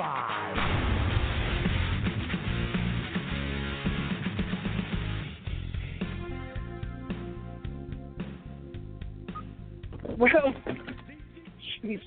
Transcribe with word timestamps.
Five. 0.00 0.56
Well, 10.16 10.54
jeez. 11.84 12.00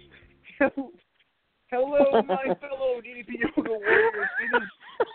Hello, 1.70 2.23
my 2.23 2.45
fellow 2.62 3.00
DDP 3.00 3.28
Yoga 3.56 3.70
Warriors. 3.70 4.28
It 4.42 4.58
is, 4.58 4.70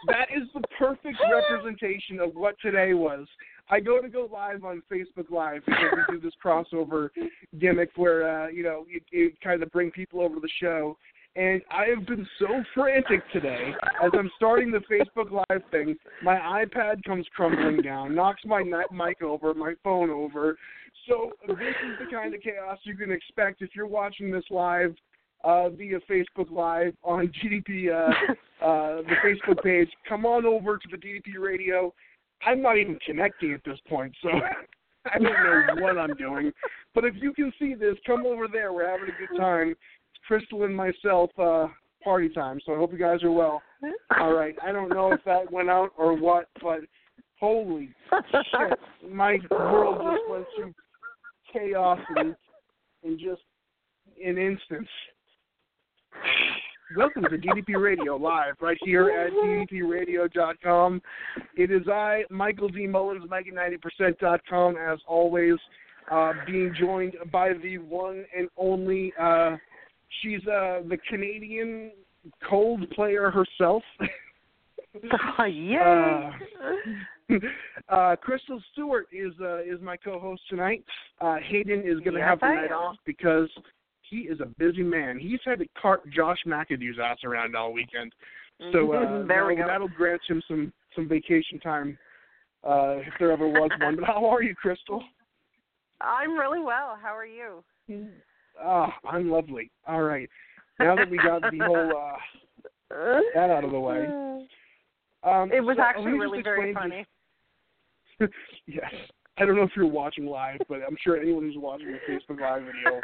that 0.06 0.28
is 0.36 0.44
the 0.54 0.60
perfect 0.78 1.16
representation 1.32 2.20
of 2.20 2.36
what 2.36 2.54
today 2.62 2.94
was. 2.94 3.26
I 3.70 3.80
go 3.80 4.00
to 4.00 4.08
go 4.08 4.28
live 4.32 4.62
on 4.62 4.84
Facebook 4.90 5.30
Live 5.32 5.62
because 5.66 5.84
we 6.08 6.14
do 6.14 6.20
this 6.20 6.32
crossover 6.44 7.08
gimmick 7.58 7.90
where, 7.96 8.44
uh, 8.44 8.48
you 8.48 8.62
know, 8.62 8.86
you, 8.88 9.00
you 9.10 9.32
kind 9.42 9.64
of 9.64 9.72
bring 9.72 9.90
people 9.90 10.20
over 10.20 10.36
to 10.36 10.40
the 10.40 10.48
show. 10.60 10.96
And 11.38 11.62
I 11.70 11.84
have 11.84 12.04
been 12.04 12.26
so 12.40 12.48
frantic 12.74 13.22
today 13.32 13.70
as 14.04 14.10
I'm 14.12 14.28
starting 14.34 14.72
the 14.72 14.80
Facebook 14.90 15.30
Live 15.30 15.62
thing. 15.70 15.94
My 16.20 16.34
iPad 16.34 17.04
comes 17.04 17.26
crumbling 17.32 17.80
down, 17.80 18.12
knocks 18.12 18.42
my 18.44 18.64
mic 18.90 19.22
over, 19.22 19.54
my 19.54 19.74
phone 19.84 20.10
over. 20.10 20.58
So 21.06 21.30
this 21.46 21.56
is 21.56 21.98
the 22.00 22.10
kind 22.10 22.34
of 22.34 22.40
chaos 22.40 22.78
you 22.82 22.96
can 22.96 23.12
expect 23.12 23.62
if 23.62 23.70
you're 23.76 23.86
watching 23.86 24.32
this 24.32 24.42
live 24.50 24.96
uh, 25.44 25.68
via 25.68 26.00
Facebook 26.10 26.50
Live 26.50 26.94
on 27.04 27.30
DDP, 27.44 27.92
uh, 27.92 28.64
uh, 28.64 29.02
the 29.02 29.14
Facebook 29.24 29.62
page. 29.62 29.88
Come 30.08 30.26
on 30.26 30.44
over 30.44 30.76
to 30.76 30.88
the 30.90 30.96
DDP 30.96 31.38
Radio. 31.38 31.94
I'm 32.44 32.60
not 32.60 32.78
even 32.78 32.98
connecting 33.06 33.52
at 33.52 33.62
this 33.64 33.78
point, 33.88 34.12
so 34.22 34.30
I 35.14 35.18
don't 35.20 35.22
know 35.24 35.82
what 35.82 35.98
I'm 35.98 36.16
doing. 36.16 36.50
But 36.96 37.04
if 37.04 37.14
you 37.20 37.32
can 37.32 37.52
see 37.60 37.74
this, 37.74 37.94
come 38.04 38.26
over 38.26 38.48
there. 38.48 38.72
We're 38.72 38.90
having 38.90 39.08
a 39.08 39.26
good 39.26 39.38
time. 39.38 39.76
Crystal 40.28 40.64
and 40.64 40.76
myself 40.76 41.30
uh, 41.38 41.68
party 42.04 42.28
time, 42.28 42.60
so 42.66 42.74
I 42.74 42.76
hope 42.76 42.92
you 42.92 42.98
guys 42.98 43.22
are 43.22 43.32
well. 43.32 43.62
All 44.20 44.34
right. 44.34 44.54
I 44.62 44.72
don't 44.72 44.90
know 44.90 45.10
if 45.10 45.24
that 45.24 45.50
went 45.50 45.70
out 45.70 45.90
or 45.96 46.14
what, 46.14 46.48
but 46.62 46.80
holy 47.40 47.88
shit, 48.10 48.78
my 49.10 49.38
world 49.50 49.96
just 50.02 50.30
went 50.30 50.44
through 50.54 50.74
chaos 51.50 51.98
and, 52.16 52.36
in 53.02 53.18
just 53.18 53.40
an 54.22 54.36
instance. 54.36 54.88
Welcome 56.94 57.22
to 57.22 57.38
DDP 57.38 57.80
Radio 57.82 58.16
live 58.16 58.54
right 58.60 58.78
here 58.82 59.08
at 59.08 59.32
DDPRadio.com. 59.32 61.00
It 61.56 61.70
is 61.70 61.88
I, 61.88 62.24
Michael 62.28 62.68
D. 62.68 62.86
Mullins, 62.86 63.24
Mikey90%.com, 63.30 64.76
as 64.76 64.98
always, 65.06 65.54
uh, 66.10 66.32
being 66.46 66.74
joined 66.78 67.14
by 67.32 67.54
the 67.62 67.78
one 67.78 68.26
and 68.36 68.48
only, 68.58 69.14
uh, 69.18 69.56
she's 70.22 70.40
uh, 70.46 70.82
the 70.88 70.98
Canadian 71.08 71.92
cold 72.48 72.88
player 72.90 73.30
herself. 73.30 73.82
Oh, 75.38 75.44
yay! 75.44 76.30
Uh, 77.30 77.34
uh, 77.94 78.16
Crystal 78.16 78.60
Stewart 78.72 79.06
is 79.12 79.32
uh, 79.40 79.58
is 79.58 79.80
my 79.82 79.96
co-host 79.96 80.40
tonight. 80.48 80.82
Uh, 81.20 81.36
Hayden 81.46 81.80
is 81.80 82.00
going 82.00 82.14
to 82.14 82.20
Yes, 82.20 82.28
have 82.30 82.40
the 82.40 82.46
I 82.46 82.54
night 82.54 82.70
am. 82.72 82.78
off 82.78 82.96
because 83.04 83.48
he 84.02 84.20
is 84.20 84.40
a 84.40 84.46
busy 84.58 84.82
man. 84.82 85.18
He's 85.18 85.38
had 85.44 85.58
to 85.60 85.66
cart 85.80 86.00
Josh 86.10 86.38
McAdoo's 86.46 86.98
ass 87.00 87.18
around 87.22 87.54
all 87.54 87.72
weekend. 87.72 88.12
So 88.72 88.92
uh, 88.92 89.24
There 89.28 89.46
we 89.46 89.54
that'll, 89.54 89.56
go. 89.56 89.66
that'll 89.66 89.88
grant 89.88 90.22
him 90.26 90.42
some 90.48 90.72
some 90.96 91.06
vacation 91.06 91.60
time 91.60 91.96
uh, 92.64 92.96
if 92.96 93.12
there 93.20 93.30
ever 93.30 93.46
was 93.46 93.70
one. 93.80 93.96
But 93.96 94.04
how 94.06 94.24
are 94.26 94.42
you, 94.42 94.54
Crystal? 94.54 95.04
I'm 96.00 96.36
really 96.36 96.60
well. 96.60 96.98
How 97.00 97.14
are 97.14 97.26
you? 97.26 97.62
Ah, 98.62 98.92
I'm 99.08 99.30
lovely. 99.30 99.70
All 99.86 100.02
right. 100.02 100.28
Now 100.78 100.96
that 100.96 101.10
we 101.10 101.16
got 101.18 101.42
the 101.42 101.58
whole 101.64 101.90
uh, 101.96 103.20
that 103.34 103.50
out 103.50 103.64
of 103.64 103.70
the 103.72 103.80
way, 103.80 104.06
um, 105.24 105.52
It 105.52 105.60
was 105.60 105.76
so 105.76 105.82
actually 105.82 106.12
really 106.12 106.42
very 106.42 106.72
funny. 106.74 107.04
this- 108.20 108.30
yes. 108.66 108.92
I 109.40 109.44
don't 109.44 109.54
know 109.54 109.62
if 109.62 109.70
you're 109.76 109.86
watching 109.86 110.26
live, 110.26 110.58
but 110.68 110.80
I'm 110.86 110.96
sure 111.02 111.16
anyone 111.16 111.44
who's 111.44 111.56
watching 111.56 111.92
the 111.92 111.98
Facebook 112.12 112.40
Live 112.40 112.62
video 112.64 113.00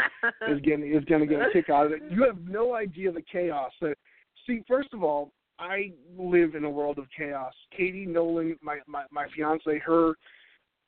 is 0.52 0.60
getting 0.62 0.92
is 0.92 1.04
going 1.04 1.20
to 1.20 1.26
get 1.26 1.40
a 1.40 1.50
kick 1.52 1.70
out 1.70 1.86
of 1.86 1.92
it. 1.92 2.02
You 2.10 2.24
have 2.24 2.38
no 2.48 2.74
idea 2.74 3.12
the 3.12 3.22
chaos. 3.22 3.70
That, 3.80 3.94
see, 4.46 4.62
first 4.66 4.88
of 4.92 5.04
all, 5.04 5.30
I 5.60 5.92
live 6.18 6.56
in 6.56 6.64
a 6.64 6.70
world 6.70 6.98
of 6.98 7.06
chaos. 7.16 7.52
Katie 7.76 8.06
Nolan, 8.06 8.56
my 8.62 8.78
my 8.88 9.04
my 9.12 9.26
fiance, 9.34 9.78
her 9.86 10.14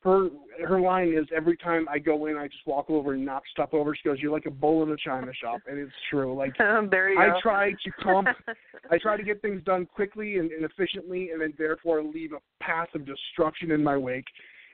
her 0.03 0.29
her 0.65 0.79
line 0.79 1.13
is 1.13 1.25
every 1.35 1.57
time 1.57 1.87
I 1.89 1.99
go 1.99 2.27
in, 2.27 2.37
I 2.37 2.47
just 2.47 2.65
walk 2.65 2.89
over 2.89 3.13
and 3.13 3.25
knock 3.25 3.43
stuff 3.51 3.69
over. 3.73 3.95
She 3.95 4.07
goes, 4.07 4.19
"You're 4.19 4.31
like 4.31 4.45
a 4.45 4.51
bull 4.51 4.83
in 4.83 4.91
a 4.91 4.97
china 4.97 5.31
shop," 5.33 5.61
and 5.67 5.77
it's 5.79 5.91
true. 6.09 6.35
Like 6.35 6.55
there 6.91 7.11
you 7.11 7.19
I 7.19 7.29
go. 7.29 7.39
try 7.41 7.71
to 7.71 7.91
comp 8.01 8.27
I 8.91 8.97
try 8.99 9.17
to 9.17 9.23
get 9.23 9.41
things 9.41 9.63
done 9.63 9.85
quickly 9.85 10.37
and, 10.37 10.51
and 10.51 10.63
efficiently, 10.65 11.31
and 11.31 11.41
then 11.41 11.53
therefore 11.57 12.03
leave 12.03 12.31
a 12.33 12.63
path 12.63 12.89
of 12.93 13.05
destruction 13.05 13.71
in 13.71 13.83
my 13.83 13.97
wake. 13.97 14.27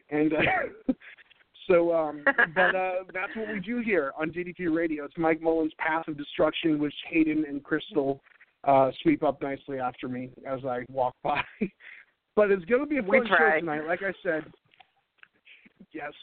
And 0.09 0.33
uh, 0.33 0.93
so, 1.67 1.95
um, 1.95 2.23
but 2.25 2.75
uh, 2.75 2.91
that's 3.13 3.35
what 3.35 3.47
we 3.51 3.59
do 3.59 3.79
here 3.79 4.11
on 4.19 4.29
DDP 4.29 4.73
Radio. 4.73 5.05
It's 5.05 5.17
Mike 5.17 5.41
Mullins' 5.41 5.73
path 5.77 6.07
of 6.07 6.17
destruction, 6.17 6.79
which 6.79 6.93
Hayden 7.09 7.45
and 7.47 7.63
Crystal 7.63 8.21
uh, 8.65 8.91
sweep 9.01 9.23
up 9.23 9.41
nicely 9.41 9.79
after 9.79 10.07
me 10.07 10.31
as 10.45 10.59
I 10.65 10.85
walk 10.89 11.15
by. 11.23 11.41
but 12.35 12.51
it's 12.51 12.65
going 12.65 12.81
to 12.81 12.87
be 12.87 12.97
a 12.97 13.03
fun 13.03 13.25
show 13.27 13.59
tonight. 13.59 13.87
Like 13.87 14.01
I 14.03 14.13
said, 14.21 14.43
yes. 15.91 16.13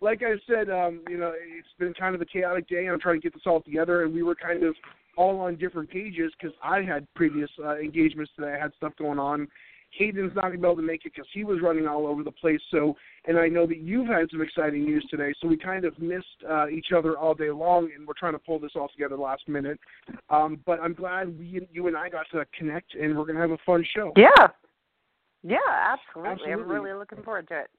Like 0.00 0.22
I 0.22 0.34
said, 0.46 0.70
um, 0.70 1.02
you 1.08 1.18
know, 1.18 1.32
it's 1.34 1.68
been 1.78 1.94
kind 1.94 2.14
of 2.14 2.20
a 2.20 2.24
chaotic 2.24 2.68
day. 2.68 2.86
I'm 2.86 3.00
trying 3.00 3.16
to 3.16 3.22
get 3.22 3.34
this 3.34 3.42
all 3.46 3.60
together, 3.60 4.04
and 4.04 4.14
we 4.14 4.22
were 4.22 4.34
kind 4.34 4.62
of 4.62 4.74
all 5.16 5.40
on 5.40 5.56
different 5.56 5.90
pages 5.90 6.32
because 6.40 6.56
I 6.62 6.82
had 6.82 7.06
previous 7.14 7.50
uh, 7.62 7.76
engagements 7.78 8.30
today. 8.36 8.54
I 8.56 8.62
had 8.62 8.72
stuff 8.76 8.92
going 8.98 9.18
on. 9.18 9.48
Hayden's 9.92 10.34
not 10.34 10.42
going 10.42 10.52
to 10.52 10.58
be 10.58 10.66
able 10.66 10.76
to 10.76 10.82
make 10.82 11.06
it 11.06 11.12
because 11.14 11.28
he 11.32 11.44
was 11.44 11.60
running 11.62 11.86
all 11.86 12.06
over 12.06 12.22
the 12.22 12.30
place. 12.30 12.60
So, 12.70 12.94
and 13.26 13.38
I 13.38 13.48
know 13.48 13.66
that 13.66 13.78
you've 13.78 14.06
had 14.06 14.30
some 14.30 14.42
exciting 14.42 14.84
news 14.84 15.04
today. 15.10 15.32
So 15.40 15.48
we 15.48 15.56
kind 15.56 15.84
of 15.84 15.98
missed 15.98 16.26
uh, 16.48 16.68
each 16.68 16.88
other 16.94 17.16
all 17.16 17.34
day 17.34 17.50
long, 17.50 17.90
and 17.96 18.06
we're 18.06 18.14
trying 18.14 18.34
to 18.34 18.38
pull 18.38 18.58
this 18.58 18.72
all 18.76 18.88
together 18.88 19.16
last 19.16 19.48
minute. 19.48 19.80
Um, 20.30 20.60
but 20.66 20.78
I'm 20.80 20.92
glad 20.92 21.38
we, 21.38 21.66
you 21.72 21.86
and 21.86 21.96
I 21.96 22.10
got 22.10 22.26
to 22.32 22.44
connect, 22.56 22.94
and 22.94 23.16
we're 23.16 23.24
going 23.24 23.36
to 23.36 23.40
have 23.40 23.50
a 23.50 23.58
fun 23.64 23.84
show. 23.94 24.12
Yeah. 24.16 24.48
Yeah, 25.42 25.58
absolutely. 25.68 26.32
Absolutely. 26.32 26.52
I'm 26.52 26.68
really 26.68 26.92
looking 26.98 27.22
forward 27.22 27.48
to 27.48 27.60
it. 27.60 27.70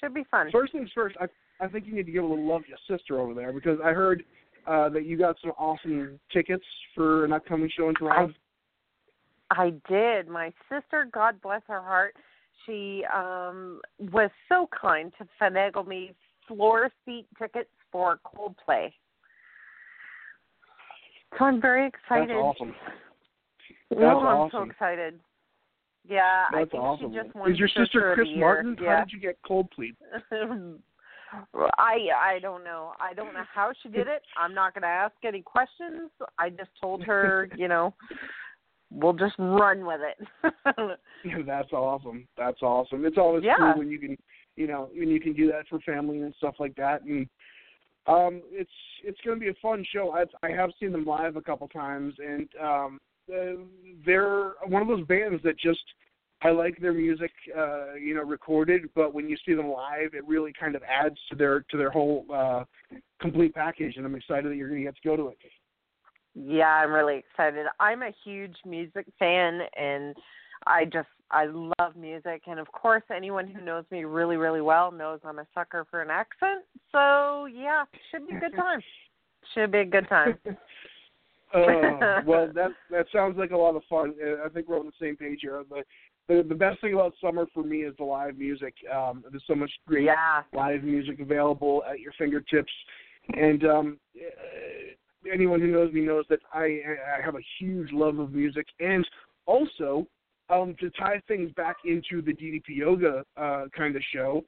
Should 0.00 0.14
be 0.14 0.24
fun. 0.30 0.50
First 0.52 0.72
things 0.72 0.90
first, 0.94 1.16
I 1.20 1.26
I 1.60 1.68
think 1.68 1.86
you 1.86 1.94
need 1.94 2.06
to 2.06 2.12
give 2.12 2.24
a 2.24 2.26
little 2.26 2.46
love 2.46 2.62
to 2.64 2.68
your 2.68 2.98
sister 2.98 3.18
over 3.18 3.32
there 3.32 3.52
because 3.52 3.78
I 3.82 3.90
heard 3.92 4.24
uh, 4.66 4.88
that 4.90 5.06
you 5.06 5.16
got 5.16 5.36
some 5.40 5.52
awesome 5.52 6.20
tickets 6.32 6.64
for 6.94 7.24
an 7.24 7.32
upcoming 7.32 7.70
show 7.74 7.88
in 7.88 7.94
Toronto. 7.94 8.34
I 9.50 9.72
did. 9.88 10.28
My 10.28 10.52
sister, 10.68 11.08
God 11.12 11.40
bless 11.40 11.62
her 11.68 11.80
heart, 11.80 12.14
she 12.64 13.04
um 13.14 13.80
was 13.98 14.30
so 14.48 14.68
kind 14.78 15.12
to 15.18 15.26
finagle 15.40 15.86
me 15.86 16.12
floor 16.46 16.90
seat 17.04 17.26
tickets 17.38 17.70
for 17.90 18.18
Coldplay. 18.24 18.92
So 21.38 21.44
I'm 21.44 21.60
very 21.60 21.86
excited. 21.86 22.30
That's 22.30 22.38
awesome. 22.38 22.74
That's 23.90 24.00
No, 24.00 24.20
I'm 24.20 24.50
so 24.50 24.62
excited. 24.62 25.20
Yeah, 26.08 26.44
I 26.52 26.58
That's 26.60 26.70
think 26.70 26.82
awesome. 26.82 27.12
she 27.12 27.18
just 27.22 27.34
won 27.34 27.52
Is 27.52 27.58
your 27.58 27.68
Sister 27.68 28.12
Chris. 28.14 28.28
Martin? 28.36 28.76
Yeah. 28.80 28.98
How 28.98 29.04
did 29.04 29.12
you 29.12 29.20
get 29.20 29.38
Coldplay? 29.42 29.94
I 31.78 31.96
I 32.16 32.38
don't 32.40 32.62
know. 32.64 32.92
I 33.00 33.12
don't 33.14 33.34
know 33.34 33.42
how 33.52 33.72
she 33.82 33.88
did 33.88 34.06
it. 34.06 34.22
I'm 34.38 34.54
not 34.54 34.74
going 34.74 34.82
to 34.82 34.88
ask 34.88 35.14
any 35.24 35.42
questions. 35.42 36.10
I 36.38 36.50
just 36.50 36.70
told 36.80 37.02
her, 37.04 37.48
you 37.56 37.68
know, 37.68 37.94
we'll 38.90 39.12
just 39.12 39.34
run 39.38 39.84
with 39.84 40.00
it. 40.00 40.26
That's 41.46 41.72
awesome. 41.72 42.26
That's 42.38 42.62
awesome. 42.62 43.04
It's 43.04 43.18
always 43.18 43.42
Yeah. 43.44 43.56
cool 43.58 43.78
when 43.78 43.90
you 43.90 43.98
can, 43.98 44.16
you 44.56 44.66
know, 44.68 44.88
when 44.94 45.08
you 45.08 45.20
can 45.20 45.32
do 45.32 45.48
that 45.48 45.66
for 45.68 45.80
family 45.80 46.20
and 46.20 46.32
stuff 46.38 46.54
like 46.60 46.76
that. 46.76 47.02
And 47.02 47.28
um, 48.06 48.40
it's 48.50 48.70
it's 49.02 49.20
going 49.24 49.36
to 49.38 49.40
be 49.44 49.50
a 49.50 49.54
fun 49.60 49.84
show. 49.92 50.12
I 50.12 50.24
I 50.46 50.52
have 50.52 50.70
seen 50.78 50.92
them 50.92 51.04
live 51.04 51.34
a 51.36 51.42
couple 51.42 51.66
times, 51.68 52.14
and 52.24 52.48
um, 52.62 53.00
uh, 53.32 53.62
they're 54.04 54.52
one 54.66 54.82
of 54.82 54.88
those 54.88 55.06
bands 55.06 55.42
that 55.44 55.58
just 55.58 55.80
I 56.42 56.50
like 56.50 56.78
their 56.80 56.92
music, 56.92 57.32
uh, 57.56 57.94
you 57.94 58.14
know, 58.14 58.22
recorded, 58.22 58.82
but 58.94 59.14
when 59.14 59.28
you 59.28 59.36
see 59.46 59.54
them 59.54 59.68
live, 59.68 60.12
it 60.12 60.26
really 60.26 60.52
kind 60.58 60.76
of 60.76 60.82
adds 60.82 61.16
to 61.30 61.36
their 61.36 61.60
to 61.70 61.76
their 61.76 61.90
whole 61.90 62.26
uh, 62.32 62.64
complete 63.20 63.54
package. 63.54 63.96
And 63.96 64.04
I'm 64.04 64.14
excited 64.14 64.50
that 64.50 64.56
you're 64.56 64.68
going 64.68 64.80
to 64.80 64.86
get 64.86 64.96
to 64.96 65.08
go 65.08 65.16
to 65.16 65.28
it. 65.28 65.38
yeah, 66.34 66.68
I'm 66.68 66.92
really 66.92 67.16
excited. 67.18 67.66
I'm 67.80 68.02
a 68.02 68.12
huge 68.24 68.56
music 68.66 69.06
fan 69.18 69.60
and 69.76 70.14
I 70.66 70.84
just 70.84 71.08
I 71.30 71.46
love 71.46 71.96
music 71.96 72.42
and 72.46 72.60
of 72.60 72.70
course 72.70 73.02
anyone 73.14 73.48
who 73.48 73.64
knows 73.64 73.84
me 73.90 74.04
really 74.04 74.36
really 74.36 74.60
well 74.60 74.92
knows 74.92 75.20
I'm 75.24 75.38
a 75.38 75.46
sucker 75.54 75.86
for 75.90 76.02
an 76.02 76.10
accent. 76.10 76.64
So, 76.92 77.46
yeah, 77.46 77.84
should 78.10 78.28
be 78.28 78.36
a 78.36 78.40
good 78.40 78.56
time. 78.56 78.80
Should 79.54 79.72
be 79.72 79.78
a 79.78 79.84
good 79.84 80.08
time. 80.08 80.38
uh, 81.54 82.22
well, 82.26 82.50
that 82.54 82.70
that 82.90 83.06
sounds 83.12 83.38
like 83.38 83.50
a 83.50 83.56
lot 83.56 83.76
of 83.76 83.82
fun. 83.88 84.14
I 84.44 84.48
think 84.48 84.68
we're 84.68 84.78
on 84.78 84.86
the 84.86 84.92
same 85.00 85.16
page 85.16 85.40
here. 85.42 85.62
The, 85.68 85.82
the 86.28 86.42
the 86.48 86.54
best 86.54 86.80
thing 86.80 86.94
about 86.94 87.14
summer 87.20 87.46
for 87.54 87.62
me 87.62 87.78
is 87.78 87.94
the 87.98 88.04
live 88.04 88.36
music. 88.36 88.74
Um, 88.92 89.24
there's 89.30 89.44
so 89.46 89.54
much 89.54 89.70
great 89.86 90.04
Yeah. 90.04 90.42
live 90.52 90.82
music 90.82 91.20
available 91.20 91.84
at 91.88 92.00
your 92.00 92.12
fingertips, 92.18 92.72
and 93.34 93.64
um, 93.64 94.00
uh, 94.16 95.30
anyone 95.32 95.60
who 95.60 95.68
knows 95.68 95.92
me 95.92 96.00
knows 96.00 96.24
that 96.28 96.40
I 96.52 96.80
I 97.18 97.24
have 97.24 97.36
a 97.36 97.44
huge 97.58 97.92
love 97.92 98.18
of 98.18 98.32
music, 98.32 98.66
and 98.80 99.06
also 99.46 100.06
um, 100.48 100.74
to 100.80 100.90
tie 100.90 101.20
things 101.28 101.50
back 101.52 101.76
into 101.84 102.22
the 102.22 102.32
DDP 102.32 102.68
yoga 102.68 103.24
uh, 103.36 103.64
kind 103.76 103.96
of 103.96 104.02
show. 104.12 104.44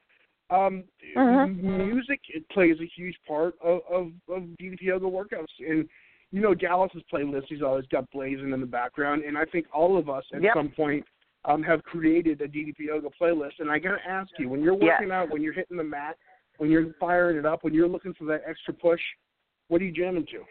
Um, 0.50 0.84
Mhm. 1.14 1.62
Music 1.62 2.20
it 2.28 2.48
plays 2.48 2.80
a 2.80 2.86
huge 2.96 3.16
part 3.26 3.54
of, 3.62 3.80
of, 3.90 4.12
of 4.30 4.42
DDP 4.58 4.82
yoga 4.82 5.04
workouts, 5.04 5.52
and 5.58 5.86
you 6.30 6.40
know 6.40 6.54
Dallas's 6.54 7.02
playlist. 7.12 7.44
He's 7.48 7.62
always 7.62 7.86
got 7.86 8.10
blazing 8.10 8.52
in 8.52 8.60
the 8.60 8.66
background, 8.66 9.22
and 9.24 9.36
I 9.38 9.44
think 9.46 9.66
all 9.72 9.98
of 9.98 10.08
us 10.08 10.24
at 10.34 10.42
Yep. 10.42 10.54
some 10.54 10.68
point 10.70 11.04
um, 11.44 11.62
have 11.62 11.82
created 11.84 12.40
a 12.40 12.48
DDP 12.48 12.80
yoga 12.80 13.08
playlist. 13.20 13.60
And 13.60 13.70
I 13.70 13.78
got 13.78 13.96
to 13.96 14.08
ask 14.08 14.30
you, 14.38 14.48
when 14.48 14.62
you're 14.62 14.74
Yes. 14.74 15.00
working 15.00 15.12
out, 15.12 15.30
when 15.30 15.42
you're 15.42 15.52
hitting 15.52 15.76
the 15.76 15.84
mat, 15.84 16.16
when 16.58 16.70
you're 16.70 16.92
firing 17.00 17.36
it 17.36 17.46
up, 17.46 17.64
when 17.64 17.72
you're 17.72 17.88
looking 17.88 18.14
for 18.14 18.24
that 18.26 18.42
extra 18.46 18.74
push, 18.74 19.00
what 19.68 19.80
are 19.80 19.84
you 19.84 19.92
jamming 19.92 20.26
to? 20.26 20.44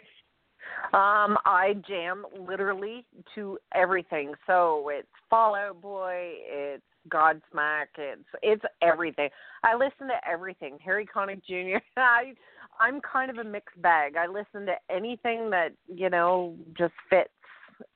Um, 0.97 1.37
I 1.45 1.75
jam 1.87 2.25
literally 2.37 3.05
to 3.35 3.57
everything. 3.73 4.33
So 4.45 4.89
it's 4.89 5.07
Fall 5.29 5.55
Out 5.55 5.81
Boy, 5.81 6.33
it's 6.45 6.83
Godsmack, 7.09 7.87
it's 7.97 8.21
it's 8.41 8.63
everything. 8.81 9.29
I 9.63 9.75
listen 9.75 10.07
to 10.07 10.29
everything. 10.29 10.77
Harry 10.83 11.05
Connick 11.05 11.41
Jr. 11.45 11.79
I 11.97 12.33
I'm 12.79 13.01
kind 13.01 13.29
of 13.29 13.37
a 13.37 13.43
mixed 13.43 13.81
bag. 13.81 14.15
I 14.17 14.27
listen 14.27 14.65
to 14.67 14.75
anything 14.89 15.49
that, 15.49 15.69
you 15.93 16.09
know, 16.09 16.55
just 16.77 16.93
fits 17.09 17.29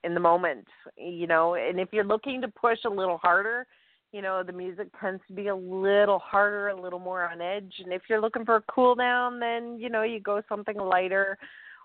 in 0.04 0.14
the 0.14 0.20
moment, 0.20 0.66
you 0.96 1.26
know, 1.26 1.54
and 1.54 1.80
if 1.80 1.88
you're 1.92 2.04
looking 2.04 2.40
to 2.40 2.48
push 2.48 2.78
a 2.84 2.90
little 2.90 3.18
harder, 3.18 3.66
you 4.12 4.22
know, 4.22 4.42
the 4.42 4.52
music 4.52 4.88
tends 5.00 5.22
to 5.26 5.32
be 5.32 5.48
a 5.48 5.56
little 5.56 6.18
harder, 6.18 6.68
a 6.68 6.80
little 6.80 6.98
more 6.98 7.24
on 7.28 7.40
edge. 7.40 7.72
And 7.82 7.92
if 7.92 8.02
you're 8.08 8.20
looking 8.20 8.44
for 8.44 8.56
a 8.56 8.62
cool 8.70 8.94
down, 8.94 9.40
then, 9.40 9.78
you 9.78 9.88
know, 9.88 10.02
you 10.02 10.20
go 10.20 10.42
something 10.48 10.76
lighter 10.76 11.38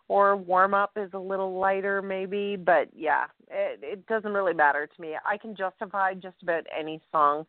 or 0.10 0.36
warm 0.36 0.74
up 0.74 0.92
is 0.96 1.10
a 1.14 1.20
little 1.20 1.60
lighter 1.60 2.02
maybe 2.02 2.56
but 2.56 2.88
yeah 2.96 3.26
it 3.50 3.80
it 3.82 4.06
doesn't 4.08 4.34
really 4.34 4.54
matter 4.54 4.88
to 4.88 5.02
me 5.02 5.16
i 5.26 5.38
can 5.38 5.56
justify 5.56 6.14
just 6.14 6.42
about 6.42 6.64
any 6.78 7.02
song 7.12 7.46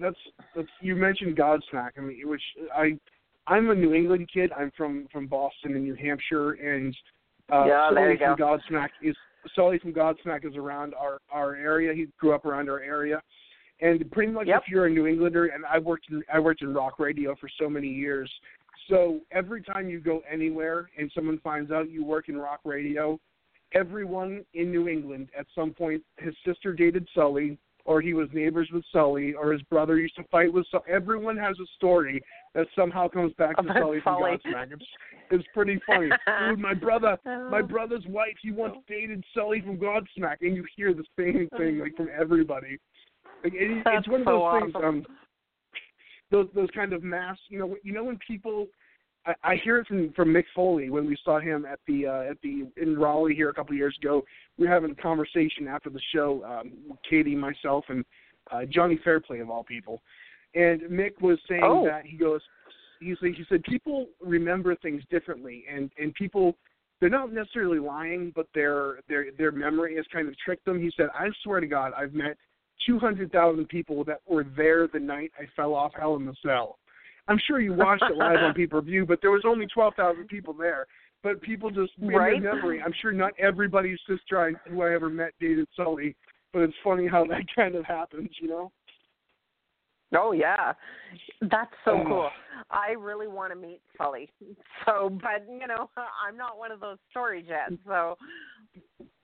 that's 0.00 0.16
that's 0.54 0.68
you 0.80 0.96
mentioned 0.96 1.36
Godsmack. 1.36 1.90
I 1.96 2.00
mean, 2.00 2.20
which 2.24 2.42
I 2.74 2.98
I'm 3.46 3.70
a 3.70 3.74
New 3.74 3.94
England 3.94 4.28
kid. 4.32 4.50
I'm 4.56 4.70
from 4.76 5.06
from 5.12 5.26
Boston 5.26 5.74
and 5.74 5.84
New 5.84 5.94
Hampshire, 5.94 6.52
and 6.52 6.94
uh, 7.52 7.64
Yeah, 7.66 7.90
Sully 7.90 8.16
from 8.18 8.36
Godsmack 8.36 8.88
is 9.02 9.16
Sully 9.54 9.78
from 9.78 9.92
Godsmack 9.92 10.44
is 10.46 10.56
around 10.56 10.94
our 10.94 11.18
our 11.30 11.54
area. 11.54 11.92
He 11.94 12.06
grew 12.18 12.34
up 12.34 12.44
around 12.44 12.68
our 12.68 12.80
area, 12.80 13.22
and 13.80 14.10
pretty 14.10 14.32
much 14.32 14.46
Yep. 14.46 14.62
if 14.64 14.70
you're 14.70 14.86
a 14.86 14.90
New 14.90 15.06
Englander, 15.06 15.46
and 15.46 15.64
I 15.66 15.78
worked 15.78 16.06
in 16.10 16.22
I 16.32 16.38
worked 16.38 16.62
in 16.62 16.72
rock 16.72 16.98
radio 16.98 17.34
for 17.36 17.48
so 17.60 17.68
many 17.68 17.88
years. 17.88 18.30
So 18.88 19.20
every 19.32 19.62
time 19.62 19.88
you 19.88 20.00
go 20.00 20.22
anywhere 20.30 20.90
and 20.98 21.10
someone 21.14 21.38
finds 21.42 21.70
out 21.70 21.90
you 21.90 22.04
work 22.04 22.28
in 22.28 22.36
rock 22.36 22.60
radio, 22.64 23.18
everyone 23.72 24.44
in 24.54 24.70
New 24.70 24.88
England 24.88 25.28
at 25.38 25.46
some 25.54 25.72
point, 25.72 26.02
his 26.18 26.34
sister 26.46 26.72
dated 26.72 27.08
Sully, 27.14 27.58
or 27.86 28.00
he 28.00 28.14
was 28.14 28.28
neighbors 28.32 28.68
with 28.72 28.84
Sully, 28.92 29.34
or 29.34 29.52
his 29.52 29.62
brother 29.62 29.98
used 29.98 30.16
to 30.16 30.24
fight 30.24 30.52
with 30.52 30.66
Sully. 30.70 30.84
Everyone 30.88 31.36
has 31.36 31.56
a 31.58 31.66
story 31.76 32.22
that 32.54 32.66
somehow 32.76 33.08
comes 33.08 33.32
back 33.34 33.56
to 33.56 33.64
Sully 33.78 34.00
from 34.00 34.22
Godsmack. 34.22 34.72
It's, 34.72 34.84
it's 35.30 35.44
pretty 35.52 35.80
funny. 35.86 36.08
Dude, 36.48 36.58
my 36.58 36.74
brother, 36.74 37.18
my 37.24 37.60
Oh. 37.60 37.62
brother's 37.62 38.04
wife, 38.06 38.36
he 38.42 38.52
once 38.52 38.76
dated 38.88 39.22
Sully 39.34 39.60
from 39.60 39.76
Godsmack, 39.78 40.36
and 40.40 40.56
you 40.56 40.64
hear 40.76 40.94
the 40.94 41.04
same 41.18 41.48
thing 41.58 41.78
like 41.78 41.94
from 41.96 42.08
everybody. 42.18 42.78
Like 43.42 43.52
it, 43.54 43.82
it's 43.86 44.08
one 44.08 44.22
of 44.22 44.26
so 44.26 44.38
those 44.38 44.62
things. 44.62 44.74
awesome. 44.76 44.84
Um, 44.88 45.06
those 46.34 46.48
those 46.54 46.68
kind 46.74 46.92
of 46.92 47.02
mass, 47.02 47.38
you 47.48 47.58
know, 47.58 47.76
you 47.82 47.92
know 47.92 48.04
when 48.04 48.18
people 48.26 48.66
I, 49.24 49.34
I 49.44 49.56
hear 49.62 49.78
it 49.78 49.86
from 49.86 50.12
from 50.14 50.28
Mick 50.30 50.44
Foley 50.54 50.90
when 50.90 51.06
we 51.06 51.16
saw 51.24 51.38
him 51.38 51.64
at 51.64 51.78
the 51.86 52.06
uh, 52.06 52.30
at 52.30 52.36
the 52.42 52.66
in 52.76 52.98
Raleigh 52.98 53.34
here 53.34 53.50
a 53.50 53.54
couple 53.54 53.72
of 53.72 53.78
years 53.78 53.96
ago. 54.00 54.22
We 54.58 54.66
were 54.66 54.72
having 54.72 54.90
a 54.90 54.94
conversation 54.94 55.68
after 55.68 55.90
the 55.90 56.00
show, 56.12 56.44
um, 56.44 56.72
Katie, 57.08 57.36
myself, 57.36 57.84
and 57.88 58.04
uh, 58.50 58.64
Johnny 58.68 58.98
Fairplay 59.04 59.38
of 59.40 59.50
all 59.50 59.64
people. 59.64 60.02
And 60.54 60.82
Mick 60.82 61.20
was 61.20 61.38
saying 61.48 61.62
Oh. 61.64 61.84
that 61.86 62.04
he 62.04 62.16
goes, 62.16 62.40
he 63.00 63.14
said, 63.20 63.34
he 63.36 63.44
said 63.48 63.62
people 63.64 64.06
remember 64.20 64.74
things 64.76 65.02
differently, 65.10 65.64
and 65.72 65.90
and 65.98 66.12
people 66.14 66.56
they're 67.00 67.10
not 67.10 67.32
necessarily 67.32 67.78
lying, 67.78 68.32
but 68.34 68.48
their 68.54 69.00
their 69.08 69.26
their 69.38 69.52
memory 69.52 69.94
has 69.96 70.06
kind 70.12 70.26
of 70.28 70.34
tricked 70.38 70.64
them. 70.64 70.80
He 70.80 70.90
said, 70.96 71.08
I 71.14 71.28
swear 71.44 71.60
to 71.60 71.66
God, 71.66 71.92
I've 71.96 72.12
met 72.12 72.36
two 72.86 72.98
hundred 72.98 73.32
thousand 73.32 73.68
people 73.68 74.04
that 74.04 74.20
were 74.26 74.44
there 74.56 74.88
the 74.88 75.00
night 75.00 75.32
I 75.38 75.44
fell 75.56 75.74
off 75.74 75.92
Hell 75.98 76.16
in 76.16 76.26
the 76.26 76.34
Cell. 76.44 76.78
I'm 77.28 77.38
sure 77.46 77.60
you 77.60 77.72
watched 77.72 78.04
it 78.08 78.16
live 78.16 78.38
on 78.42 78.54
pay 78.54 78.66
per 78.66 78.80
view, 78.82 79.06
but 79.06 79.20
there 79.22 79.30
was 79.30 79.42
only 79.46 79.66
twelve 79.66 79.94
thousand 79.94 80.28
people 80.28 80.52
there. 80.52 80.86
But 81.22 81.40
people 81.40 81.70
just 81.70 81.92
in 82.00 82.08
Right. 82.08 82.40
their 82.42 82.54
memory. 82.54 82.82
I'm 82.82 82.92
sure 83.00 83.10
not 83.10 83.32
everybody's 83.38 83.98
sister 84.06 84.38
I, 84.38 84.52
who 84.68 84.82
I 84.82 84.92
ever 84.94 85.08
met 85.08 85.32
dated 85.40 85.66
Sully, 85.74 86.14
but 86.52 86.60
it's 86.60 86.74
funny 86.84 87.06
how 87.06 87.24
that 87.26 87.42
kind 87.56 87.74
of 87.74 87.84
happens, 87.86 88.28
you 88.40 88.48
know. 88.48 88.70
Oh 90.16 90.32
yeah, 90.32 90.72
that's 91.42 91.72
so 91.84 92.00
Oh. 92.00 92.04
cool. 92.06 92.30
I 92.70 92.92
really 92.92 93.26
want 93.26 93.52
to 93.52 93.58
meet 93.58 93.80
Sully. 93.98 94.30
So, 94.84 95.10
but 95.22 95.46
you 95.48 95.66
know, 95.66 95.90
I'm 96.26 96.36
not 96.36 96.58
one 96.58 96.72
of 96.72 96.80
those 96.80 96.98
stories 97.10 97.46
yet. 97.48 97.70
So, 97.86 98.16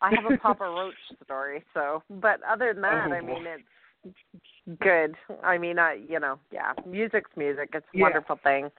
I 0.01 0.11
have 0.11 0.25
a 0.25 0.37
Papa 0.39 0.65
Roach 0.69 0.95
story. 1.25 1.65
So, 1.75 2.03
but 2.11 2.41
other 2.49 2.73
than 2.73 2.83
that, 2.83 3.09
Oh, 3.11 3.15
I 3.15 3.21
mean, 3.21 3.45
it's 3.47 4.79
good. 4.81 5.15
I 5.43 5.59
mean, 5.59 5.79
I 5.79 5.99
you 6.09 6.21
know, 6.21 6.39
yeah, 6.53 6.73
music's 6.87 7.31
music. 7.37 7.71
It's 7.75 7.87
a 7.95 7.99
Yeah. 7.99 8.05
wonderful 8.05 8.39
thing. 8.43 8.71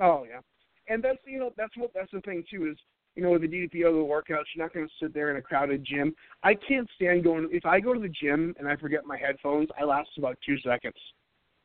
Oh 0.00 0.24
yeah, 0.28 0.40
and 0.88 1.02
that's 1.02 1.18
you 1.24 1.38
know 1.38 1.50
that's 1.56 1.76
what 1.76 1.90
that's 1.94 2.10
the 2.12 2.20
thing 2.20 2.44
too 2.50 2.70
is 2.70 2.78
you 3.14 3.22
know 3.22 3.30
with 3.30 3.42
the 3.42 3.48
DDP 3.48 3.74
yoga 3.74 3.98
workouts 3.98 4.44
you're 4.54 4.64
not 4.64 4.72
going 4.72 4.86
to 4.86 4.92
sit 5.00 5.14
there 5.14 5.30
in 5.30 5.36
a 5.36 5.42
crowded 5.42 5.84
gym. 5.84 6.14
I 6.42 6.54
can't 6.54 6.88
stand 6.94 7.24
going 7.24 7.48
if 7.52 7.64
I 7.66 7.80
go 7.80 7.92
to 7.92 8.00
the 8.00 8.08
gym 8.08 8.54
and 8.58 8.68
I 8.68 8.76
forget 8.76 9.04
my 9.06 9.18
headphones. 9.18 9.68
I 9.80 9.84
last 9.84 10.10
about 10.18 10.38
two 10.44 10.56
seconds 10.58 10.94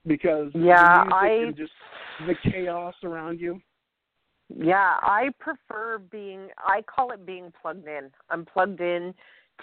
because 0.06 0.52
Yeah, 0.54 1.06
the 1.06 1.16
I 1.16 1.52
just 1.56 1.72
the 2.26 2.36
chaos 2.52 2.96
around 3.04 3.40
you. 3.40 3.62
Yeah, 4.50 4.96
I 5.02 5.30
prefer 5.40 6.00
being 6.00 6.50
I 6.58 6.82
call 6.84 7.12
it 7.12 7.26
being 7.26 7.52
plugged 7.62 7.88
in. 7.88 8.10
I'm 8.30 8.46
plugged 8.46 8.82
in 8.82 9.14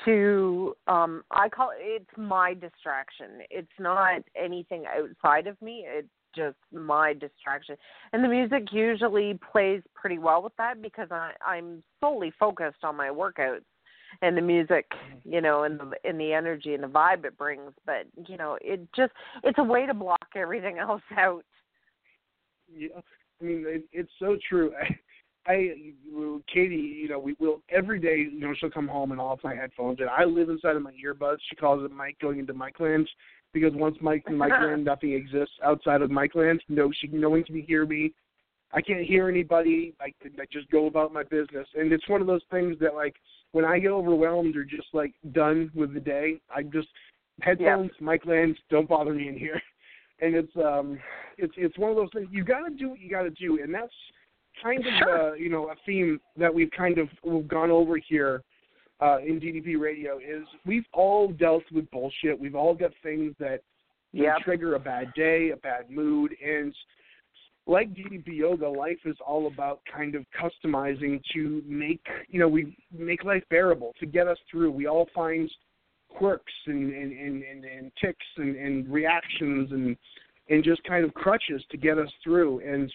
to 0.04 0.74
um 0.86 1.22
I 1.30 1.48
call 1.48 1.70
it 1.70 1.80
it's 1.80 2.18
my 2.18 2.54
distraction. 2.54 3.40
It's 3.50 3.68
not 3.78 4.22
anything 4.36 4.84
outside 4.86 5.46
of 5.46 5.60
me. 5.62 5.84
It's 5.86 6.08
just 6.34 6.56
my 6.72 7.12
distraction. 7.12 7.76
And 8.12 8.24
the 8.24 8.28
music 8.28 8.72
usually 8.72 9.38
plays 9.52 9.82
pretty 9.94 10.18
well 10.18 10.42
with 10.42 10.56
that 10.58 10.82
because 10.82 11.08
I 11.10 11.32
I'm 11.44 11.82
solely 12.00 12.32
focused 12.38 12.84
on 12.84 12.96
my 12.96 13.08
workouts 13.08 13.64
and 14.22 14.36
the 14.36 14.42
music, 14.42 14.86
you 15.24 15.40
know, 15.40 15.64
and 15.64 15.78
the 15.78 15.92
and 16.04 16.18
the 16.18 16.32
energy 16.32 16.74
and 16.74 16.82
the 16.82 16.88
vibe 16.88 17.24
it 17.24 17.36
brings, 17.36 17.72
but 17.86 18.06
you 18.28 18.36
know, 18.36 18.58
it 18.60 18.80
just 18.94 19.12
it's 19.42 19.58
a 19.58 19.64
way 19.64 19.86
to 19.86 19.94
block 19.94 20.26
everything 20.36 20.78
else 20.80 21.02
out. 21.16 21.44
Yeah, 22.74 22.88
I 23.40 23.44
mean 23.44 23.64
it, 23.66 23.84
it's 23.92 24.12
so 24.18 24.36
true. 24.48 24.72
I, 25.46 25.74
Katie, 26.52 26.74
you 27.02 27.08
know, 27.08 27.18
we 27.18 27.36
will 27.38 27.60
every 27.68 28.00
day. 28.00 28.26
You 28.32 28.40
know, 28.40 28.54
she'll 28.58 28.70
come 28.70 28.88
home 28.88 29.12
and 29.12 29.20
have 29.20 29.38
my 29.44 29.54
headphones, 29.54 30.00
and 30.00 30.08
I 30.08 30.24
live 30.24 30.48
inside 30.48 30.76
of 30.76 30.82
my 30.82 30.92
earbuds. 30.92 31.36
She 31.50 31.56
calls 31.56 31.84
it 31.84 31.90
Mike 31.90 32.16
going 32.20 32.38
into 32.38 32.54
Mike 32.54 32.80
lands, 32.80 33.10
because 33.54 33.72
once 33.74 33.96
Mike 34.02 34.24
Mike 34.30 34.52
Land, 34.60 34.84
nothing 34.92 35.14
exists 35.14 35.54
outside 35.64 36.02
of 36.02 36.10
Mike 36.10 36.34
Land. 36.34 36.62
No, 36.68 36.92
she 37.00 37.06
no 37.08 37.30
one 37.30 37.44
can 37.44 37.62
hear 37.62 37.86
me. 37.86 38.12
I 38.72 38.82
can't 38.82 39.04
hear 39.06 39.28
anybody. 39.28 39.94
I, 40.00 40.12
I 40.24 40.44
just 40.52 40.68
go 40.70 40.86
about 40.86 41.12
my 41.12 41.22
business, 41.22 41.66
and 41.74 41.92
it's 41.92 42.08
one 42.08 42.20
of 42.20 42.26
those 42.26 42.42
things 42.50 42.76
that 42.80 42.94
like 42.94 43.14
when 43.52 43.64
I 43.64 43.78
get 43.78 43.92
overwhelmed 43.92 44.56
or 44.56 44.64
just 44.64 44.88
like 44.92 45.14
done 45.32 45.70
with 45.74 45.94
the 45.94 46.00
day, 46.00 46.40
I 46.54 46.64
just 46.64 46.88
headphones, 47.40 47.92
Mike 48.00 48.26
Land, 48.26 48.58
don't 48.68 48.88
bother 48.88 49.14
me 49.14 49.28
in 49.28 49.38
here. 49.38 49.62
And 50.20 50.36
it's 50.36 50.56
um 50.56 51.00
it's 51.38 51.52
it's 51.56 51.76
one 51.76 51.90
of 51.90 51.96
those 51.96 52.08
things 52.14 52.28
you 52.30 52.44
got 52.44 52.60
to 52.68 52.70
do 52.72 52.90
what 52.90 53.00
you 53.00 53.10
got 53.10 53.22
to 53.22 53.30
do, 53.30 53.60
and 53.60 53.74
that's 53.74 53.92
kind 54.62 54.78
of 54.78 54.92
Sure. 55.00 55.32
uh, 55.32 55.34
you 55.34 55.50
know 55.50 55.68
a 55.70 55.74
theme 55.84 56.20
that 56.36 56.54
we've 56.54 56.70
kind 56.70 56.98
of 56.98 57.08
we've 57.24 57.48
gone 57.48 57.72
over 57.72 57.96
here 57.96 58.40
uh, 59.00 59.18
in 59.18 59.40
DDP 59.40 59.78
Radio 59.78 60.18
is 60.18 60.46
we've 60.64 60.86
all 60.92 61.32
dealt 61.32 61.64
with 61.72 61.90
bullshit. 61.90 62.38
We've 62.38 62.54
all 62.54 62.74
got 62.74 62.92
things 63.02 63.34
that 63.38 63.60
Yep. 64.14 64.38
trigger 64.44 64.74
a 64.76 64.78
bad 64.78 65.12
day, 65.14 65.50
a 65.50 65.56
bad 65.56 65.90
mood, 65.90 66.36
and 66.40 66.72
like 67.66 67.92
DDP 67.94 68.36
Yoga, 68.36 68.68
life 68.68 69.00
is 69.04 69.16
all 69.26 69.48
about 69.48 69.80
kind 69.92 70.14
of 70.14 70.24
customizing 70.40 71.20
to 71.32 71.62
make 71.66 72.04
you 72.28 72.38
know 72.38 72.48
we 72.48 72.76
make 72.96 73.24
life 73.24 73.42
bearable 73.50 73.92
to 73.98 74.06
get 74.06 74.28
us 74.28 74.38
through. 74.50 74.70
We 74.70 74.86
all 74.86 75.08
find 75.14 75.50
quirks 76.10 76.52
and 76.66 76.92
and 76.92 77.12
and, 77.12 77.42
and, 77.42 77.64
and 77.64 77.92
ticks 78.00 78.26
and, 78.36 78.56
and 78.56 78.88
reactions 78.88 79.72
and 79.72 79.96
and 80.48 80.62
just 80.62 80.84
kind 80.84 81.04
of 81.04 81.12
crutches 81.14 81.64
to 81.70 81.76
get 81.76 81.98
us 81.98 82.10
through. 82.22 82.60
And 82.60 82.92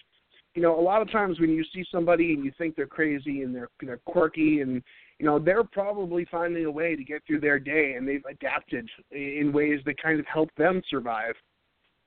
you 0.54 0.62
know, 0.62 0.78
a 0.78 0.80
lot 0.80 1.02
of 1.02 1.10
times 1.10 1.38
when 1.38 1.50
you 1.50 1.64
see 1.74 1.84
somebody 1.92 2.32
and 2.32 2.44
you 2.44 2.52
think 2.56 2.76
they're 2.76 2.86
crazy 2.86 3.42
and 3.42 3.54
they're 3.54 3.68
they're 3.82 4.00
quirky 4.06 4.60
and 4.60 4.82
you 5.20 5.26
know 5.26 5.38
they're 5.38 5.64
probably 5.64 6.26
finding 6.30 6.64
a 6.64 6.70
way 6.70 6.96
to 6.96 7.04
get 7.04 7.22
through 7.26 7.40
their 7.40 7.58
day 7.58 7.92
and 7.96 8.08
they've 8.08 8.24
adapted 8.28 8.88
in 9.10 9.52
ways 9.52 9.80
that 9.84 10.02
kind 10.02 10.18
of 10.18 10.24
help 10.26 10.48
them 10.56 10.80
survive. 10.88 11.34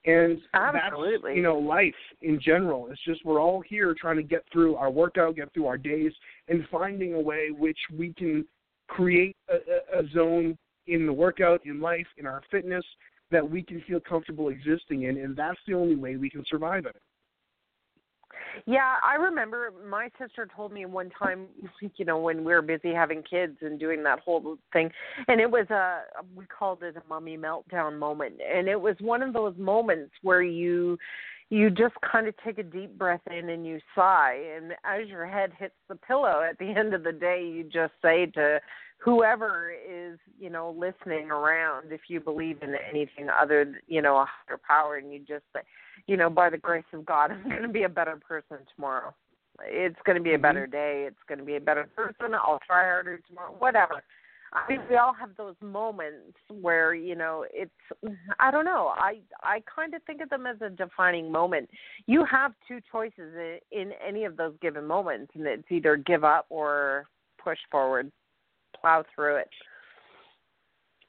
And 0.04 0.38
Absolutely. 0.52 1.30
that's 1.30 1.36
you 1.36 1.42
know 1.42 1.56
life 1.56 1.94
in 2.22 2.40
general. 2.40 2.88
It's 2.90 3.00
just 3.04 3.24
we're 3.24 3.40
all 3.40 3.62
here 3.66 3.94
trying 3.98 4.16
to 4.16 4.24
get 4.24 4.42
through 4.52 4.74
our 4.74 4.90
workout, 4.90 5.36
get 5.36 5.54
through 5.54 5.66
our 5.66 5.78
days, 5.78 6.12
and 6.48 6.66
finding 6.72 7.14
a 7.14 7.20
way 7.20 7.50
which 7.56 7.78
we 7.96 8.12
can 8.14 8.44
create 8.88 9.36
a, 9.48 9.98
a, 9.98 10.00
a 10.00 10.08
zone 10.08 10.58
in 10.88 11.06
the 11.06 11.12
workout, 11.12 11.60
in 11.64 11.80
life, 11.80 12.06
in 12.18 12.26
our 12.26 12.42
fitness 12.50 12.84
that 13.30 13.48
we 13.48 13.62
can 13.62 13.80
feel 13.86 14.00
comfortable 14.00 14.48
existing 14.48 15.04
in, 15.04 15.18
and 15.18 15.36
that's 15.36 15.58
the 15.66 15.74
only 15.74 15.96
way 15.96 16.16
we 16.16 16.28
can 16.28 16.44
survive 16.50 16.84
it. 16.84 16.96
Yeah, 18.66 18.96
I 19.02 19.16
remember 19.16 19.72
my 19.88 20.08
sister 20.20 20.48
told 20.54 20.72
me 20.72 20.86
one 20.86 21.10
time, 21.10 21.46
you 21.96 22.04
know, 22.04 22.18
when 22.18 22.38
we 22.38 22.52
were 22.52 22.62
busy 22.62 22.92
having 22.92 23.22
kids 23.22 23.56
and 23.60 23.78
doing 23.78 24.02
that 24.04 24.20
whole 24.20 24.56
thing, 24.72 24.90
and 25.28 25.40
it 25.40 25.50
was 25.50 25.68
a 25.70 26.02
we 26.34 26.46
called 26.46 26.82
it 26.82 26.96
a 26.96 27.02
mummy 27.08 27.36
meltdown 27.36 27.98
moment, 27.98 28.34
and 28.40 28.68
it 28.68 28.80
was 28.80 28.96
one 29.00 29.22
of 29.22 29.32
those 29.32 29.56
moments 29.58 30.12
where 30.22 30.42
you 30.42 30.98
you 31.54 31.70
just 31.70 31.94
kind 32.00 32.26
of 32.26 32.34
take 32.44 32.58
a 32.58 32.62
deep 32.62 32.98
breath 32.98 33.20
in 33.30 33.48
and 33.48 33.64
you 33.64 33.78
sigh, 33.94 34.38
and 34.56 34.72
as 34.84 35.08
your 35.08 35.24
head 35.24 35.52
hits 35.56 35.74
the 35.88 35.94
pillow 35.94 36.42
at 36.48 36.58
the 36.58 36.68
end 36.76 36.94
of 36.94 37.04
the 37.04 37.12
day, 37.12 37.44
you 37.46 37.64
just 37.64 37.92
say 38.02 38.26
to 38.34 38.60
whoever 38.98 39.72
is 39.72 40.18
you 40.40 40.50
know 40.50 40.74
listening 40.78 41.30
around 41.30 41.92
if 41.92 42.02
you 42.08 42.20
believe 42.20 42.62
in 42.62 42.74
anything 42.88 43.28
other 43.28 43.64
th- 43.66 43.76
you 43.86 44.00
know 44.00 44.16
a 44.16 44.26
higher 44.26 44.58
power 44.66 44.96
and 44.96 45.12
you 45.12 45.18
just 45.18 45.44
say 45.52 45.60
you 46.06 46.16
know 46.16 46.30
by 46.30 46.48
the 46.48 46.56
grace 46.56 46.84
of 46.94 47.04
god 47.04 47.30
i'm 47.44 47.50
going 47.50 47.60
to 47.60 47.68
be 47.68 47.82
a 47.82 47.88
better 47.88 48.16
person 48.16 48.58
tomorrow. 48.74 49.14
It's 49.66 49.98
going 50.04 50.16
to 50.16 50.22
be 50.22 50.30
a 50.30 50.34
mm-hmm. 50.34 50.42
better 50.42 50.66
day. 50.66 51.04
It's 51.06 51.22
going 51.28 51.38
to 51.38 51.44
be 51.44 51.56
a 51.56 51.60
better 51.60 51.88
person. 51.94 52.34
I'll 52.34 52.60
try 52.66 52.82
harder 52.82 53.20
tomorrow 53.28 53.54
whatever 53.58 54.02
i 54.54 54.62
mean 54.68 54.80
we 54.88 54.96
all 54.96 55.12
have 55.12 55.30
those 55.36 55.56
moments 55.60 56.36
where 56.50 56.94
you 56.94 57.14
know 57.14 57.44
it's 57.52 57.70
i 58.40 58.50
don't 58.50 58.64
know 58.64 58.92
i 58.96 59.18
i 59.42 59.60
kind 59.74 59.94
of 59.94 60.02
think 60.04 60.20
of 60.20 60.28
them 60.30 60.46
as 60.46 60.56
a 60.60 60.70
defining 60.70 61.30
moment 61.30 61.68
you 62.06 62.24
have 62.24 62.52
two 62.66 62.78
choices 62.90 63.34
in, 63.34 63.58
in 63.72 63.92
any 64.06 64.24
of 64.24 64.36
those 64.36 64.54
given 64.60 64.86
moments 64.86 65.32
and 65.34 65.46
it's 65.46 65.70
either 65.70 65.96
give 65.96 66.24
up 66.24 66.46
or 66.48 67.06
push 67.42 67.58
forward 67.70 68.10
plow 68.80 69.04
through 69.14 69.36
it 69.36 69.48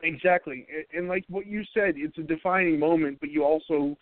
Exactly, 0.02 0.68
and, 0.94 1.08
like 1.08 1.24
what 1.30 1.48
you 1.48 1.64
said, 1.74 1.94
it's 1.96 2.18
a 2.18 2.22
defining 2.22 2.78
moment, 2.78 3.18
but 3.22 3.32
you 3.32 3.44
also 3.44 3.98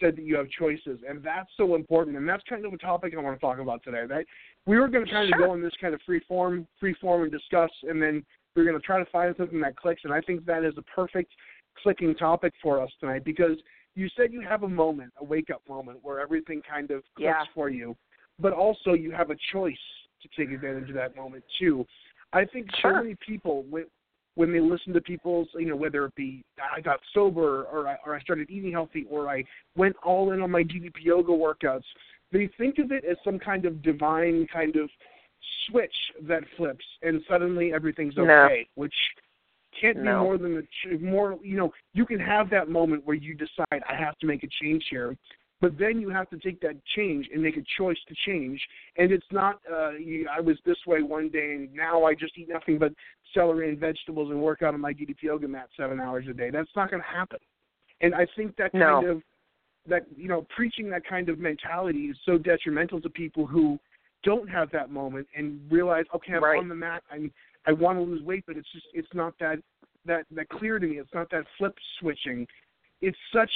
said 0.00 0.16
that 0.16 0.24
you 0.24 0.36
have 0.36 0.48
choices, 0.50 1.00
and 1.06 1.22
that's 1.22 1.50
so 1.56 1.74
important, 1.74 2.16
and 2.16 2.28
that's 2.28 2.42
kind 2.48 2.64
of 2.64 2.72
a 2.72 2.78
topic 2.78 3.12
I 3.16 3.20
want 3.20 3.38
to 3.38 3.40
talk 3.40 3.58
about 3.58 3.82
today. 3.82 4.04
That 4.08 4.24
we 4.66 4.78
were 4.78 4.88
going 4.88 5.04
to 5.04 5.10
kind 5.10 5.24
of 5.24 5.36
Sure. 5.36 5.48
go 5.48 5.54
in 5.54 5.62
this 5.62 5.74
kind 5.80 5.94
of 5.94 6.00
free 6.02 6.20
form, 6.28 6.66
free 6.78 6.94
form, 6.94 7.22
and 7.22 7.32
discuss, 7.32 7.70
and 7.82 8.00
then 8.00 8.24
we're 8.54 8.64
going 8.64 8.78
to 8.78 8.84
try 8.84 8.98
to 8.98 9.10
find 9.10 9.34
something 9.36 9.60
that 9.60 9.76
clicks, 9.76 10.02
and 10.04 10.12
I 10.12 10.20
think 10.20 10.44
that 10.46 10.64
is 10.64 10.74
a 10.76 10.82
perfect 10.82 11.32
clicking 11.82 12.14
topic 12.14 12.52
for 12.62 12.80
us 12.80 12.90
tonight 13.00 13.24
because 13.24 13.56
you 13.94 14.08
said 14.16 14.32
you 14.32 14.40
have 14.42 14.62
a 14.62 14.68
moment, 14.68 15.12
a 15.20 15.24
wake 15.24 15.50
up 15.50 15.62
moment 15.68 15.98
where 16.02 16.20
everything 16.20 16.62
kind 16.68 16.90
of 16.90 17.02
clicks 17.16 17.28
Yeah. 17.28 17.44
for 17.54 17.70
you, 17.70 17.96
but 18.38 18.52
also 18.52 18.92
you 18.92 19.10
have 19.10 19.30
a 19.30 19.36
choice 19.52 19.74
to 20.22 20.28
take 20.36 20.52
advantage 20.52 20.88
of 20.88 20.94
that 20.94 21.16
moment 21.16 21.44
too. 21.58 21.86
I 22.32 22.44
think 22.44 22.74
Sure. 22.76 22.92
so 22.92 23.02
many 23.02 23.16
people 23.16 23.64
when 23.64 23.86
when 24.34 24.50
they 24.50 24.60
listen 24.60 24.94
to 24.94 25.00
people's, 25.02 25.46
you 25.52 25.66
know, 25.66 25.76
whether 25.76 26.06
it 26.06 26.14
be 26.14 26.42
I 26.58 26.80
got 26.80 27.00
sober 27.12 27.64
or 27.64 27.86
I, 27.86 27.98
or 28.06 28.14
I 28.14 28.20
started 28.20 28.48
eating 28.48 28.72
healthy 28.72 29.04
or 29.10 29.28
I 29.28 29.44
went 29.76 29.94
all 30.02 30.32
in 30.32 30.40
on 30.40 30.50
my 30.50 30.62
DDP 30.62 31.02
yoga 31.02 31.32
workouts, 31.32 31.84
they 32.30 32.46
think 32.56 32.78
of 32.78 32.92
it 32.92 33.04
as 33.04 33.18
some 33.24 33.38
kind 33.38 33.66
of 33.66 33.82
divine 33.82 34.46
kind 34.50 34.76
of 34.76 34.88
switch 35.66 35.94
that 36.22 36.42
flips 36.56 36.84
and 37.02 37.22
suddenly 37.28 37.72
everything's 37.72 38.16
No. 38.16 38.24
okay, 38.24 38.68
which 38.74 38.94
can't 39.80 39.96
be 40.02 40.08
more 40.10 40.36
than 40.38 40.54
the 40.54 40.62
ch- 40.62 41.00
more. 41.00 41.38
You 41.42 41.56
know, 41.56 41.72
you 41.94 42.04
can 42.04 42.20
have 42.20 42.50
that 42.50 42.68
moment 42.68 43.04
where 43.06 43.16
you 43.16 43.34
decide 43.34 43.82
I 43.88 43.94
have 43.94 44.18
to 44.18 44.26
make 44.26 44.42
a 44.44 44.48
change 44.60 44.84
here, 44.90 45.16
but 45.60 45.78
then 45.78 46.00
you 46.00 46.10
have 46.10 46.28
to 46.30 46.38
take 46.38 46.60
that 46.60 46.76
change 46.94 47.28
and 47.32 47.42
make 47.42 47.56
a 47.56 47.64
choice 47.78 47.98
to 48.08 48.14
change. 48.26 48.60
And 48.98 49.10
it's 49.10 49.26
not 49.30 49.60
uh, 49.72 49.92
you, 49.92 50.28
I 50.30 50.40
was 50.40 50.58
this 50.66 50.76
way 50.86 51.02
one 51.02 51.30
day 51.30 51.54
and 51.54 51.72
now 51.74 52.04
I 52.04 52.14
just 52.14 52.36
eat 52.36 52.48
nothing 52.48 52.78
but 52.78 52.92
celery 53.32 53.70
and 53.70 53.78
vegetables 53.78 54.30
and 54.30 54.42
work 54.42 54.62
out 54.62 54.74
on 54.74 54.80
my 54.80 54.92
DDP 54.92 55.22
yoga 55.22 55.48
mat 55.48 55.68
seven 55.76 56.00
hours 56.00 56.26
a 56.28 56.34
day. 56.34 56.50
That's 56.50 56.70
not 56.76 56.90
going 56.90 57.02
to 57.02 57.08
happen. 57.08 57.38
And 58.02 58.14
I 58.14 58.26
think 58.36 58.56
that 58.56 58.74
No. 58.74 59.00
kind 59.00 59.06
of 59.08 59.22
that 59.88 60.06
you 60.16 60.28
know 60.28 60.46
preaching 60.54 60.88
that 60.90 61.04
kind 61.06 61.28
of 61.28 61.38
mentality 61.38 62.02
is 62.06 62.16
so 62.24 62.38
detrimental 62.38 63.00
to 63.00 63.08
people 63.08 63.46
who 63.46 63.78
don't 64.22 64.48
have 64.48 64.70
that 64.70 64.90
moment 64.90 65.26
and 65.36 65.60
realize 65.70 66.04
okay 66.14 66.34
I'm 66.34 66.44
Right. 66.44 66.58
on 66.58 66.68
the 66.68 66.74
mat 66.74 67.02
I 67.10 67.30
I 67.66 67.72
want 67.72 67.98
to 67.98 68.02
lose 68.02 68.22
weight 68.22 68.44
but 68.46 68.56
it's 68.56 68.70
just 68.72 68.86
it's 68.94 69.12
not 69.14 69.34
that 69.40 69.58
that 70.04 70.26
that 70.32 70.48
clear 70.48 70.78
to 70.80 70.86
me. 70.86 70.98
It's 70.98 71.14
not 71.14 71.30
that 71.30 71.44
flip 71.58 71.76
switching. 72.00 72.46
It's 73.00 73.16
such 73.32 73.50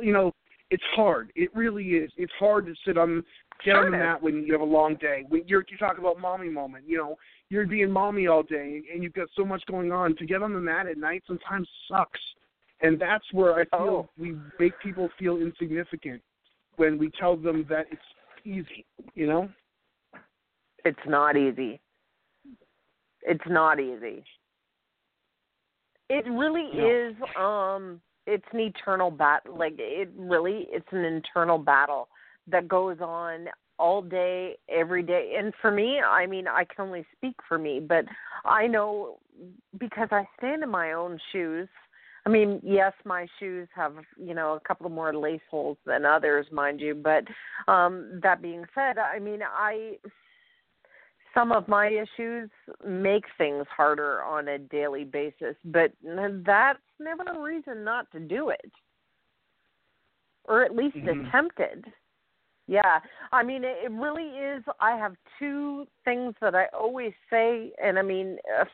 you 0.00 0.12
know 0.12 0.32
it's 0.70 0.82
hard. 0.94 1.30
It 1.34 1.54
really 1.54 1.84
is. 1.90 2.10
It's 2.16 2.32
hard 2.38 2.64
to 2.66 2.74
sit 2.86 2.96
on 2.96 3.24
get 3.64 3.76
on 3.76 3.90
the 3.90 3.90
Sure. 3.90 3.94
it 3.94 3.98
is. 3.98 4.00
mat 4.00 4.22
when 4.22 4.44
you 4.46 4.52
have 4.52 4.62
a 4.62 4.64
long 4.64 4.94
day. 4.96 5.24
When 5.28 5.42
you're 5.46 5.64
you 5.68 5.76
talk 5.76 5.98
about 5.98 6.18
mommy 6.18 6.48
moment 6.48 6.84
you 6.86 6.98
know 6.98 7.16
you're 7.50 7.66
being 7.66 7.90
mommy 7.90 8.26
all 8.26 8.42
day 8.42 8.82
and 8.92 9.02
you've 9.02 9.12
got 9.12 9.28
so 9.36 9.44
much 9.44 9.62
going 9.66 9.92
on. 9.92 10.16
To 10.16 10.24
get 10.26 10.42
on 10.42 10.52
the 10.54 10.60
mat 10.60 10.86
at 10.86 10.98
night 10.98 11.22
sometimes 11.26 11.68
sucks. 11.88 12.20
And 12.80 12.98
that's 12.98 13.24
where 13.32 13.54
I 13.54 13.64
feel 13.66 14.08
Oh. 14.08 14.08
we 14.18 14.36
make 14.58 14.76
people 14.80 15.08
feel 15.18 15.36
insignificant 15.36 16.20
when 16.76 16.98
we 16.98 17.10
tell 17.10 17.36
them 17.36 17.64
that 17.68 17.86
it's 17.92 18.02
easy, 18.44 18.84
you 19.14 19.26
know? 19.26 19.48
It's 20.84 20.98
not 21.06 21.36
easy. 21.36 21.80
It's 23.22 23.44
not 23.48 23.78
easy. 23.80 24.24
It 26.08 26.26
really 26.26 26.68
No. 26.74 26.90
is 26.90 27.16
um 27.36 28.00
it's 28.26 28.44
an 28.52 28.60
eternal 28.60 29.10
battle 29.10 29.56
like 29.56 29.74
it 29.78 30.08
really 30.16 30.66
it's 30.70 30.86
an 30.92 31.04
internal 31.04 31.58
battle 31.58 32.08
that 32.46 32.68
goes 32.68 32.98
on 33.00 33.46
all 33.78 34.02
day 34.02 34.56
every 34.68 35.02
day 35.02 35.34
and 35.36 35.52
for 35.60 35.70
me 35.70 36.00
i 36.00 36.26
mean 36.26 36.46
i 36.46 36.64
can 36.64 36.86
only 36.86 37.04
speak 37.16 37.34
for 37.48 37.58
me 37.58 37.80
but 37.80 38.04
i 38.44 38.66
know 38.66 39.18
because 39.78 40.08
i 40.12 40.24
stand 40.38 40.62
in 40.62 40.68
my 40.68 40.92
own 40.92 41.18
shoes 41.32 41.68
i 42.26 42.28
mean 42.28 42.60
yes 42.62 42.92
my 43.04 43.26
shoes 43.38 43.68
have 43.74 43.94
you 44.16 44.34
know 44.34 44.54
a 44.54 44.60
couple 44.60 44.88
more 44.88 45.14
lace 45.14 45.40
holes 45.50 45.78
than 45.86 46.04
others 46.04 46.46
mind 46.52 46.80
you 46.80 46.94
but 46.94 47.24
um 47.72 48.20
that 48.22 48.40
being 48.42 48.64
said 48.74 48.98
i 48.98 49.18
mean 49.18 49.40
i 49.42 49.96
some 51.34 51.52
of 51.52 51.68
my 51.68 51.88
issues 51.88 52.50
make 52.86 53.24
things 53.38 53.66
harder 53.74 54.22
on 54.22 54.48
a 54.48 54.58
daily 54.58 55.04
basis, 55.04 55.56
but 55.64 55.92
that's 56.02 56.78
never 56.98 57.22
a 57.22 57.40
reason 57.40 57.84
not 57.84 58.10
to 58.12 58.20
do 58.20 58.50
it. 58.50 58.72
Or 60.44 60.62
at 60.62 60.74
least 60.74 60.96
Mhm. 60.96 61.26
attempt 61.26 61.60
it. 61.60 61.84
Yeah. 62.66 63.00
I 63.32 63.42
mean, 63.42 63.64
it, 63.64 63.84
it 63.84 63.90
really 63.92 64.38
is. 64.38 64.64
I 64.80 64.96
have 64.96 65.16
two 65.38 65.86
things 66.04 66.34
that 66.40 66.54
I 66.54 66.66
always 66.66 67.12
say, 67.30 67.72
and 67.82 67.98
I 67.98 68.02
mean, 68.02 68.38
uh, 68.58 68.64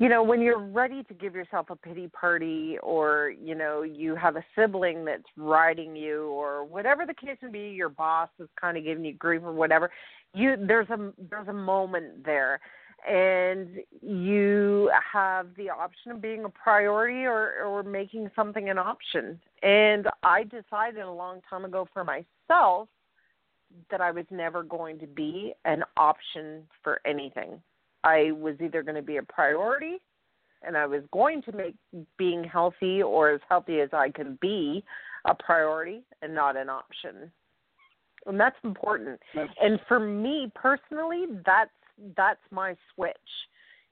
you 0.00 0.08
know, 0.08 0.24
when 0.24 0.40
you're 0.40 0.58
ready 0.58 1.04
to 1.04 1.14
give 1.14 1.34
yourself 1.34 1.70
a 1.70 1.76
pity 1.76 2.08
party, 2.08 2.76
or, 2.82 3.32
you 3.40 3.54
know, 3.54 3.82
you 3.82 4.16
have 4.16 4.34
a 4.34 4.44
sibling 4.56 5.04
that's 5.04 5.22
riding 5.36 5.94
you, 5.94 6.24
or 6.30 6.64
whatever 6.64 7.06
the 7.06 7.14
case 7.14 7.36
may 7.42 7.50
be, 7.50 7.68
your 7.68 7.90
boss 7.90 8.30
is 8.40 8.48
kind 8.60 8.76
of 8.76 8.82
giving 8.82 9.04
you 9.04 9.12
grief 9.12 9.42
or 9.44 9.52
whatever 9.52 9.90
you 10.34 10.56
there's 10.56 10.88
a 10.90 11.12
there's 11.30 11.48
a 11.48 11.52
moment 11.52 12.24
there 12.24 12.60
and 13.08 13.68
you 14.02 14.90
have 15.12 15.48
the 15.56 15.70
option 15.70 16.12
of 16.12 16.20
being 16.20 16.44
a 16.44 16.48
priority 16.50 17.24
or 17.24 17.64
or 17.64 17.82
making 17.82 18.30
something 18.36 18.68
an 18.68 18.78
option. 18.78 19.40
And 19.62 20.06
I 20.22 20.44
decided 20.44 21.00
a 21.00 21.10
long 21.10 21.40
time 21.48 21.64
ago 21.64 21.88
for 21.94 22.04
myself 22.04 22.88
that 23.90 24.00
I 24.00 24.10
was 24.10 24.26
never 24.30 24.62
going 24.62 24.98
to 24.98 25.06
be 25.06 25.54
an 25.64 25.82
option 25.96 26.64
for 26.82 27.00
anything. 27.06 27.62
I 28.04 28.32
was 28.32 28.54
either 28.60 28.82
going 28.82 28.96
to 28.96 29.02
be 29.02 29.18
a 29.18 29.22
priority 29.22 29.98
and 30.62 30.76
I 30.76 30.86
was 30.86 31.02
going 31.12 31.42
to 31.42 31.52
make 31.52 31.74
being 32.18 32.44
healthy 32.44 33.02
or 33.02 33.30
as 33.30 33.40
healthy 33.48 33.80
as 33.80 33.88
I 33.92 34.10
could 34.10 34.38
be 34.40 34.84
a 35.26 35.34
priority 35.34 36.02
and 36.22 36.34
not 36.34 36.56
an 36.56 36.68
option. 36.68 37.30
And 38.26 38.38
that's 38.38 38.56
important. 38.64 39.20
That's- 39.34 39.54
And 39.62 39.80
for 39.88 39.98
me 39.98 40.50
personally, 40.54 41.26
that's 41.44 41.70
that's 42.16 42.40
my 42.50 42.74
switch. 42.94 43.16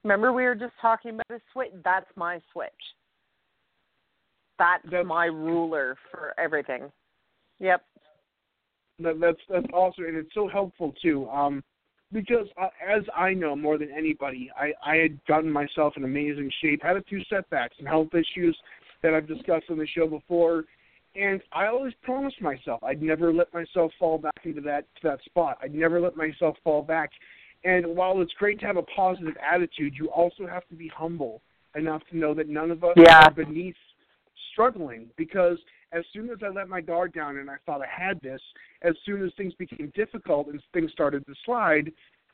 Remember 0.03 0.31
we 0.33 0.43
were 0.43 0.55
just 0.55 0.73
talking 0.81 1.11
about 1.11 1.25
a 1.29 1.41
switch? 1.51 1.71
That's 1.83 2.09
my 2.15 2.41
switch. 2.51 2.71
That's, 4.57 4.83
That's- 4.85 5.05
my 5.05 5.25
ruler 5.25 5.97
for 6.11 6.33
everything. 6.39 6.91
Yep. 7.59 7.83
That, 8.99 9.19
that's 9.19 9.39
that's 9.49 9.65
awesome, 9.73 10.05
and 10.05 10.17
it's 10.17 10.33
so 10.33 10.47
helpful 10.47 10.93
too. 11.01 11.29
Um, 11.29 11.63
because 12.11 12.47
uh, 12.61 12.69
as 12.87 13.03
I 13.15 13.33
know 13.33 13.55
more 13.55 13.77
than 13.77 13.89
anybody, 13.91 14.51
I 14.57 14.73
I 14.85 14.95
had 14.97 15.23
gotten 15.25 15.51
myself 15.51 15.93
in 15.97 16.03
amazing 16.03 16.51
shape, 16.61 16.81
had 16.81 16.97
a 16.97 17.03
few 17.03 17.21
setbacks 17.29 17.75
and 17.79 17.87
health 17.87 18.09
issues 18.13 18.57
that 19.01 19.13
I've 19.13 19.27
discussed 19.27 19.65
on 19.69 19.77
the 19.77 19.87
show 19.87 20.07
before, 20.07 20.65
and 21.15 21.41
I 21.53 21.67
always 21.67 21.93
promised 22.03 22.41
myself 22.41 22.83
I'd 22.83 23.01
never 23.01 23.33
let 23.33 23.53
myself 23.53 23.91
fall 23.99 24.17
back 24.17 24.39
into 24.43 24.61
that 24.61 24.85
to 25.01 25.07
that 25.09 25.19
spot. 25.25 25.57
I'd 25.61 25.73
never 25.75 25.99
let 25.99 26.15
myself 26.15 26.57
fall 26.63 26.81
back. 26.81 27.11
And 27.65 27.85
while 27.87 28.21
it's 28.21 28.31
great 28.39 28.59
to 28.61 28.65
have 28.65 28.77
a 28.77 28.83
positive 28.83 29.35
attitude, 29.37 29.93
you 29.97 30.09
also 30.09 30.47
have 30.47 30.65
to 30.69 30.75
be 30.75 30.87
humble 30.87 31.41
enough 31.75 32.01
to 32.09 32.17
know 32.17 32.33
that 32.33 32.47
none 32.47 32.71
of 32.71 32.83
us 32.83 32.95
Yeah. 32.95 33.25
are 33.25 33.31
beneath 33.31 33.75
struggling 34.51 35.09
because 35.17 35.59
as 35.91 36.03
soon 36.13 36.29
as 36.29 36.37
I 36.43 36.49
let 36.49 36.69
my 36.69 36.81
guard 36.81 37.13
down 37.13 37.37
and 37.37 37.49
I 37.49 37.55
thought 37.65 37.81
I 37.81 37.87
had 37.87 38.21
this, 38.21 38.41
as 38.81 38.93
soon 39.05 39.23
as 39.23 39.31
things 39.35 39.53
became 39.55 39.91
difficult 39.95 40.47
and 40.47 40.61
things 40.73 40.91
started 40.91 41.25
to 41.25 41.33
slide, 41.45 41.91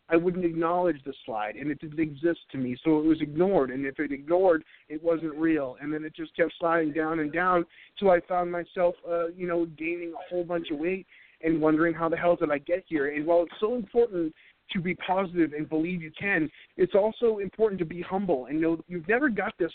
I 0.08 0.16
wouldn't 0.16 0.46
acknowledge 0.46 1.04
the 1.04 1.14
slide, 1.26 1.56
and 1.56 1.72
it 1.72 1.80
didn't 1.80 2.00
exist 2.00 2.40
to 2.52 2.58
me, 2.60 2.78
so 2.84 3.00
it 3.00 3.06
was 3.06 3.22
ignored. 3.22 3.72
And 3.72 3.86
if 3.86 4.00
it 4.00 4.12
ignored, 4.12 4.64
it 4.88 5.04
wasn't 5.04 5.36
real, 5.36 5.78
and 5.82 5.92
then 5.92 6.04
it 6.04 6.16
just 6.16 6.36
kept 6.36 6.54
sliding 6.60 6.94
down 6.94 7.20
and 7.20 7.34
down 7.34 7.66
till 7.98 8.12
I 8.12 8.20
found 8.22 8.52
myself, 8.52 8.96
uh, 9.10 9.30
you 9.30 9.48
know, 9.48 9.66
gaining 9.78 10.14
a 10.14 10.30
whole 10.30 10.44
bunch 10.44 10.70
of 10.70 10.78
weight 10.78 11.08
and 11.42 11.60
wondering 11.60 11.94
how 11.94 12.08
the 12.08 12.18
hell 12.18 12.36
did 12.36 12.52
I 12.52 12.60
get 12.60 12.84
here. 12.88 13.16
And 13.16 13.26
while 13.26 13.44
it's 13.44 13.60
so 13.60 13.76
important 13.76 14.34
to 14.72 14.82
be 14.82 14.96
positive 14.96 15.54
and 15.54 15.68
believe 15.68 16.02
you 16.02 16.12
can, 16.20 16.50
it's 16.78 16.96
also 16.96 17.40
important 17.40 17.80
to 17.80 17.86
be 17.86 18.02
humble 18.02 18.46
and 18.46 18.62
know 18.62 18.76
that 18.76 18.86
you've 18.88 19.08
never 19.08 19.30
got 19.30 19.54
this 19.58 19.72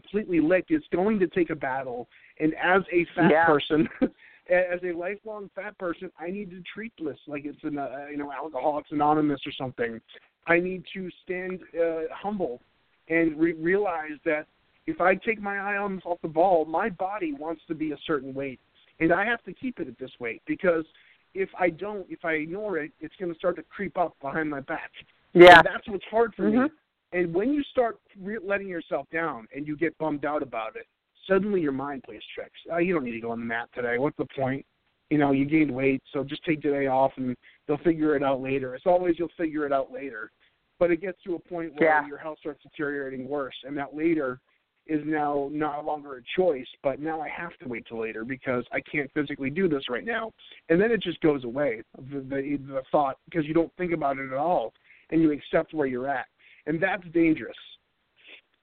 completely 0.00 0.40
licked. 0.40 0.70
It's 0.70 0.86
going 0.92 1.18
to 1.20 1.26
take 1.28 1.50
a 1.50 1.54
battle, 1.54 2.08
and 2.40 2.52
as 2.54 2.82
a 2.92 3.06
fat 3.14 3.30
Yeah. 3.30 3.46
person. 3.46 3.88
As 4.50 4.78
a 4.84 4.92
lifelong 4.92 5.48
fat 5.54 5.78
person, 5.78 6.10
I 6.18 6.28
need 6.30 6.50
to 6.50 6.60
treat 6.74 6.92
this 7.02 7.16
like 7.26 7.46
it's 7.46 7.64
an 7.64 7.78
uh, 7.78 8.08
you 8.10 8.18
know 8.18 8.30
Alcoholics 8.30 8.90
Anonymous 8.92 9.40
or 9.46 9.52
something. 9.52 9.98
I 10.46 10.60
need 10.60 10.84
to 10.92 11.08
stand 11.22 11.60
uh, 11.82 12.00
humble 12.12 12.60
and 13.08 13.40
re- 13.40 13.54
realize 13.54 14.18
that 14.26 14.46
if 14.86 15.00
I 15.00 15.14
take 15.14 15.40
my 15.40 15.56
eye 15.56 15.78
off 15.78 16.18
the 16.20 16.28
ball, 16.28 16.66
my 16.66 16.90
body 16.90 17.32
wants 17.32 17.62
to 17.68 17.74
be 17.74 17.92
a 17.92 17.96
certain 18.06 18.34
weight, 18.34 18.60
and 19.00 19.14
I 19.14 19.24
have 19.24 19.42
to 19.44 19.54
keep 19.54 19.80
it 19.80 19.88
at 19.88 19.98
this 19.98 20.10
weight 20.20 20.42
because 20.46 20.84
if 21.32 21.48
I 21.58 21.70
don't, 21.70 22.04
if 22.10 22.22
I 22.22 22.32
ignore 22.32 22.76
it, 22.76 22.92
it's 23.00 23.14
going 23.18 23.32
to 23.32 23.38
start 23.38 23.56
to 23.56 23.62
creep 23.62 23.96
up 23.96 24.14
behind 24.20 24.50
my 24.50 24.60
back. 24.60 24.90
Yeah. 25.32 25.60
And 25.60 25.66
that's 25.66 25.88
what's 25.88 26.04
hard 26.10 26.34
for 26.34 26.42
me. 26.50 26.68
And 27.14 27.32
when 27.32 27.54
you 27.54 27.62
start 27.70 27.98
re- 28.20 28.38
letting 28.44 28.66
yourself 28.68 29.06
down 29.12 29.46
and 29.54 29.66
you 29.66 29.76
get 29.76 29.96
bummed 29.98 30.24
out 30.24 30.42
about 30.42 30.74
it, 30.74 30.86
suddenly 31.28 31.60
your 31.60 31.72
mind 31.72 32.02
plays 32.02 32.20
tricks. 32.34 32.58
Oh, 32.70 32.78
you 32.78 32.92
don't 32.92 33.04
need 33.04 33.12
to 33.12 33.20
go 33.20 33.30
on 33.30 33.38
the 33.38 33.46
mat 33.46 33.68
today. 33.72 33.98
What's 33.98 34.16
the 34.18 34.26
point? 34.36 34.66
You 35.10 35.18
know, 35.18 35.30
you 35.30 35.44
gained 35.44 35.70
weight, 35.72 36.02
so 36.12 36.24
just 36.24 36.44
take 36.44 36.60
today 36.60 36.88
off 36.88 37.12
and 37.16 37.36
they'll 37.68 37.78
figure 37.78 38.16
it 38.16 38.24
out 38.24 38.42
later. 38.42 38.74
It's 38.74 38.86
always 38.86 39.14
you'll 39.16 39.28
figure 39.38 39.64
it 39.64 39.72
out 39.72 39.92
later. 39.92 40.32
But 40.80 40.90
it 40.90 41.00
gets 41.00 41.22
to 41.22 41.36
a 41.36 41.38
point 41.38 41.72
where 41.74 41.88
Yeah. 41.88 42.06
your 42.08 42.18
health 42.18 42.40
starts 42.40 42.62
deteriorating 42.64 43.28
worse, 43.28 43.54
and 43.64 43.78
that 43.78 43.94
later 43.94 44.40
is 44.86 45.00
now 45.06 45.48
no 45.52 45.80
longer 45.86 46.16
a 46.16 46.22
choice, 46.36 46.66
but 46.82 46.98
now 46.98 47.20
I 47.20 47.28
have 47.28 47.56
to 47.58 47.68
wait 47.68 47.86
till 47.86 48.00
later 48.00 48.24
because 48.24 48.66
I 48.72 48.80
can't 48.80 49.10
physically 49.12 49.50
do 49.50 49.68
this 49.68 49.88
right 49.88 50.04
now. 50.04 50.32
And 50.68 50.80
then 50.80 50.90
it 50.90 51.00
just 51.00 51.20
goes 51.20 51.44
away, 51.44 51.82
the, 52.10 52.18
the, 52.20 52.58
the 52.66 52.82
thought, 52.90 53.18
because 53.24 53.46
you 53.46 53.54
don't 53.54 53.72
think 53.76 53.92
about 53.92 54.18
it 54.18 54.32
at 54.32 54.36
all, 54.36 54.74
and 55.10 55.22
you 55.22 55.30
accept 55.30 55.72
where 55.72 55.86
you're 55.86 56.08
at. 56.08 56.26
And 56.66 56.82
that's 56.82 57.04
dangerous. 57.12 57.56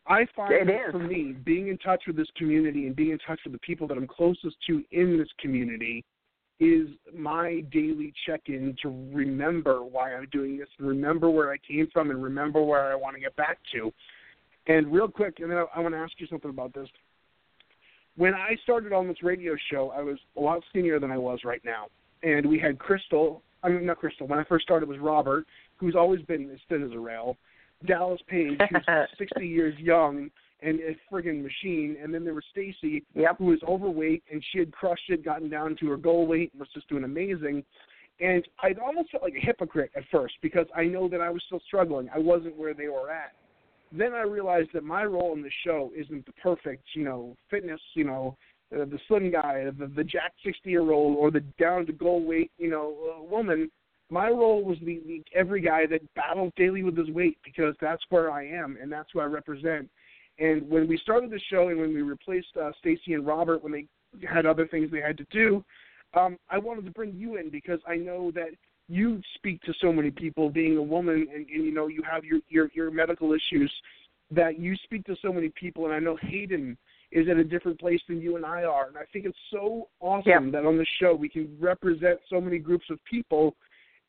I 0.08 0.26
find 0.36 0.54
It 0.54 0.68
that 0.68 0.88
is. 0.88 0.92
for 0.92 1.00
me, 1.00 1.36
being 1.46 1.68
in 1.68 1.78
touch 1.78 2.04
with 2.08 2.16
this 2.16 2.28
community 2.36 2.88
and 2.88 2.96
being 2.96 3.12
in 3.12 3.20
touch 3.20 3.40
with 3.44 3.54
the 3.54 3.60
people 3.60 3.88
that 3.88 3.98
I'm 3.98 4.08
closest 4.08 4.56
to 4.68 4.84
in 4.92 5.18
this 5.18 5.30
community 5.40 6.04
is 6.60 6.88
my 7.16 7.62
daily 7.72 8.14
check-in 8.26 8.76
to 8.84 8.90
remember 9.12 9.84
why 9.84 10.14
I'm 10.14 10.28
doing 10.32 10.58
this 10.58 10.68
and 10.78 10.88
remember 10.88 11.30
where 11.30 11.52
I 11.52 11.58
came 11.58 11.88
from 11.92 12.12
and 12.12 12.24
remember 12.24 12.62
where 12.62 12.92
I 12.92 12.96
want 12.96 13.16
to 13.16 13.22
get 13.22 13.36
back 13.36 13.58
to. 13.74 13.92
And 14.68 14.92
real 14.92 15.08
quick, 15.08 15.40
and 15.40 15.50
then 15.50 15.58
I, 15.58 15.66
I 15.76 15.80
want 15.80 15.96
to 15.96 16.00
ask 16.00 16.14
you 16.20 16.28
something 16.28 16.52
about 16.52 16.74
this. 16.74 16.88
When 18.16 18.36
I 18.36 18.56
started 18.64 18.94
on 18.94 19.08
this 19.08 19.24
radio 19.24 19.56
show, 19.72 19.92
I 19.96 20.02
was 20.02 20.18
a 20.38 20.40
lot 20.40 20.62
skinnier 20.70 21.00
than 21.00 21.12
I 21.12 21.18
was 21.18 21.40
right 21.44 21.62
now, 21.66 21.88
and 22.22 22.46
we 22.46 22.60
had 22.60 22.78
Crystal. 22.78 23.42
I 23.64 23.70
mean, 23.70 23.86
not 23.86 23.98
Crystal. 23.98 24.28
When 24.28 24.38
I 24.38 24.44
first 24.44 24.64
started, 24.64 24.88
it 24.88 24.90
was 24.90 25.00
Robert, 25.00 25.48
who's 25.78 25.96
always 25.96 26.22
been 26.24 26.50
as 26.52 26.60
thin 26.70 26.84
as 26.84 26.92
a 26.92 27.00
rail. 27.00 27.38
Dallas 27.86 28.22
Page, 28.28 28.60
who's 28.70 29.08
60 29.18 29.48
years 29.48 29.78
young 29.80 30.30
and 30.62 30.80
a 30.80 30.96
friggin' 31.12 31.42
machine, 31.42 31.98
and 32.02 32.14
then 32.14 32.24
there 32.24 32.36
was 32.36 32.44
Stacy, 32.52 33.04
Yep. 33.16 33.38
who 33.40 33.46
was 33.46 33.60
overweight, 33.68 34.24
and 34.32 34.44
she 34.52 34.60
had 34.60 34.72
crushed 34.72 35.10
it, 35.10 35.26
gotten 35.26 35.50
down 35.50 35.76
to 35.78 35.90
her 35.90 35.98
goal 35.98 36.28
weight, 36.28 36.52
and 36.54 36.60
was 36.60 36.70
just 36.74 36.88
doing 36.88 37.04
amazing. 37.04 37.64
And 38.20 38.48
I 38.62 38.76
almost 38.86 39.10
felt 39.10 39.24
like 39.24 39.34
a 39.36 39.44
hypocrite 39.44 39.92
at 39.96 40.04
first 40.12 40.36
because 40.44 40.68
I 40.76 40.84
know 40.84 41.08
that 41.10 41.22
I 41.22 41.30
was 41.32 41.42
still 41.48 41.62
struggling. 41.66 42.08
I 42.14 42.20
wasn't 42.20 42.56
where 42.56 42.76
they 42.76 42.88
were 42.88 43.10
at. 43.10 43.32
Then 43.92 44.14
I 44.14 44.22
realized 44.22 44.70
that 44.74 44.84
my 44.84 45.04
role 45.04 45.34
in 45.34 45.42
the 45.42 45.50
show 45.66 45.92
isn't 45.96 46.26
the 46.28 46.32
perfect, 46.34 46.84
you 46.94 47.04
know, 47.04 47.36
fitness, 47.50 47.82
you 47.96 48.04
know, 48.04 48.38
uh, 48.74 48.86
the 48.86 49.00
slim 49.08 49.32
guy, 49.32 49.66
the, 49.78 49.88
the 49.88 50.04
jack 50.04 50.34
60 50.46 50.70
year 50.70 50.92
old, 50.92 51.18
or 51.18 51.32
the 51.32 51.42
down 51.60 51.86
to 51.88 51.92
goal 51.92 52.24
weight, 52.24 52.52
you 52.58 52.70
know, 52.70 52.96
uh, 53.18 53.24
woman. 53.24 53.70
My 54.12 54.28
role 54.28 54.62
was 54.64 54.78
the, 54.80 55.02
the 55.08 55.24
every 55.34 55.62
guy 55.62 55.86
that 55.88 56.02
battles 56.16 56.52
daily 56.58 56.84
with 56.84 56.98
his 56.98 57.10
weight 57.10 57.38
because 57.46 57.74
that's 57.80 58.04
where 58.10 58.30
I 58.30 58.46
am 58.46 58.78
and 58.80 58.92
that's 58.92 59.10
who 59.14 59.22
I 59.22 59.26
represent. 59.26 59.90
And 60.38 60.70
when 60.70 60.86
we 60.88 60.98
started 60.98 61.32
the 61.32 61.40
show 61.50 61.70
and 61.70 61.80
when 61.80 61.94
we 61.94 62.02
replaced 62.02 62.50
uh, 62.62 62.72
Stacy 62.80 63.14
and 63.14 63.26
Robert 63.26 63.64
when 63.64 63.72
they 63.72 63.86
had 64.28 64.46
other 64.46 64.68
things 64.68 64.92
they 64.92 65.00
had 65.00 65.18
to 65.18 65.26
do, 65.32 65.64
um, 66.14 66.38
I 66.50 66.58
wanted 66.58 66.84
to 66.86 66.92
bring 66.92 67.14
you 67.16 67.38
in 67.38 67.50
because 67.50 67.80
I 67.88 67.96
know 67.96 68.32
that 68.32 68.50
you 68.90 69.22
speak 69.36 69.62
to 69.62 69.74
so 69.80 69.94
many 69.94 70.12
people, 70.12 70.50
being 70.50 70.76
a 70.76 70.84
woman, 70.84 71.28
and, 71.34 71.48
and 71.48 71.66
you 71.66 71.74
know 71.74 71.88
you 71.88 72.04
have 72.10 72.26
your, 72.26 72.40
your 72.50 72.70
your 72.74 72.92
medical 72.92 73.32
issues. 73.32 73.72
That 74.30 74.60
you 74.60 74.76
speak 74.84 75.06
to 75.06 75.16
so 75.22 75.32
many 75.32 75.50
people, 75.50 75.86
and 75.86 75.94
I 75.94 76.00
know 76.00 76.18
Hayden 76.22 76.78
is 77.12 77.28
at 77.30 77.38
a 77.38 77.44
different 77.44 77.80
place 77.80 78.00
than 78.08 78.22
you 78.22 78.36
and 78.36 78.46
I 78.46 78.64
are, 78.64 78.88
and 78.88 78.98
I 78.98 79.04
think 79.14 79.26
it's 79.26 79.38
so 79.52 79.88
awesome 80.00 80.46
Yep. 80.46 80.52
that 80.54 80.66
on 80.66 80.78
the 80.78 80.86
show 81.00 81.14
we 81.14 81.30
can 81.30 81.56
represent 81.60 82.20
so 82.30 82.42
many 82.42 82.58
groups 82.58 82.86
of 82.90 83.00
people 83.10 83.56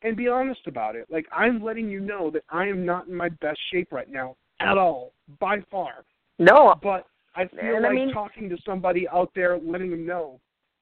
and 0.03 0.15
be 0.17 0.27
honest 0.27 0.61
about 0.67 0.95
it. 0.95 1.07
Like 1.09 1.25
I'm 1.31 1.63
letting 1.63 1.89
you 1.89 1.99
know 1.99 2.29
that 2.31 2.43
I 2.49 2.65
am 2.67 2.85
not 2.85 3.07
in 3.07 3.15
my 3.15 3.29
best 3.29 3.59
shape 3.71 3.91
right 3.91 4.09
now 4.11 4.35
at 4.59 4.77
all, 4.77 5.13
by 5.39 5.61
far 5.71 6.05
No. 6.39 6.75
but 6.81 7.07
I 7.35 7.47
feel 7.47 7.75
And 7.77 7.85
I 7.85 7.89
like 7.89 7.95
mean- 7.95 8.13
talking 8.13 8.49
to 8.49 8.57
somebody 8.65 9.07
out 9.09 9.31
there, 9.35 9.57
letting 9.57 9.89
them 9.91 10.05
know 10.05 10.39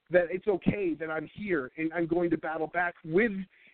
that 0.10 0.26
it's 0.30 0.48
okay 0.48 0.94
that 0.96 1.10
I'm 1.10 1.28
here 1.34 1.72
and 1.78 1.92
I'm 1.94 2.06
going 2.06 2.30
to 2.32 2.38
battle 2.38 2.68
back 2.68 2.96
with 3.06 3.32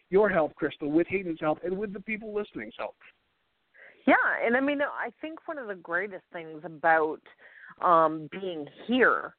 your 0.10 0.30
help, 0.30 0.54
Crystal, 0.56 0.90
with 0.92 1.08
Hayden's 1.08 1.40
help, 1.42 1.60
and 1.64 1.78
with 1.78 1.92
the 1.94 2.00
people 2.00 2.34
listening's 2.34 2.76
help. 2.78 2.96
Yeah, 4.06 4.16
and 4.46 4.56
I 4.56 4.62
mean, 4.62 4.82
I 4.82 5.10
think 5.20 5.48
one 5.48 5.58
of 5.58 5.68
the 5.68 5.76
greatest 5.76 6.24
things 6.32 6.62
about 6.64 7.20
um, 7.82 8.30
being 8.32 8.68
here 8.86 9.34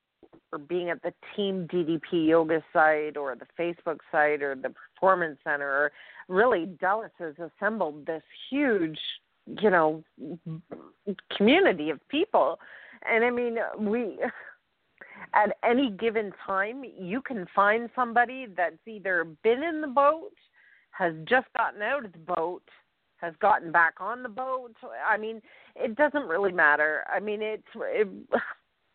or 0.52 0.58
being 0.58 0.90
at 0.90 1.00
the 1.02 1.12
Team 1.34 1.66
DDP 1.72 2.26
yoga 2.28 2.62
site 2.72 3.16
or 3.16 3.34
the 3.36 3.46
Facebook 3.58 3.98
site 4.12 4.42
or 4.42 4.54
the 4.56 4.74
Performance 4.98 5.38
Center, 5.44 5.92
really 6.28 6.66
Dallas 6.80 7.10
has 7.18 7.34
assembled 7.38 8.06
this 8.06 8.22
huge, 8.50 8.98
you 9.46 9.70
know, 9.70 10.02
community 11.36 11.90
of 11.90 12.06
people. 12.08 12.58
And 13.08 13.24
I 13.24 13.30
mean, 13.30 13.58
we 13.78 14.18
at 15.34 15.56
any 15.64 15.90
given 15.90 16.32
time, 16.46 16.84
you 16.84 17.20
can 17.20 17.46
find 17.54 17.88
somebody 17.94 18.46
that's 18.56 18.76
either 18.86 19.24
been 19.42 19.62
in 19.62 19.80
the 19.80 19.88
boat, 19.88 20.32
has 20.90 21.14
just 21.28 21.46
gotten 21.56 21.82
out 21.82 22.04
of 22.04 22.12
the 22.12 22.18
boat, 22.18 22.62
has 23.18 23.34
gotten 23.40 23.70
back 23.70 23.94
on 24.00 24.22
the 24.22 24.28
boat. 24.28 24.74
I 25.06 25.16
mean, 25.16 25.40
it 25.76 25.96
doesn't 25.96 26.26
really 26.26 26.52
matter. 26.52 27.04
I 27.12 27.20
mean, 27.20 27.42
it's 27.42 27.62
it, 27.76 28.08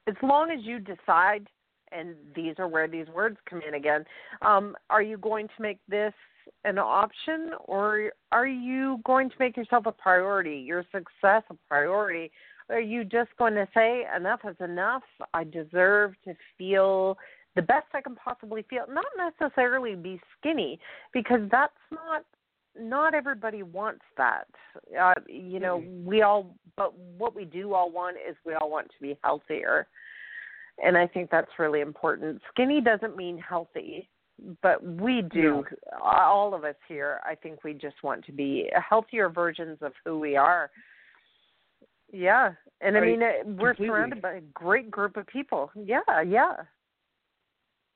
as 0.08 0.16
long 0.22 0.52
as 0.52 0.64
you 0.64 0.80
decide, 0.80 1.48
and 1.98 2.16
these 2.36 2.56
are 2.58 2.68
where 2.68 2.88
these 2.88 3.08
words 3.08 3.38
come 3.50 3.62
in 3.68 3.76
again. 3.76 4.06
Um, 4.42 4.76
are 4.90 5.02
you 5.02 5.18
going 5.18 5.48
to 5.48 5.62
make 5.62 5.80
this 5.88 6.14
an 6.66 6.78
option 6.78 7.52
or 7.66 8.12
are 8.32 8.48
you 8.48 9.00
going 9.06 9.30
to 9.30 9.36
make 9.40 9.56
yourself 9.56 9.86
a 9.86 9.92
priority, 9.92 10.58
your 10.58 10.84
success 10.92 11.44
a 11.50 11.56
priority? 11.68 12.32
Are 12.70 12.80
you 12.80 13.04
just 13.04 13.30
going 13.38 13.54
to 13.56 13.68
say 13.74 14.06
enough 14.16 14.42
is 14.50 14.56
enough? 14.60 15.04
I 15.34 15.44
deserve 15.44 16.14
to 16.26 16.34
feel 16.58 17.18
the 17.56 17.62
best 17.62 17.86
I 17.94 18.02
can 18.02 18.16
possibly 18.16 18.66
feel, 18.70 18.86
not 18.90 19.06
necessarily 19.18 19.96
be 19.96 20.20
skinny 20.40 20.80
because 21.14 21.42
that's 21.52 21.74
not 21.92 22.24
not 22.76 23.14
everybody 23.14 23.62
wants 23.62 24.02
that. 24.18 24.48
Uh, 25.00 25.14
you 25.28 25.60
know, 25.60 25.80
Mm-hmm. 25.80 26.06
we 26.06 26.22
all 26.24 26.56
but 26.76 26.98
what 26.98 27.36
we 27.36 27.46
do 27.46 27.74
all 27.74 27.92
want 27.92 28.18
is 28.28 28.36
we 28.46 28.56
all 28.56 28.72
want 28.72 28.88
to 28.88 29.02
be 29.02 29.18
healthier. 29.24 29.88
And 30.82 30.98
I 30.98 31.06
think 31.08 31.30
that's 31.30 31.52
really 31.60 31.82
important. 31.82 32.42
Skinny 32.52 32.82
doesn't 32.82 33.16
mean 33.16 33.38
healthy, 33.38 34.10
but 34.62 34.84
we 34.84 35.22
do 35.22 35.64
all 36.02 36.54
of 36.56 36.64
us 36.64 36.76
here 36.88 37.20
I 37.24 37.36
think 37.36 37.64
we 37.64 37.74
just 37.74 37.96
want 38.04 38.26
to 38.26 38.32
be 38.32 38.70
healthier 38.90 39.30
versions 39.30 39.78
of 39.82 39.94
who 40.04 40.20
we 40.20 40.36
are. 40.36 40.72
Yeah. 42.12 42.54
And 42.82 42.98
I 42.98 43.02
mean 43.02 43.22
uh, 43.22 43.32
we're 43.46 43.74
Completely. 43.76 43.88
surrounded 43.88 44.22
by 44.22 44.34
a 44.34 44.42
great 44.54 44.90
group 44.90 45.18
of 45.18 45.28
people. 45.28 45.72
Yeah, 45.76 46.00
yeah. 46.28 46.54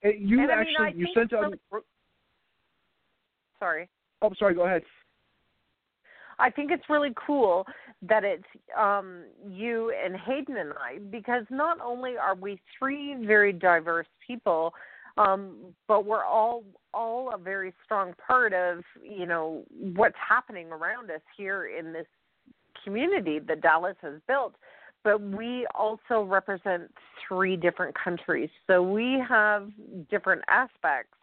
And 0.04 0.30
you 0.30 0.42
and 0.42 0.52
I 0.52 0.58
mean, 0.60 0.68
actually 0.70 0.86
I 0.86 0.90
you 0.96 1.08
sent 1.16 1.34
out. 1.34 1.42
really- 1.72 1.84
Sorry. 3.60 3.90
Oh, 4.22 4.32
sorry. 4.38 4.54
Go 4.54 4.66
ahead. 4.66 4.84
I 6.40 6.52
think 6.52 6.72
it's 6.72 6.84
really 6.90 7.13
cool 7.26 7.66
that 8.02 8.24
it's 8.24 8.44
um, 8.78 9.24
you 9.50 9.94
and 10.04 10.16
Hayden 10.16 10.58
and 10.58 10.74
I, 10.74 11.00
because 11.00 11.46
not 11.50 11.80
only 11.82 12.18
are 12.18 12.36
we 12.36 12.60
three 12.78 13.16
very 13.26 13.52
diverse 13.52 14.08
people, 14.26 14.74
um, 15.18 15.74
but 15.88 16.06
we're 16.06 16.26
all 16.26 16.64
all 16.94 17.34
a 17.34 17.38
very 17.38 17.74
strong 17.84 18.14
part 18.26 18.54
of 18.54 18.84
you 19.04 19.26
know 19.26 19.64
what's 19.96 20.16
happening 20.18 20.68
around 20.72 21.10
us 21.10 21.22
here 21.36 21.68
in 21.68 21.92
this 21.92 22.06
community 22.84 23.40
that 23.40 23.62
Dallas 23.62 23.98
has 24.02 24.22
built. 24.28 24.56
But 25.04 25.22
we 25.22 25.66
also 25.74 26.24
represent 26.24 26.92
three 27.28 27.56
different 27.56 27.96
countries, 27.96 28.50
so 28.68 28.84
we 28.84 29.24
have 29.28 29.70
different 30.10 30.44
aspects 30.50 31.16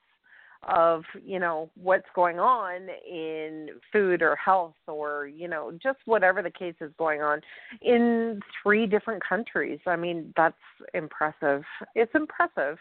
of 0.68 1.04
you 1.24 1.38
know 1.38 1.70
what's 1.76 2.08
going 2.14 2.38
on 2.38 2.88
in 3.10 3.68
food 3.92 4.22
or 4.22 4.36
health 4.36 4.74
or 4.86 5.26
you 5.26 5.48
know 5.48 5.72
just 5.82 5.98
whatever 6.04 6.42
the 6.42 6.50
case 6.50 6.74
is 6.80 6.90
going 6.98 7.20
on 7.20 7.40
in 7.82 8.40
three 8.62 8.86
different 8.86 9.22
countries 9.26 9.78
i 9.86 9.96
mean 9.96 10.32
that's 10.36 10.56
impressive 10.94 11.62
it's 11.94 12.12
impressive 12.14 12.78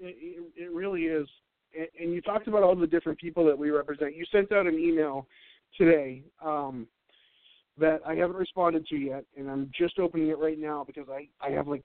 It, 0.00 0.16
it, 0.18 0.64
it 0.64 0.72
really 0.72 1.02
is. 1.02 1.28
And, 1.78 1.88
and 2.00 2.12
you 2.12 2.20
talked 2.20 2.48
about 2.48 2.62
all 2.62 2.74
the 2.74 2.86
different 2.86 3.18
people 3.18 3.44
that 3.46 3.56
we 3.56 3.70
represent. 3.70 4.16
You 4.16 4.24
sent 4.32 4.52
out 4.52 4.66
an 4.66 4.78
email 4.78 5.26
today 5.78 6.22
um, 6.44 6.86
that 7.78 8.00
I 8.06 8.14
haven't 8.14 8.36
responded 8.36 8.86
to 8.88 8.96
yet, 8.96 9.24
and 9.36 9.50
I'm 9.50 9.70
just 9.78 9.98
opening 9.98 10.28
it 10.28 10.38
right 10.38 10.58
now 10.58 10.84
because 10.84 11.06
I 11.08 11.28
I 11.40 11.50
have 11.52 11.68
like 11.68 11.84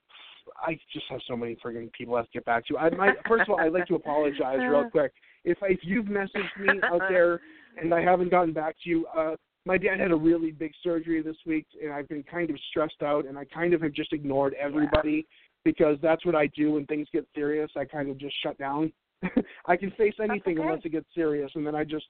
I 0.62 0.79
just 0.93 1.05
have 1.10 1.19
so 1.27 1.36
many 1.36 1.55
friggin' 1.63 1.91
people 1.93 2.15
I 2.15 2.19
have 2.19 2.25
to 2.27 2.31
get 2.33 2.45
back 2.45 2.65
to. 2.67 2.77
I 2.77 2.89
might 2.89 3.15
first 3.27 3.43
of 3.43 3.49
all 3.49 3.60
I'd 3.60 3.73
like 3.73 3.88
to 3.88 3.95
apologize 3.95 4.60
real 4.60 4.89
quick 4.91 5.12
if 5.43 5.57
if 5.62 5.79
you've 5.83 6.05
messaged 6.05 6.60
me 6.60 6.79
out 6.83 7.01
there 7.10 7.41
and 7.81 7.93
I 7.93 8.01
haven't 8.01 8.31
gotten 8.31 8.53
back 8.53 8.75
to 8.83 8.89
you. 8.89 9.05
Uh, 9.07 9.36
my 9.65 9.77
dad 9.77 9.99
had 9.99 10.12
a 10.12 10.15
really 10.15 10.51
big 10.51 10.71
surgery 10.81 11.21
this 11.21 11.36
week, 11.45 11.65
and 11.83 11.91
I've 11.91 12.07
been 12.07 12.23
kind 12.23 12.49
of 12.49 12.57
stressed 12.69 13.03
out, 13.03 13.25
and 13.25 13.38
I 13.38 13.43
kind 13.45 13.73
of 13.73 13.81
have 13.81 13.91
just 13.91 14.13
ignored 14.13 14.55
everybody 14.60 15.27
because 15.65 15.97
that's 16.01 16.25
what 16.25 16.36
I 16.36 16.47
do 16.47 16.71
when 16.71 16.86
things 16.86 17.07
get 17.12 17.27
serious. 17.36 17.69
I 17.75 17.83
kind 17.83 18.10
of 18.10 18.17
just 18.17 18.36
shut 18.41 18.57
down. 18.57 18.93
I 19.65 19.75
can 19.75 19.91
face 19.91 20.13
anything 20.21 20.57
okay. 20.57 20.67
unless 20.67 20.86
it 20.86 20.93
gets 20.93 21.07
serious, 21.13 21.51
and 21.55 21.67
then 21.67 21.75
I 21.75 21.83
just 21.83 22.05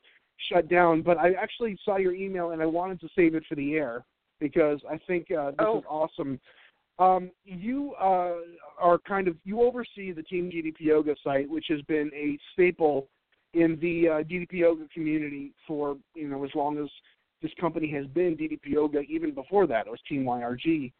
shut 0.51 0.69
down. 0.69 1.01
But 1.01 1.17
I 1.17 1.31
actually 1.33 1.77
saw 1.83 1.97
your 1.97 2.13
email, 2.13 2.51
and 2.51 2.61
I 2.61 2.67
wanted 2.67 2.99
to 3.01 3.09
save 3.15 3.33
it 3.33 3.43
for 3.49 3.55
the 3.55 3.73
air 3.73 4.05
because 4.39 4.79
I 4.89 4.99
think 5.07 5.31
uh, 5.31 5.51
this 5.51 5.59
Oh. 5.59 5.79
is 5.79 5.83
awesome. 5.89 6.39
Um, 6.99 7.31
you 7.45 7.93
uh, 8.01 8.33
are 8.79 8.97
kind 9.07 9.27
of 9.27 9.35
you 9.43 9.61
oversee 9.61 10.11
the 10.11 10.23
Team 10.23 10.49
DDP 10.49 10.79
Yoga 10.79 11.15
site, 11.23 11.49
which 11.49 11.65
has 11.69 11.81
been 11.83 12.09
a 12.15 12.37
staple 12.53 13.07
in 13.53 13.77
the 13.81 14.09
uh, 14.09 14.11
DDP 14.23 14.53
Yoga 14.53 14.85
community 14.93 15.53
for 15.67 15.97
you 16.15 16.27
know 16.27 16.43
as 16.43 16.51
long 16.55 16.77
as 16.79 16.89
this 17.41 17.51
company 17.59 17.91
has 17.91 18.07
been 18.07 18.35
DDP 18.35 18.59
Yoga. 18.65 19.01
Even 19.01 19.33
before 19.33 19.67
that, 19.67 19.85
it 19.87 19.91
was 19.91 19.99
Team 20.09 20.25
YRG 20.25 20.91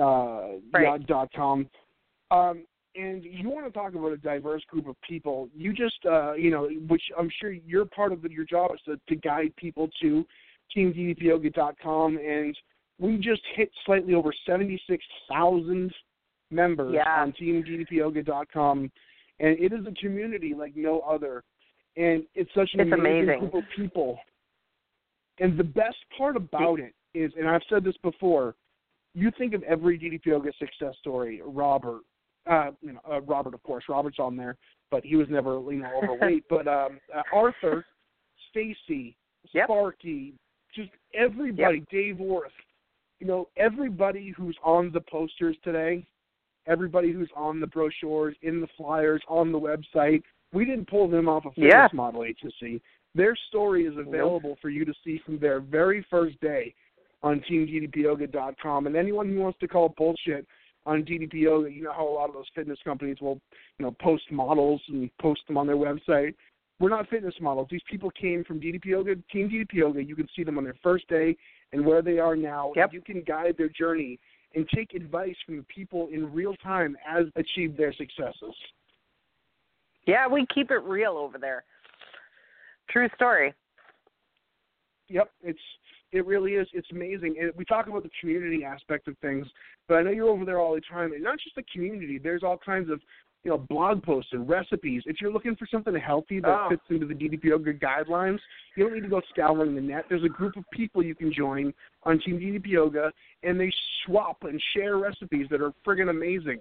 uh, 0.00 0.58
Right. 0.72 1.06
dot 1.06 1.28
com. 1.34 1.68
Um, 2.30 2.64
and 2.94 3.24
you 3.24 3.48
want 3.48 3.66
to 3.66 3.72
talk 3.72 3.94
about 3.94 4.12
a 4.12 4.16
diverse 4.16 4.62
group 4.68 4.86
of 4.86 4.96
people. 5.00 5.48
You 5.54 5.72
just, 5.72 6.04
uh, 6.04 6.34
you 6.34 6.50
know, 6.50 6.68
which 6.88 7.02
I'm 7.18 7.30
sure 7.40 7.50
you're 7.50 7.86
part 7.86 8.12
of 8.12 8.22
the, 8.22 8.30
your 8.30 8.44
job 8.44 8.70
is 8.74 8.80
to, 8.84 9.00
to 9.08 9.16
guide 9.16 9.54
people 9.56 9.88
to 10.02 10.26
teamddpyoga.com. 10.76 12.18
And 12.18 12.56
we 12.98 13.16
just 13.16 13.42
hit 13.54 13.70
slightly 13.84 14.14
over 14.14 14.32
76,000 14.46 15.92
members 16.50 16.94
Yeah. 16.94 17.22
on 17.22 17.32
teamddpyoga.com. 17.32 18.90
And 19.40 19.58
it 19.58 19.72
is 19.72 19.86
a 19.86 19.92
community 19.92 20.54
like 20.54 20.76
no 20.76 21.00
other. 21.00 21.42
And 21.96 22.24
it's 22.34 22.52
such 22.54 22.72
an 22.74 22.80
It's 22.80 22.92
amazing. 22.92 23.40
group 23.40 23.54
of 23.54 23.64
people. 23.74 24.18
And 25.38 25.58
the 25.58 25.64
best 25.64 25.96
part 26.16 26.36
about 26.36 26.78
it 26.78 26.94
is, 27.14 27.32
and 27.36 27.48
I've 27.48 27.62
said 27.68 27.84
this 27.84 27.96
before, 27.98 28.54
you 29.14 29.30
think 29.32 29.54
of 29.54 29.62
every 29.64 29.98
DDP 29.98 30.26
Yoga 30.26 30.52
success 30.58 30.96
story, 30.98 31.40
Robert, 31.44 32.02
uh, 32.46 32.70
you 32.80 32.92
know, 32.92 33.00
uh, 33.10 33.20
Robert, 33.22 33.54
of 33.54 33.62
course, 33.62 33.84
Robert's 33.88 34.18
on 34.18 34.36
there, 34.36 34.56
but 34.90 35.04
he 35.04 35.16
was 35.16 35.28
never, 35.28 35.60
you 35.72 35.82
know, 35.82 36.00
overweight. 36.02 36.44
but 36.50 36.66
um, 36.68 36.98
uh, 37.14 37.22
Arthur, 37.32 37.84
Stacy, 38.50 39.16
Yep. 39.52 39.66
Sparky, 39.66 40.34
just 40.74 40.90
everybody, 41.14 41.84
Dave 41.90 42.18
Worth, 42.18 42.52
you 43.22 43.28
know, 43.28 43.46
everybody 43.56 44.34
who's 44.36 44.56
on 44.64 44.90
the 44.90 45.00
posters 45.00 45.56
today, 45.62 46.04
everybody 46.66 47.12
who's 47.12 47.30
on 47.36 47.60
the 47.60 47.66
brochures, 47.68 48.34
in 48.42 48.60
the 48.60 48.66
flyers, 48.76 49.22
on 49.28 49.52
the 49.52 49.60
website, 49.60 50.24
we 50.52 50.64
didn't 50.64 50.90
pull 50.90 51.06
them 51.06 51.28
off 51.28 51.46
of 51.46 51.54
Fitness 51.54 51.72
Yeah. 51.72 51.88
Model 51.92 52.24
agency. 52.24 52.82
Their 53.14 53.36
story 53.46 53.86
is 53.86 53.96
available 53.96 54.56
for 54.60 54.70
you 54.70 54.84
to 54.84 54.92
see 55.04 55.18
from 55.18 55.38
their 55.38 55.60
very 55.60 56.02
first 56.10 56.40
day 56.40 56.74
on 57.22 57.40
teamddpyoga.com. 57.42 58.88
And 58.88 58.96
anyone 58.96 59.28
who 59.28 59.38
wants 59.38 59.60
to 59.60 59.68
call 59.68 59.90
bullshit 59.90 60.44
on 60.84 61.04
DDP 61.04 61.34
Yoga, 61.34 61.70
you 61.70 61.84
know 61.84 61.92
how 61.92 62.08
a 62.08 62.10
lot 62.10 62.28
of 62.28 62.34
those 62.34 62.50
fitness 62.56 62.80
companies 62.82 63.20
will, 63.20 63.40
you 63.78 63.84
know, 63.84 63.92
post 64.00 64.24
models 64.32 64.82
and 64.88 65.16
post 65.18 65.42
them 65.46 65.56
on 65.56 65.68
their 65.68 65.76
website. 65.76 66.34
We're 66.82 66.88
not 66.88 67.08
fitness 67.08 67.34
models. 67.40 67.68
These 67.70 67.80
people 67.88 68.10
came 68.10 68.42
from 68.42 68.60
DDP 68.60 68.86
Yoga, 68.86 69.14
Team 69.32 69.48
DDP 69.48 69.74
Yoga. 69.74 70.02
You 70.02 70.16
can 70.16 70.26
see 70.34 70.42
them 70.42 70.58
on 70.58 70.64
their 70.64 70.74
first 70.82 71.06
day 71.06 71.36
and 71.72 71.86
where 71.86 72.02
they 72.02 72.18
are 72.18 72.34
now. 72.34 72.72
Yep. 72.74 72.92
You 72.92 73.00
can 73.00 73.22
guide 73.22 73.54
their 73.56 73.68
journey 73.68 74.18
and 74.56 74.68
take 74.74 74.92
advice 74.94 75.36
from 75.46 75.58
the 75.58 75.62
people 75.62 76.08
in 76.12 76.32
real 76.32 76.56
time 76.56 76.96
as 77.08 77.26
achieve 77.36 77.76
their 77.76 77.92
successes. 77.94 78.54
yeah 80.06 80.26
we 80.26 80.44
keep 80.52 80.70
it 80.70 80.82
real 80.82 81.12
over 81.12 81.38
there 81.38 81.64
true 82.90 83.08
story 83.14 83.54
Yep, 85.08 85.30
it's 85.42 85.60
it 86.12 86.26
really 86.26 86.52
is. 86.52 86.66
It's 86.72 86.90
amazing. 86.90 87.36
And 87.40 87.52
we 87.56 87.64
talk 87.64 87.86
about 87.86 88.02
the 88.02 88.10
community 88.20 88.64
aspect 88.64 89.08
of 89.08 89.16
things, 89.18 89.46
but 89.88 89.94
I 89.96 90.02
know 90.02 90.10
you're 90.10 90.28
over 90.28 90.44
there 90.44 90.58
all 90.58 90.74
the 90.74 90.80
time. 90.80 91.12
And 91.12 91.22
not 91.22 91.38
just 91.38 91.54
the 91.56 91.64
community. 91.72 92.18
There's 92.18 92.42
all 92.42 92.58
kinds 92.58 92.90
of 92.90 93.00
you 93.44 93.50
know 93.50 93.58
blog 93.58 94.02
posts 94.02 94.32
and 94.32 94.48
recipes. 94.48 95.02
If 95.06 95.20
you're 95.20 95.32
looking 95.32 95.56
for 95.56 95.66
something 95.66 95.94
healthy 95.94 96.40
that 96.40 96.48
Oh. 96.48 96.68
fits 96.68 96.82
into 96.90 97.06
the 97.06 97.14
DDP 97.14 97.48
Yoga 97.48 97.74
guidelines, 97.74 98.40
you 98.76 98.84
don't 98.84 98.94
need 98.94 99.02
to 99.02 99.08
go 99.08 99.20
scouring 99.30 99.74
the 99.74 99.80
net. 99.80 100.06
There's 100.08 100.24
a 100.24 100.28
group 100.28 100.56
of 100.56 100.68
people 100.70 101.02
you 101.02 101.14
can 101.14 101.32
join 101.32 101.74
on 102.04 102.20
Team 102.20 102.38
DDP 102.38 102.70
Yoga, 102.70 103.12
and 103.42 103.58
they 103.58 103.72
swap 104.04 104.44
and 104.44 104.60
share 104.74 104.96
recipes 104.98 105.48
that 105.50 105.60
are 105.60 105.72
friggin' 105.84 106.10
amazing. 106.10 106.60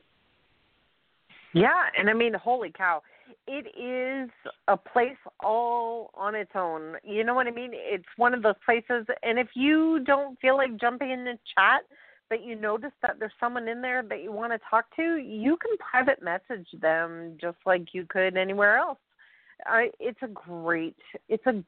Yeah, 1.54 1.90
and 1.98 2.10
I 2.10 2.14
mean, 2.14 2.34
holy 2.34 2.72
cow, 2.72 3.04
it 3.46 3.68
is 3.78 4.30
a 4.68 4.78
place 4.78 5.18
all 5.42 6.12
on 6.14 6.34
its 6.34 6.52
own. 6.56 6.96
You 7.04 7.24
know 7.24 7.34
what 7.34 7.48
I 7.48 7.52
mean? 7.52 7.72
It's 7.74 8.06
one 8.18 8.34
of 8.34 8.42
those 8.42 8.56
places, 8.64 9.06
and 9.22 9.38
if 9.38 9.50
you 9.56 10.00
don't 10.06 10.40
feel 10.40 10.56
like 10.56 10.78
jumping 10.78 11.12
in 11.12 11.26
the 11.26 11.38
chat, 11.56 11.82
but 12.32 12.46
you 12.46 12.56
notice 12.56 12.94
that 13.02 13.18
there's 13.20 13.34
someone 13.42 13.68
in 13.68 13.82
there 13.82 14.02
that 14.02 14.24
you 14.24 14.32
want 14.32 14.54
to 14.54 14.60
talk 14.70 14.86
to, 14.96 15.18
you 15.18 15.58
can 15.58 15.78
private 15.78 16.24
message 16.24 16.66
them 16.82 17.38
just 17.40 17.58
like 17.66 17.94
you 17.94 18.06
could 18.10 18.38
anywhere 18.38 18.78
else. 18.78 19.00
I, 19.66 19.90
it's 20.00 20.22
a 20.24 20.30
great, 20.30 20.96
it's 21.28 21.46
a, 21.46 21.62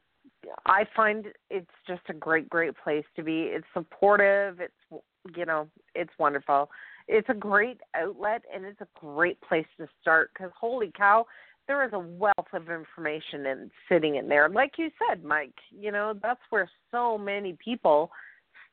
I 0.65 0.85
find 0.95 1.25
it's 1.49 1.67
just 1.85 2.03
a 2.07 2.13
great, 2.13 2.49
great 2.49 2.75
place 2.81 3.03
to 3.17 3.23
be. 3.23 3.41
It's 3.41 3.67
supportive. 3.73 4.61
It's, 4.61 5.03
you 5.35 5.45
know, 5.45 5.67
it's 5.95 6.13
wonderful 6.17 6.69
it's 7.07 7.27
a 7.29 7.33
great 7.33 7.81
outlet 7.95 8.43
and 8.53 8.63
it's 8.65 8.79
a 8.79 8.87
great 8.97 9.39
place 9.41 9.65
to 9.77 9.85
start 10.01 10.31
because 10.33 10.51
holy 10.57 10.89
cow 10.95 11.25
there 11.67 11.85
is 11.85 11.91
a 11.93 11.99
wealth 11.99 12.47
of 12.53 12.69
information 12.69 13.45
in 13.45 13.71
sitting 13.89 14.15
in 14.15 14.27
there 14.27 14.47
like 14.49 14.73
you 14.77 14.89
said 15.07 15.23
mike 15.23 15.53
you 15.77 15.91
know 15.91 16.13
that's 16.21 16.39
where 16.49 16.69
so 16.91 17.17
many 17.17 17.57
people 17.63 18.09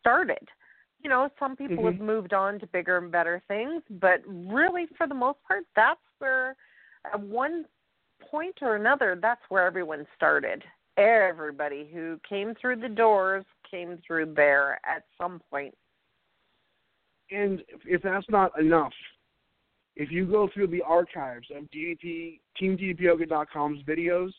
started 0.01 0.49
you 1.03 1.11
know 1.11 1.31
some 1.39 1.57
people 1.57 1.85
Mhm. 1.85 1.93
have 1.93 2.01
moved 2.01 2.33
on 2.33 2.59
to 2.59 2.67
bigger 2.67 2.99
and 2.99 3.11
better 3.11 3.43
things 3.49 3.83
but 3.91 4.23
really 4.27 4.87
for 4.97 5.07
the 5.07 5.15
most 5.15 5.43
part 5.47 5.65
that's 5.75 6.01
where 6.19 6.57
at 7.13 7.21
one 7.21 7.65
point 8.21 8.57
or 8.63 8.77
another 8.77 9.17
that's 9.21 9.43
where 9.49 9.65
everyone 9.65 10.07
started 10.15 10.65
everybody 10.97 11.89
who 11.93 12.21
came 12.29 12.55
through 12.55 12.77
the 12.77 12.89
doors 12.89 13.45
came 13.71 13.99
through 14.07 14.35
there 14.35 14.81
at 14.85 15.05
some 15.17 15.41
point. 15.51 15.75
And 17.31 17.65
if- 17.69 17.87
if 17.87 18.03
that's 18.03 18.29
not 18.29 18.59
enough, 18.59 18.95
if 19.97 20.11
you 20.11 20.27
go 20.27 20.49
through 20.49 20.67
the 20.67 20.83
archives 20.83 21.51
of 21.51 21.71
DDP 21.71 22.41
TeamDDPyoga.com's 22.57 23.83
videos, 23.85 24.35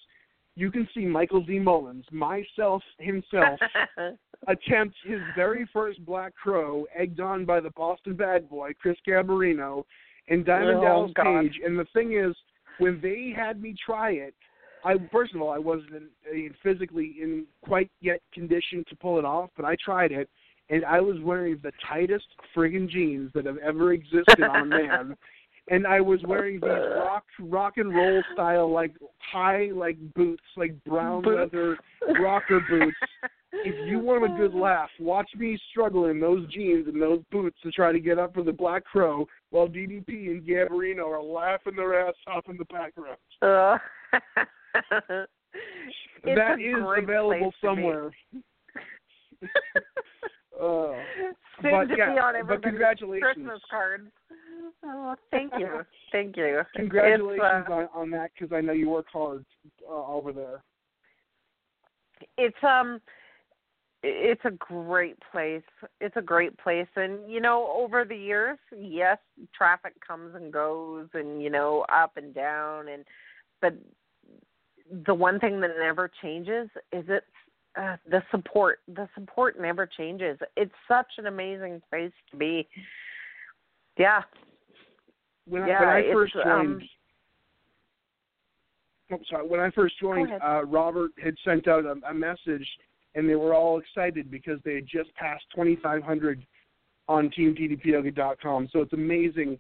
you 0.61 0.69
can 0.69 0.87
see 0.93 1.05
Michael 1.05 1.43
Z. 1.43 1.57
Mullins, 1.57 2.05
myself 2.11 2.83
himself, 2.99 3.59
attempt 4.47 4.95
his 5.03 5.19
very 5.35 5.67
first 5.73 6.05
Black 6.05 6.35
Crow, 6.35 6.85
egged 6.95 7.19
on 7.19 7.45
by 7.45 7.59
the 7.59 7.71
Boston 7.71 8.15
bad 8.15 8.47
boy, 8.47 8.69
Chris 8.79 8.95
Gabarino, 9.07 9.83
and 10.27 10.45
Diamond 10.45 10.77
Oh, 10.77 10.83
Dallas 10.83 11.11
God. 11.15 11.41
Page. 11.41 11.59
And 11.65 11.79
the 11.79 11.87
thing 11.93 12.13
is, 12.13 12.35
when 12.77 12.99
they 13.01 13.33
had 13.35 13.59
me 13.59 13.73
try 13.83 14.11
it, 14.11 14.35
I 14.85 14.97
first 15.11 15.33
of 15.33 15.41
all 15.41 15.49
I 15.49 15.57
wasn't 15.57 15.93
in, 15.95 16.09
in 16.31 16.53
physically 16.61 17.15
in 17.19 17.47
quite 17.63 17.89
yet 17.99 18.21
condition 18.31 18.85
to 18.89 18.95
pull 18.95 19.17
it 19.17 19.25
off, 19.25 19.49
but 19.55 19.65
I 19.65 19.75
tried 19.83 20.11
it, 20.11 20.29
and 20.69 20.85
I 20.85 21.01
was 21.01 21.17
wearing 21.23 21.59
the 21.63 21.71
tightest 21.89 22.27
friggin' 22.55 22.87
jeans 22.87 23.31
that 23.33 23.47
have 23.47 23.57
ever 23.57 23.93
existed 23.93 24.43
on 24.43 24.61
a 24.61 24.65
man. 24.65 25.17
And 25.69 25.87
I 25.87 26.01
was 26.01 26.19
wearing 26.27 26.55
these 26.55 26.69
rock 26.69 27.23
rock 27.39 27.73
and 27.77 27.95
roll 27.95 28.23
style 28.33 28.71
like 28.71 28.93
high 29.19 29.69
like 29.73 29.97
boots, 30.15 30.43
like 30.57 30.73
brown 30.83 31.21
Boots. 31.21 31.53
leather 31.53 31.77
rocker 32.19 32.59
boots 32.69 32.97
if 33.53 33.75
you 33.87 33.99
want 33.99 34.23
a 34.23 34.37
good 34.37 34.53
laugh, 34.59 34.89
watch 34.99 35.29
me 35.37 35.57
struggle 35.69 36.05
in 36.05 36.19
those 36.19 36.47
jeans 36.51 36.87
and 36.87 37.01
those 37.01 37.21
boots 37.31 37.57
to 37.63 37.71
try 37.71 37.91
to 37.91 37.99
get 37.99 38.19
up 38.19 38.33
for 38.33 38.43
the 38.43 38.51
Black 38.51 38.83
Crow 38.85 39.27
while 39.49 39.67
DDP 39.67 40.29
and 40.29 40.43
Gabarino 40.43 41.07
are 41.07 41.23
laughing 41.23 41.75
their 41.75 42.07
ass 42.07 42.15
off 42.27 42.45
in 42.49 42.57
the 42.57 42.65
background. 42.65 43.17
Uh, 43.41 43.77
that 46.23 46.59
is 46.59 47.03
available 47.03 47.39
place 47.39 47.53
to 47.61 47.75
be. 47.75 47.81
somewhere. 47.81 48.11
Uh, 50.61 50.93
Soon 51.61 51.71
but 51.71 51.85
to 51.89 51.95
yeah, 51.97 52.13
be 52.13 52.19
on 52.19 52.35
everybody's 52.35 52.63
congratulations. 52.63 53.33
Christmas 53.33 53.61
cards. 53.69 54.07
Oh, 54.83 55.15
thank 55.31 55.51
you, 55.59 55.81
thank 56.11 56.37
you. 56.37 56.61
Congratulations 56.75 57.41
It's, 57.41 57.69
uh, 57.69 57.73
on, 57.73 57.87
on 57.93 58.09
that 58.11 58.31
because 58.37 58.55
I 58.55 58.61
know 58.61 58.73
you 58.73 58.89
work 58.89 59.07
hard 59.11 59.45
uh, 59.89 60.07
over 60.07 60.31
there. 60.33 60.63
it's 62.37 62.63
um 62.63 62.99
it's 64.03 64.41
a 64.45 64.51
great 64.51 65.15
place 65.31 65.61
it's 65.99 66.17
a 66.17 66.21
great 66.21 66.57
place 66.57 66.87
and 66.95 67.31
you 67.31 67.39
know 67.39 67.71
over 67.75 68.03
the 68.03 68.15
years 68.15 68.57
yes 68.75 69.17
traffic 69.55 69.93
comes 70.05 70.33
and 70.35 70.51
goes 70.51 71.07
and 71.13 71.41
you 71.41 71.49
know 71.49 71.85
up 71.93 72.17
and 72.17 72.33
down 72.33 72.87
and 72.87 73.03
but 73.61 73.75
the 75.05 75.13
one 75.13 75.39
thing 75.39 75.61
that 75.61 75.71
never 75.79 76.09
changes 76.21 76.67
is 76.91 77.05
it's 77.07 77.25
uh, 77.79 77.95
the 78.09 78.21
support 78.31 78.79
the 78.87 79.07
support 79.15 79.59
never 79.59 79.85
changes 79.85 80.37
it's 80.57 80.73
such 80.87 81.07
an 81.17 81.27
amazing 81.27 81.81
place 81.89 82.11
to 82.29 82.37
be 82.37 82.67
yeah 83.97 84.21
When, 85.47 85.67
Yeah, 85.67 85.79
I, 85.79 85.85
when 85.85 85.89
I 85.89 86.13
first 86.13 86.33
joined, 86.33 86.47
um, 86.47 86.89
I'm 89.11 89.19
sorry. 89.29 89.47
When 89.47 89.59
I 89.59 89.69
first 89.71 89.99
joined, 89.99 90.31
uh, 90.43 90.63
Robert 90.65 91.11
had 91.21 91.35
sent 91.43 91.67
out 91.67 91.85
a, 91.85 91.95
a 92.09 92.13
message, 92.13 92.67
and 93.15 93.29
they 93.29 93.35
were 93.35 93.53
all 93.53 93.79
excited 93.79 94.31
because 94.31 94.59
they 94.63 94.75
had 94.75 94.87
just 94.87 95.13
passed 95.15 95.43
2,500 95.55 96.45
on 97.07 97.29
TeamDDPyoga.com. 97.29 98.69
So 98.71 98.79
it's 98.79 98.93
amazing 98.93 99.59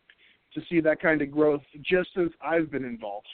to 0.53 0.61
see 0.69 0.79
that 0.81 1.01
kind 1.01 1.21
of 1.21 1.31
growth 1.31 1.61
just 1.81 2.09
since 2.15 2.31
I've 2.41 2.71
been 2.71 2.85
involved. 2.85 3.27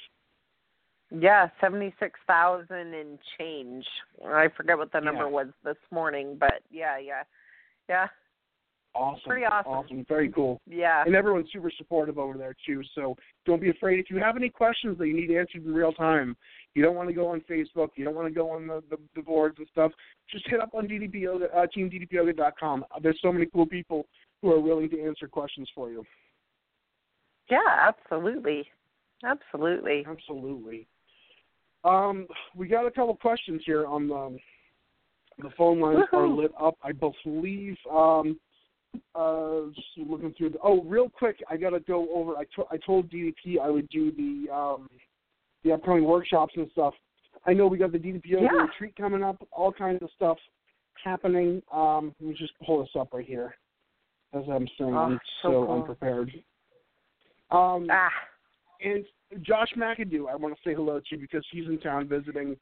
Yeah 1.11 1.47
seventy 1.61 1.93
six 1.99 2.19
thousand 2.27 2.93
and 2.93 3.17
change 3.37 3.85
i 4.25 4.47
forget 4.55 4.77
what 4.77 4.91
the 4.91 4.99
number 4.99 5.23
Yeah. 5.23 5.29
was 5.29 5.47
this 5.63 5.77
morning 5.91 6.35
but 6.39 6.61
yeah 6.71 6.97
yeah 6.97 7.23
yeah 7.89 8.07
Awesome. 8.95 9.21
Pretty 9.27 9.45
awesome. 9.45 9.71
Awesome. 9.71 10.05
Very 10.09 10.31
cool. 10.31 10.59
yeah 10.67 11.03
And 11.05 11.15
everyone's 11.15 11.49
super 11.53 11.71
supportive 11.77 12.17
over 12.17 12.35
there 12.35 12.55
too. 12.65 12.81
So 12.95 13.15
don't 13.45 13.61
be 13.61 13.69
afraid. 13.69 13.99
If 13.99 14.09
you 14.09 14.17
have 14.17 14.35
any 14.35 14.49
questions 14.49 14.97
that 14.97 15.05
you 15.07 15.13
need 15.13 15.29
answered 15.29 15.63
in 15.65 15.71
real 15.71 15.91
time, 15.91 16.35
you 16.73 16.81
don't 16.81 16.95
want 16.95 17.07
to 17.07 17.13
go 17.13 17.27
on 17.27 17.41
Facebook, 17.41 17.89
you 17.95 18.05
don't 18.05 18.15
want 18.15 18.27
to 18.27 18.33
go 18.33 18.49
on 18.49 18.65
the, 18.65 18.81
the, 18.89 18.97
the 19.15 19.21
boards 19.21 19.57
and 19.59 19.67
stuff, 19.71 19.91
just 20.31 20.47
hit 20.49 20.59
up 20.59 20.69
on 20.73 20.87
DDPyoga, 20.87 21.45
uh, 21.55 21.67
teamddpyoga.com. 21.77 22.85
There's 23.03 23.19
so 23.21 23.31
many 23.31 23.45
cool 23.53 23.67
people 23.67 24.07
who 24.41 24.51
are 24.51 24.59
willing 24.59 24.89
to 24.89 25.03
answer 25.03 25.27
questions 25.27 25.69
for 25.75 25.91
you. 25.91 26.03
Yeah, 27.51 27.59
absolutely. 27.87 28.67
Absolutely. 29.23 30.05
Absolutely. 30.09 30.87
Um, 31.87 32.27
we 32.55 32.67
got 32.67 32.85
a 32.85 32.91
couple 32.91 33.15
questions 33.15 33.61
here 33.65 33.85
on 33.85 34.07
the 34.07 34.37
the 35.39 35.51
phone 35.55 35.79
lines 35.79 36.03
are 36.13 36.27
lit 36.27 36.51
up. 36.59 36.75
I 36.83 36.91
believe. 36.91 37.77
Um, 37.91 38.39
uh, 39.13 39.61
just 39.75 39.87
looking 39.97 40.33
through. 40.37 40.51
The, 40.51 40.57
oh, 40.63 40.81
real 40.83 41.09
quick, 41.09 41.37
I 41.49 41.57
got 41.57 41.71
to 41.71 41.79
go 41.79 42.07
over. 42.13 42.35
I 42.35 42.43
to, 42.55 42.65
I 42.71 42.77
told 42.77 43.11
DDP 43.11 43.59
I 43.61 43.69
would 43.69 43.87
do 43.89 44.11
the 44.11 44.53
um, 44.53 44.89
the 45.63 45.73
upcoming 45.73 46.03
workshops 46.05 46.53
and 46.57 46.67
stuff. 46.71 46.93
I 47.45 47.53
know 47.53 47.67
we 47.67 47.77
got 47.77 47.91
the 47.91 47.99
DDP 47.99 48.21
Yeah. 48.25 48.47
retreat 48.51 48.95
coming 48.95 49.23
up. 49.23 49.45
All 49.51 49.71
kinds 49.71 50.01
of 50.01 50.09
stuff 50.15 50.37
happening. 51.03 51.61
Um, 51.71 52.13
let 52.19 52.29
me 52.29 52.35
just 52.35 52.53
pull 52.65 52.79
this 52.81 52.89
up 52.99 53.13
right 53.13 53.25
here. 53.25 53.55
As 54.33 54.43
I'm 54.49 54.67
saying, 54.77 54.93
Oh, 54.93 54.97
I'm 54.97 55.19
so 55.41 55.51
so 55.51 55.65
cool. 55.65 55.75
unprepared. 55.75 56.31
Um, 57.51 57.87
Ah, 57.89 58.09
and 58.81 59.05
Josh 59.41 59.69
McAdoo, 59.75 60.29
I 60.29 60.35
want 60.35 60.55
to 60.55 60.61
say 60.63 60.73
hello 60.73 60.99
to 61.09 61.17
because 61.17 61.45
he's 61.51 61.65
in 61.65 61.79
town 61.79 62.07
visiting 62.07 62.57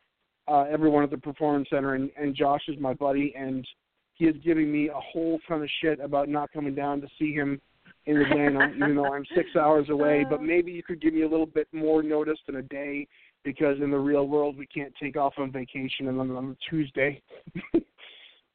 uh, 0.48 0.66
everyone 0.70 1.04
at 1.04 1.10
the 1.10 1.18
Performance 1.18 1.68
Center, 1.70 1.96
and, 1.96 2.10
and 2.18 2.36
Josh 2.36 2.62
is 2.68 2.80
my 2.80 2.94
buddy, 2.94 3.34
and 3.38 3.68
he 4.14 4.26
is 4.26 4.36
giving 4.44 4.72
me 4.72 4.90
a 4.90 5.00
whole 5.00 5.40
ton 5.48 5.62
of 5.62 5.70
shit 5.82 6.00
about 6.00 6.30
not 6.30 6.52
coming 6.52 6.76
down 6.76 7.02
to 7.02 7.08
see 7.20 7.34
him 7.34 7.60
in 8.06 8.18
Atlanta, 8.18 8.72
even 8.76 8.96
though 8.96 9.14
I'm 9.14 9.26
six 9.36 9.56
hours 9.56 9.90
away. 9.90 10.26
But 10.30 10.42
maybe 10.44 10.72
you 10.72 10.84
could 10.84 11.02
give 11.02 11.14
me 11.14 11.24
a 11.24 11.30
little 11.30 11.46
bit 11.46 11.68
more 11.74 12.04
notice 12.04 12.40
than 12.46 12.58
a 12.58 12.62
day, 12.62 13.08
because 13.44 13.78
in 13.82 13.92
the 13.92 13.98
real 13.98 14.28
world 14.28 14.58
we 14.58 14.68
can't 14.68 14.94
take 15.02 15.18
off 15.18 15.34
on 15.38 15.52
vacation 15.52 16.08
and 16.08 16.20
on, 16.20 16.32
on 16.32 16.52
a 16.52 16.70
Tuesday. 16.70 17.22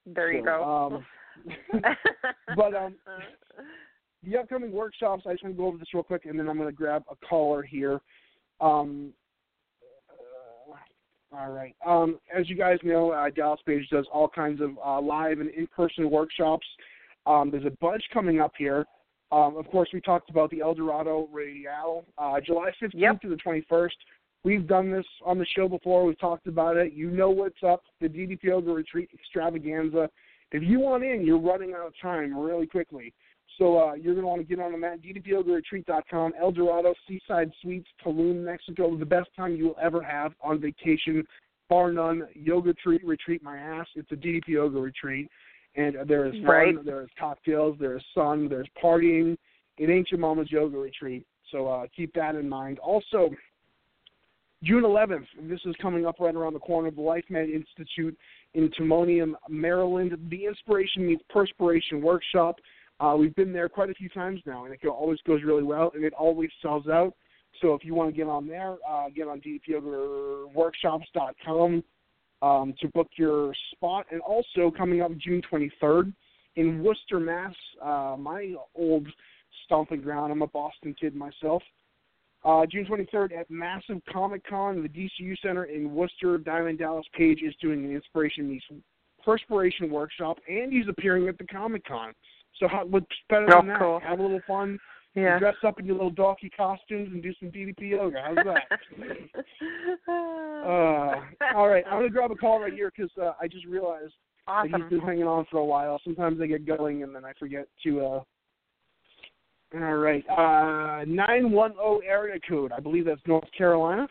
there 0.07 0.33
you 0.33 0.41
So, 0.45 0.45
go. 0.45 0.97
Um, 0.97 1.07
but 2.57 2.75
um, 2.75 2.95
the 4.25 4.37
upcoming 4.37 4.73
workshops, 4.73 5.25
I 5.27 5.33
just 5.33 5.43
want 5.43 5.57
to 5.57 5.61
go 5.61 5.67
over 5.67 5.79
this 5.79 5.95
real 5.95 6.03
quick, 6.03 6.27
and 6.27 6.39
then 6.39 6.49
I'm 6.49 6.57
going 6.57 6.69
to 6.69 6.75
grab 6.75 7.05
a 7.11 7.17
caller 7.27 7.63
here. 7.63 8.01
Um, 8.61 9.13
uh, 10.11 11.37
all 11.37 11.51
right. 11.51 11.75
Um, 11.87 12.19
as 12.35 12.49
you 12.49 12.57
guys 12.57 12.79
know, 12.83 13.13
uh, 13.13 13.31
Dallas 13.31 13.61
Page 13.67 13.89
does 13.91 14.07
all 14.13 14.29
kinds 14.29 14.61
of 14.61 14.71
uh, 14.85 15.01
live 15.01 15.41
and 15.41 15.51
in-person 15.51 16.11
workshops. 16.11 16.67
Um, 17.27 17.51
there's 17.51 17.67
a 17.67 17.77
bunch 17.81 18.03
coming 18.13 18.41
up 18.41 18.53
here. 18.59 18.87
Um, 19.33 19.57
of 19.57 19.67
course, 19.69 19.89
we 19.93 20.01
talked 20.01 20.31
about 20.31 20.51
the 20.51 20.61
El 20.61 20.75
Dorado 20.75 21.29
Royale, 21.33 22.05
uh, 22.19 22.41
July 22.45 22.71
15th 22.83 22.91
Yep. 22.95 23.23
to 23.23 23.29
the 23.29 23.37
21st. 23.37 23.91
We've 24.43 24.67
done 24.67 24.91
this 24.91 25.05
on 25.25 25.39
the 25.39 25.47
show 25.55 25.69
before. 25.69 26.05
We've 26.05 26.19
talked 26.19 26.47
about 26.47 26.77
it. 26.77 26.95
You 26.95 27.11
know 27.11 27.31
what's 27.31 27.63
up. 27.67 27.83
The 28.01 28.09
DDP 28.09 28.45
Yoga 28.45 28.73
Retreat 28.73 29.11
Extravaganza. 29.15 30.09
If 30.53 30.63
you 30.63 30.81
want 30.81 31.05
in, 31.05 31.25
you're 31.25 31.39
running 31.39 31.75
out 31.75 31.87
of 31.87 31.93
time 32.01 32.37
really 32.37 32.67
quickly. 32.67 33.13
So 33.61 33.79
uh, 33.79 33.93
you're 33.93 34.15
going 34.15 34.25
to 34.25 34.29
want 34.29 34.41
to 34.41 34.47
get 34.47 34.59
on 34.59 34.73
the 34.73 34.79
mat, 34.79 35.01
ddpyogaretreat.com, 35.03 36.33
El 36.41 36.51
Dorado 36.51 36.95
Seaside 37.07 37.53
Suites, 37.61 37.89
Tulum, 38.03 38.37
Mexico. 38.43 38.97
The 38.97 39.05
best 39.05 39.29
time 39.37 39.55
you 39.55 39.67
will 39.67 39.77
ever 39.81 40.03
have 40.03 40.33
on 40.41 40.59
vacation, 40.59 41.23
bar 41.69 41.93
none. 41.93 42.27
Yoga 42.33 42.73
treat, 42.73 43.05
retreat 43.05 43.43
my 43.43 43.59
ass. 43.59 43.87
It's 43.97 44.11
a 44.13 44.17
DDP 44.17 44.49
Yoga 44.49 44.81
retreat. 44.81 45.29
And 45.77 45.95
there 46.09 46.25
is 46.25 46.33
fun, 46.37 46.45
Right. 46.45 46.85
there 46.87 47.03
is 47.03 47.11
cocktails, 47.19 47.77
there 47.79 47.97
is 47.99 48.03
sun, 48.15 48.49
there's 48.49 48.67
partying. 48.83 49.37
It 49.77 49.91
ain't 49.91 50.11
your 50.11 50.21
mama's 50.21 50.51
yoga 50.51 50.79
retreat. 50.79 51.27
So 51.53 51.69
uh, 51.69 51.87
keep 51.95 52.15
that 52.15 52.35
in 52.37 52.49
mind. 52.49 52.79
Also, 52.79 53.29
June 54.65 54.85
11th, 54.85 55.27
this 55.43 55.61
is 55.67 55.75
coming 55.81 56.07
up 56.07 56.17
right 56.19 56.35
around 56.35 56.55
the 56.55 56.61
corner, 56.61 56.89
of 56.89 56.97
the 56.97 57.03
Life 57.03 57.25
Med 57.29 57.51
Institute 57.51 58.17
in 58.55 58.71
Timonium, 58.71 59.35
Maryland. 59.49 60.17
The 60.31 60.47
Inspiration 60.47 61.07
Meets 61.07 61.23
Perspiration 61.29 62.01
Workshop. 62.03 62.57
Uh, 63.01 63.17
we've 63.19 63.35
been 63.35 63.53
there 63.53 63.69
quite 63.69 63.91
a 63.91 63.95
few 63.95 64.11
times 64.11 64.41
now, 64.45 64.67
and 64.67 64.75
it 64.75 64.85
always 64.87 65.19
goes 65.27 65.43
really 65.43 65.63
well, 65.63 65.91
and 65.95 66.05
it 66.05 66.13
always 66.13 66.51
sells 66.61 66.87
out. 66.87 67.15
So 67.61 67.75
if 67.75 67.85
you 67.85 67.95
want 67.95 68.11
to 68.11 68.17
get 68.17 68.29
on 68.29 68.47
there, 68.47 68.77
uh, 68.89 69.09
get 69.15 69.27
on 69.27 69.41
ddpyogaworkshops.com 69.41 71.83
um, 72.43 72.75
to 72.81 72.89
book 72.89 73.09
your 73.17 73.55
spot. 73.73 74.07
And 74.11 74.21
also 74.21 74.71
coming 74.71 75.01
up 75.03 75.17
June 75.17 75.43
23rd 75.51 76.13
in 76.57 76.83
Worcester, 76.83 77.21
Mass., 77.21 77.55
uh, 77.83 78.17
my 78.19 78.55
old 78.75 79.07
stomping 79.65 80.03
ground. 80.03 80.33
I'm 80.33 80.43
a 80.43 80.47
Boston 80.47 80.95
kid 80.99 81.15
myself. 81.15 81.63
Uh, 82.45 82.67
June 82.67 82.87
23rd 82.87 83.39
at 83.39 83.51
Massive 83.51 84.01
Comic 84.11 84.43
Con, 84.47 84.83
the 84.83 84.89
DCU 84.89 85.39
Center 85.43 85.65
in 85.65 85.93
Worcester. 85.93 86.39
Diamond 86.39 86.79
Dallas 86.79 87.05
Page 87.13 87.43
is 87.43 87.55
doing 87.61 87.85
an 87.85 87.95
Inspiration 87.95 88.49
Meets 88.49 88.65
Perspiration 89.23 89.91
workshop, 89.91 90.39
and 90.49 90.73
he's 90.73 90.89
appearing 90.89 91.29
at 91.29 91.37
the 91.37 91.45
Comic 91.45 91.85
Con. 91.85 92.15
So 92.59 92.69
how, 92.69 92.85
what's 92.87 93.07
better 93.29 93.47
Oh, 93.53 93.61
than 93.61 93.69
that? 93.69 93.79
cool. 93.79 94.01
Have 94.01 94.19
a 94.19 94.23
little 94.23 94.41
fun, 94.47 94.79
Yeah. 95.15 95.39
Dress 95.39 95.57
up 95.65 95.81
in 95.81 95.87
your 95.87 95.97
little 95.97 96.11
donkey 96.11 96.51
costumes 96.51 97.09
and 97.13 97.23
do 97.23 97.33
some 97.41 97.51
DDP 97.51 97.91
yoga. 97.91 98.23
How's 98.25 98.45
that? 98.45 98.65
uh, 100.09 101.55
all 101.57 101.69
right, 101.69 101.85
I'm 101.87 101.99
gonna 101.99 102.11
grab 102.11 102.31
a 102.31 102.37
call 102.37 102.61
right 102.61 102.73
here 102.73 102.93
because 102.95 103.11
uh, 103.21 103.33
I 103.41 103.49
just 103.49 103.65
realized 103.67 104.13
that 104.47 104.67
he's 104.67 104.75
awesome. 104.75 104.89
been 104.89 105.01
hanging 105.01 105.25
on 105.25 105.47
for 105.51 105.59
a 105.59 105.65
while. 105.65 106.01
Sometimes 106.05 106.41
I 106.41 106.47
get 106.47 106.67
going 106.67 107.03
and 107.03 107.15
then 107.15 107.25
I 107.25 107.33
forget 107.39 107.67
to. 107.85 108.01
uh 108.01 108.23
All 109.75 109.97
right, 109.97 110.25
uh 110.29 111.05
nine 111.07 111.51
one 111.51 111.73
zero 111.75 112.01
area 112.07 112.39
code. 112.49 112.73
I 112.73 112.81
believe 112.81 113.05
that's 113.07 113.21
North 113.27 113.49
Carolina. 113.57 114.09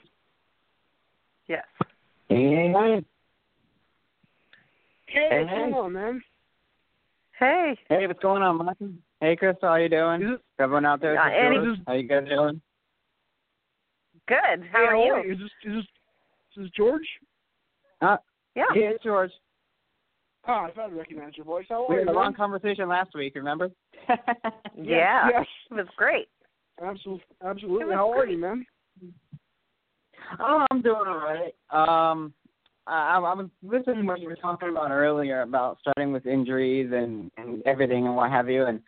Yes. 1.47 1.65
Hey, 2.29 2.71
Hey, 5.07 5.27
Hey, 5.29 5.39
what's 5.43 5.49
going 5.49 5.71
hey. 5.71 5.77
on, 5.77 5.93
man? 5.93 6.21
Hey. 7.39 7.79
hey, 7.87 8.05
what's 8.05 8.19
going 8.19 8.43
on, 8.43 8.57
Martin? 8.57 9.01
Hey, 9.21 9.37
Crystal, 9.37 9.69
how 9.69 9.75
you 9.75 9.87
doing? 9.87 10.21
Is 10.21 10.27
it, 10.33 10.61
Everyone 10.61 10.85
out 10.85 10.99
there? 10.99 11.17
Uh, 11.17 11.29
Annie. 11.29 11.81
How 11.87 11.93
you 11.93 12.03
guys 12.05 12.27
doing? 12.27 12.61
Good. 14.27 14.67
How 14.73 14.79
hey, 14.79 15.09
are 15.09 15.21
you? 15.23 15.33
Is 15.33 15.39
this, 15.39 15.49
is 15.63 15.75
this, 15.77 15.85
is 15.85 16.63
this 16.63 16.71
George? 16.75 17.07
Yeah. 18.01 18.17
Yeah, 18.55 18.65
it's 18.75 19.03
George. 19.03 19.31
Ah, 20.45 20.65
I 20.65 20.71
thought 20.71 20.89
I 20.89 20.93
recognized 20.93 21.37
your 21.37 21.45
voice. 21.45 21.65
How 21.69 21.85
are 21.85 21.89
We 21.89 21.95
you? 21.95 22.01
We 22.01 22.07
had 22.07 22.13
a 22.13 22.17
long 22.17 22.25
man? 22.25 22.33
conversation 22.33 22.89
last 22.89 23.11
week, 23.15 23.35
remember? 23.35 23.69
Yeah. 24.75 25.29
Yes. 25.31 25.45
It 25.71 25.75
was 25.75 25.87
great. 25.97 26.27
Absolutely. 26.81 27.23
Absolutely. 27.43 27.85
was 27.85 27.95
How 27.95 28.11
are 28.11 28.25
you, 28.25 28.37
man? 28.37 28.65
Oh, 30.39 30.65
I'm 30.71 30.81
doing 30.81 31.03
all 31.07 31.17
right. 31.17 31.53
Um, 31.71 32.33
I, 32.89 33.17
I 33.17 33.19
was 33.19 33.49
listening 33.61 34.01
to 34.01 34.03
what 34.03 34.19
you 34.19 34.27
were 34.27 34.35
talking 34.35 34.69
about 34.69 34.91
earlier 34.91 35.41
about 35.41 35.77
starting 35.79 36.11
with 36.11 36.25
injuries 36.25 36.91
and, 36.93 37.31
and 37.37 37.61
everything 37.65 38.07
and 38.07 38.15
what 38.15 38.31
have 38.31 38.49
you, 38.49 38.65
and 38.65 38.81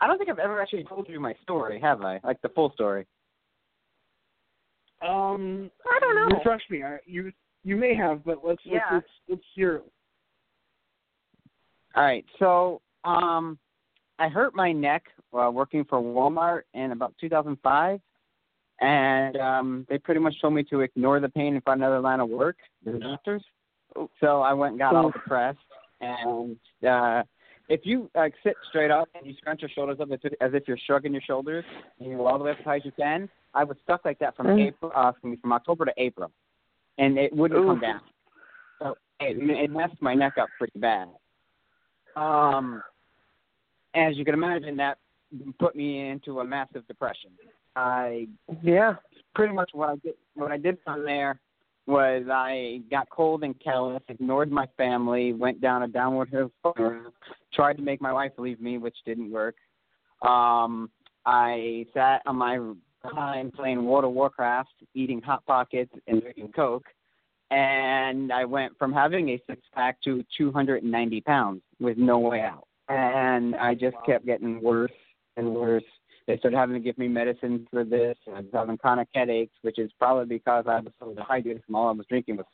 I 0.00 0.06
don't 0.06 0.18
think 0.18 0.30
I've 0.30 0.38
ever 0.38 0.60
actually 0.60 0.84
told 0.84 1.08
you 1.08 1.18
my 1.18 1.34
story, 1.42 1.80
have 1.80 2.02
I? 2.02 2.20
Like 2.22 2.40
the 2.42 2.50
full 2.50 2.70
story. 2.72 3.06
Um, 5.02 5.70
I 5.86 5.98
don't 6.00 6.14
know. 6.14 6.36
refresh 6.36 6.62
me. 6.70 6.82
I, 6.82 6.98
you 7.06 7.32
you 7.64 7.76
may 7.76 7.94
have, 7.94 8.24
but 8.24 8.44
let's 8.44 8.60
let's 8.66 8.84
Yeah. 8.88 8.94
let's, 8.94 9.06
let's 9.28 9.42
hear 9.54 9.76
it. 9.76 9.84
All 11.94 12.02
right, 12.02 12.24
so 12.38 12.82
um, 13.04 13.58
I 14.18 14.28
hurt 14.28 14.54
my 14.54 14.70
neck 14.72 15.04
while 15.30 15.52
working 15.52 15.84
for 15.84 15.98
Walmart 15.98 16.62
in 16.74 16.92
about 16.92 17.14
2005, 17.20 18.00
and 18.80 19.36
um, 19.36 19.86
they 19.88 19.98
pretty 19.98 20.20
much 20.20 20.34
told 20.40 20.54
me 20.54 20.62
to 20.64 20.80
ignore 20.80 21.20
the 21.20 21.28
pain 21.28 21.54
and 21.54 21.64
find 21.64 21.80
another 21.80 22.00
line 22.00 22.20
of 22.20 22.28
work. 22.28 22.56
The 22.84 22.98
doctors. 22.98 23.42
So 24.20 24.42
I 24.42 24.52
went 24.52 24.72
and 24.72 24.78
got 24.78 24.94
all 24.94 25.10
depressed, 25.10 25.58
and 26.00 26.56
uh, 26.86 27.22
if 27.68 27.80
you 27.84 28.10
like 28.14 28.34
sit 28.44 28.56
straight 28.68 28.90
up 28.90 29.08
and 29.14 29.26
you 29.26 29.34
scrunch 29.38 29.62
your 29.62 29.70
shoulders 29.70 29.98
up 30.00 30.10
as 30.12 30.18
if, 30.22 30.32
as 30.40 30.50
if 30.52 30.64
you're 30.68 30.78
shrugging 30.86 31.12
your 31.12 31.22
shoulders, 31.22 31.64
and 31.98 32.10
you 32.10 32.16
go 32.16 32.26
all 32.26 32.38
the 32.38 32.44
way 32.44 32.50
up 32.50 32.58
as 32.58 32.64
high 32.64 32.76
as 32.76 32.84
you 32.84 32.92
can, 32.92 33.28
I 33.54 33.64
was 33.64 33.76
stuck 33.84 34.04
like 34.04 34.18
that 34.18 34.36
from 34.36 34.48
Mm. 34.48 34.66
April, 34.66 34.92
uh, 34.94 35.12
from, 35.20 35.36
from 35.38 35.52
October 35.52 35.86
to 35.86 35.92
April, 35.96 36.30
and 36.98 37.16
it 37.16 37.32
wouldn't 37.32 37.58
Ooh. 37.60 37.68
come 37.68 37.80
down. 37.80 38.00
So 38.80 38.96
it, 39.20 39.38
it 39.38 39.70
messed 39.70 40.00
my 40.00 40.14
neck 40.14 40.34
up 40.38 40.48
pretty 40.58 40.78
bad. 40.78 41.08
Um, 42.16 42.82
as 43.94 44.16
you 44.16 44.24
can 44.24 44.34
imagine, 44.34 44.76
that 44.76 44.98
put 45.58 45.74
me 45.74 46.08
into 46.10 46.40
a 46.40 46.44
massive 46.44 46.86
depression. 46.86 47.30
I 47.76 48.28
Yeah. 48.62 48.96
pretty 49.34 49.52
much 49.52 49.70
what 49.74 49.90
I 49.90 49.96
did 49.96 50.14
what 50.34 50.50
I 50.50 50.56
did 50.56 50.78
from 50.82 51.04
there 51.04 51.38
was 51.86 52.24
I 52.28 52.82
got 52.90 53.08
cold 53.10 53.44
and 53.44 53.58
callous, 53.60 54.02
ignored 54.08 54.50
my 54.50 54.66
family, 54.76 55.32
went 55.32 55.60
down 55.60 55.84
a 55.84 55.88
downward 55.88 56.30
hill, 56.30 56.50
spiral, 56.58 57.12
tried 57.52 57.76
to 57.76 57.82
make 57.82 58.00
my 58.00 58.12
wife 58.12 58.32
leave 58.38 58.60
me, 58.60 58.78
which 58.78 58.96
didn't 59.04 59.30
work. 59.30 59.54
Um, 60.22 60.90
I 61.26 61.86
sat 61.94 62.22
on 62.26 62.36
my 62.36 62.58
behind 63.02 63.52
playing 63.52 63.84
World 63.84 64.04
of 64.04 64.12
Warcraft, 64.12 64.72
eating 64.94 65.22
hot 65.22 65.46
pockets 65.46 65.92
and 66.08 66.20
drinking 66.20 66.52
Coke, 66.52 66.86
and 67.50 68.32
I 68.32 68.44
went 68.44 68.76
from 68.78 68.92
having 68.92 69.28
a 69.28 69.42
six 69.46 69.62
pack 69.72 70.00
to 70.02 70.24
290 70.36 71.20
pounds 71.20 71.62
with 71.78 71.98
no 71.98 72.18
way 72.18 72.40
out. 72.40 72.66
And 72.88 73.54
I 73.56 73.74
just 73.74 73.96
kept 74.04 74.26
getting 74.26 74.60
worse 74.60 74.92
and 75.36 75.54
worse 75.54 75.84
they 76.26 76.36
started 76.38 76.56
having 76.56 76.74
to 76.74 76.80
give 76.80 76.98
me 76.98 77.08
medicine 77.08 77.66
for 77.70 77.84
this. 77.84 78.16
and 78.26 78.36
I 78.36 78.40
was 78.40 78.50
having 78.52 78.78
chronic 78.78 79.08
headaches, 79.14 79.54
which 79.62 79.78
is 79.78 79.90
probably 79.98 80.26
because 80.26 80.64
I 80.66 80.80
was 80.80 80.92
so 80.98 81.14
dehydrated 81.14 81.62
from 81.64 81.76
all 81.76 81.88
I 81.88 81.92
was 81.92 82.06
drinking 82.08 82.36
was 82.36 82.46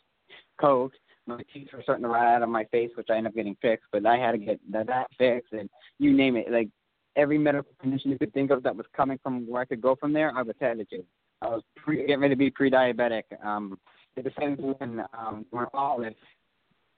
Coke. 0.60 0.92
My 1.26 1.40
teeth 1.54 1.68
were 1.72 1.82
starting 1.82 2.02
to 2.02 2.08
rot 2.08 2.26
out 2.26 2.42
of 2.42 2.48
my 2.48 2.64
face, 2.64 2.90
which 2.96 3.08
I 3.08 3.16
ended 3.16 3.30
up 3.30 3.36
getting 3.36 3.56
fixed. 3.62 3.86
But 3.92 4.04
I 4.04 4.16
had 4.16 4.32
to 4.32 4.38
get 4.38 4.60
that, 4.72 5.06
fixed, 5.16 5.52
and 5.52 5.70
you 5.98 6.12
name 6.12 6.36
it, 6.36 6.50
like 6.50 6.68
every 7.16 7.38
medical 7.38 7.72
condition 7.80 8.10
you 8.10 8.18
could 8.18 8.34
think 8.34 8.50
of 8.50 8.62
that 8.64 8.74
was 8.74 8.86
coming 8.94 9.18
from 9.22 9.48
where 9.48 9.62
I 9.62 9.64
could 9.64 9.80
go 9.80 9.94
from 9.94 10.12
there, 10.12 10.36
I 10.36 10.42
was 10.42 10.56
headed 10.60 10.88
to. 10.90 11.04
I 11.40 11.48
was 11.48 11.62
pre- 11.76 11.98
getting 11.98 12.20
ready 12.20 12.34
to 12.34 12.38
be 12.38 12.50
pre-diabetic. 12.50 13.22
Um, 13.44 13.78
at 14.16 14.24
the 14.24 14.32
same 14.38 14.56
time, 14.56 15.02
um, 15.16 15.46
when 15.50 15.66
all 15.72 16.00
this, 16.00 16.14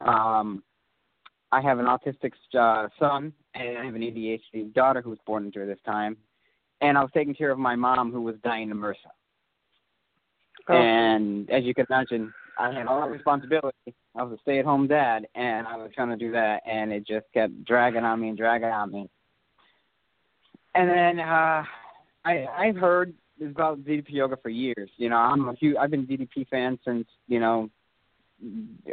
um, 0.01 0.63
I 1.53 1.61
have 1.61 1.79
an 1.79 1.87
autistic 1.87 2.33
uh, 2.59 2.89
son, 2.99 3.33
and 3.55 3.79
I 3.79 3.85
have 3.85 3.95
an 3.95 4.03
ADHD 4.03 4.73
daughter 4.75 5.03
who 5.03 5.11
was 5.11 5.19
born 5.27 5.51
during 5.51 5.69
this 5.69 5.79
time 5.87 6.17
and 6.81 6.99
I 6.99 7.03
was 7.03 7.11
taking 7.15 7.35
care 7.35 7.51
of 7.51 7.59
my 7.59 7.77
mom 7.77 8.13
who 8.13 8.23
was 8.23 8.37
dying 8.45 8.71
of 8.71 8.79
MRSA. 8.79 8.95
Oh. 10.69 10.75
And 10.75 11.51
as 11.51 11.65
you 11.65 11.75
can 11.75 11.87
imagine, 11.89 12.33
I 12.59 12.73
had 12.73 12.87
all 12.87 13.03
the 13.03 13.09
responsibility. 13.09 13.95
I 14.17 14.23
was 14.23 14.33
a 14.33 14.43
stay-at-home 14.43 14.87
dad, 14.87 15.27
and 15.35 15.67
I 15.67 15.77
was 15.77 15.91
trying 15.95 16.11
to 16.11 16.17
do 16.17 16.33
that, 16.33 16.63
and 16.67 16.93
it 16.93 17.07
just 17.07 17.27
kept 17.35 17.65
dragging 17.65 18.05
on 18.05 18.21
me 18.21 18.29
and 18.29 18.39
dragging 18.39 18.69
on 18.69 18.93
me. 18.93 19.09
And 20.75 20.89
then 20.89 21.21
uh, 21.21 21.65
I 22.25 22.47
I've 22.57 22.77
heard 22.77 23.15
about 23.41 23.85
DDP 23.85 24.11
yoga 24.11 24.37
for 24.37 24.49
years. 24.49 24.91
You 24.97 25.09
know, 25.09 25.17
I'm 25.17 25.49
a 25.49 25.55
huge 25.55 25.77
I've 25.77 25.91
been 25.91 26.01
a 26.01 26.05
DDP 26.05 26.49
fan 26.49 26.79
since 26.85 27.07
you 27.29 27.41
know 27.41 27.71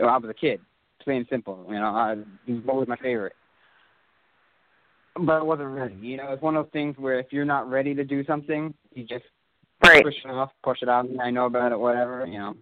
I 0.01 0.17
was 0.17 0.29
a 0.29 0.33
kid. 0.33 0.59
Plain 1.03 1.17
and 1.17 1.27
simple. 1.29 1.65
You 1.67 1.79
know, 1.79 1.85
I, 1.85 2.15
he 2.45 2.53
was 2.53 2.63
always 2.67 2.87
my 2.87 2.97
favorite 2.97 3.33
but 5.15 5.33
I 5.33 5.41
wasn't 5.41 5.69
ready. 5.69 5.95
You 5.95 6.17
know, 6.17 6.31
it's 6.31 6.41
one 6.41 6.55
of 6.55 6.65
those 6.65 6.71
things 6.71 6.97
where 6.97 7.19
if 7.19 7.27
you're 7.31 7.45
not 7.45 7.69
ready 7.69 7.93
to 7.95 8.03
do 8.03 8.23
something, 8.25 8.73
you 8.93 9.03
just 9.03 9.25
Right. 9.83 10.03
push 10.03 10.15
it 10.23 10.29
off, 10.29 10.51
push 10.63 10.81
it 10.81 10.89
out. 10.89 11.07
I 11.19 11.31
know 11.31 11.45
about 11.47 11.71
it, 11.71 11.79
whatever. 11.79 12.25
You 12.25 12.37
know, 12.37 12.57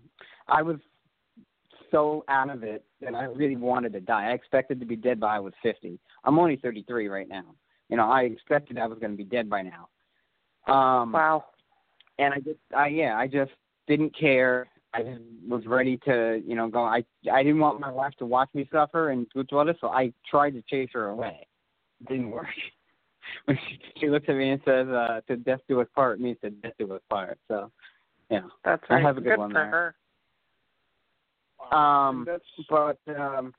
I 0.48 0.62
was 0.62 0.78
so 1.92 2.24
out 2.28 2.50
of 2.50 2.64
it 2.64 2.86
that 3.02 3.14
I 3.14 3.26
really 3.26 3.56
wanted 3.58 3.94
to 3.94 4.00
die. 4.00 4.30
I 4.30 4.34
expected 4.34 4.80
to 4.80 4.86
be 4.86 4.96
dead 4.96 5.20
by 5.20 5.36
I 5.36 5.40
was 5.40 5.54
50. 5.62 6.00
I'm 6.24 6.40
only 6.40 6.56
33 6.58 7.08
right 7.08 7.28
now. 7.28 7.56
You 7.90 7.98
know, 7.98 8.10
I 8.10 8.22
expected 8.24 8.78
I 8.78 8.88
was 8.88 9.00
going 9.00 9.12
to 9.12 9.18
be 9.18 9.24
dead 9.24 9.50
by 9.50 9.64
now. 9.64 9.90
Um, 10.72 11.12
Wow. 11.12 11.46
and 12.20 12.34
I 12.34 12.40
just, 12.40 12.60
I 12.76 12.88
yeah, 12.88 13.18
I 13.18 13.28
just 13.28 13.52
didn't 13.88 14.16
care. 14.18 14.68
I 14.94 15.04
just 15.04 15.22
was 15.48 15.66
ready 15.66 15.98
to, 16.06 16.42
you 16.46 16.56
know, 16.56 16.68
go. 16.68 16.84
I 16.84 17.04
I 17.32 17.44
didn't 17.44 17.60
want 17.60 17.80
my 17.80 17.92
wife 17.92 18.14
to 18.20 18.26
watch 18.26 18.50
me 18.54 18.68
suffer 18.72 19.10
and 19.10 19.28
through 19.32 19.46
all 19.52 19.66
this, 19.66 19.78
so 19.82 19.90
I 19.90 20.14
tried 20.30 20.52
to 20.52 20.64
chase 20.64 20.90
her 20.94 21.10
away. 21.10 21.48
It 22.02 22.10
didn't 22.10 22.32
work. 22.32 22.48
When 23.46 23.58
she, 23.68 23.80
she 24.00 24.10
looks 24.10 24.26
at 24.28 24.36
me 24.36 24.50
and 24.50 24.62
says, 24.66 24.88
uh, 24.88 25.22
"To 25.28 25.36
death 25.38 25.60
do 25.68 25.80
us 25.82 25.88
part," 25.94 26.20
means 26.20 26.38
to 26.42 26.50
death 26.50 26.74
do 26.80 26.92
us 26.94 27.02
part. 27.12 27.38
So, 27.48 27.70
yeah. 28.32 28.42
That's 28.66 28.82
I 28.90 28.96
right. 28.96 29.04
have 29.04 29.18
a 29.18 29.22
good 29.22 29.38
one 29.38 29.52
for 29.52 29.54
there. 29.54 29.96
her. 31.72 31.78
Um, 31.78 32.26
but 32.70 32.98
um, 33.20 33.54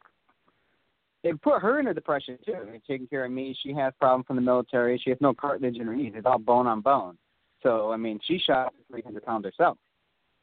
it 1.23 1.41
put 1.43 1.61
her 1.63 1.79
in 1.79 1.87
a 1.89 1.95
depression 1.95 2.37
too. 2.45 2.55
I 2.55 2.65
mean, 2.69 2.81
taking 2.89 3.07
care 3.07 3.25
of 3.27 3.31
me, 3.31 3.57
she 3.63 3.73
has 3.75 3.93
problems 4.01 4.27
from 4.27 4.37
the 4.37 4.43
military. 4.43 4.99
She 5.05 5.11
has 5.11 5.19
no 5.21 5.33
cartilage 5.35 5.77
in 5.77 5.87
her 5.87 5.95
knees; 5.95 6.15
it's 6.17 6.27
all 6.27 6.39
bone 6.39 6.67
on 6.67 6.81
bone. 6.81 7.17
So, 7.63 7.93
I 7.93 7.97
mean, 7.97 8.19
she 8.27 8.39
shot 8.39 8.69
up 8.69 8.73
to 8.77 8.83
300 8.91 9.25
pounds 9.25 9.45
herself, 9.45 9.77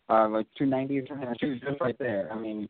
uh, 0.10 0.30
like 0.30 0.46
290 0.58 1.00
or 1.00 1.08
something. 1.08 1.36
She 1.40 1.48
was 1.50 1.60
just 1.60 1.82
right 1.82 1.98
there. 1.98 2.30
I 2.32 2.38
mean, 2.40 2.70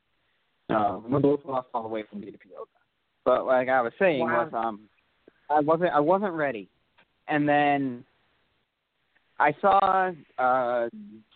uh, 0.70 1.00
we 1.06 1.20
both 1.20 1.42
lost 1.46 1.68
all 1.74 1.84
the 1.84 1.90
way 1.90 2.04
from 2.10 2.22
DDP 2.22 2.52
yoga. 2.52 2.70
But 3.26 3.46
like 3.46 3.68
I 3.68 3.82
was 3.82 3.92
saying, 4.00 4.22
Wow. 4.22 4.46
was 4.46 4.54
um, 4.54 4.82
I 5.50 5.60
wasn't 5.62 5.92
I 5.94 6.00
wasn't 6.00 6.34
ready, 6.34 6.70
and 7.28 7.48
then 7.48 8.04
I 9.40 9.54
saw 9.62 10.12
uh, 10.38 10.90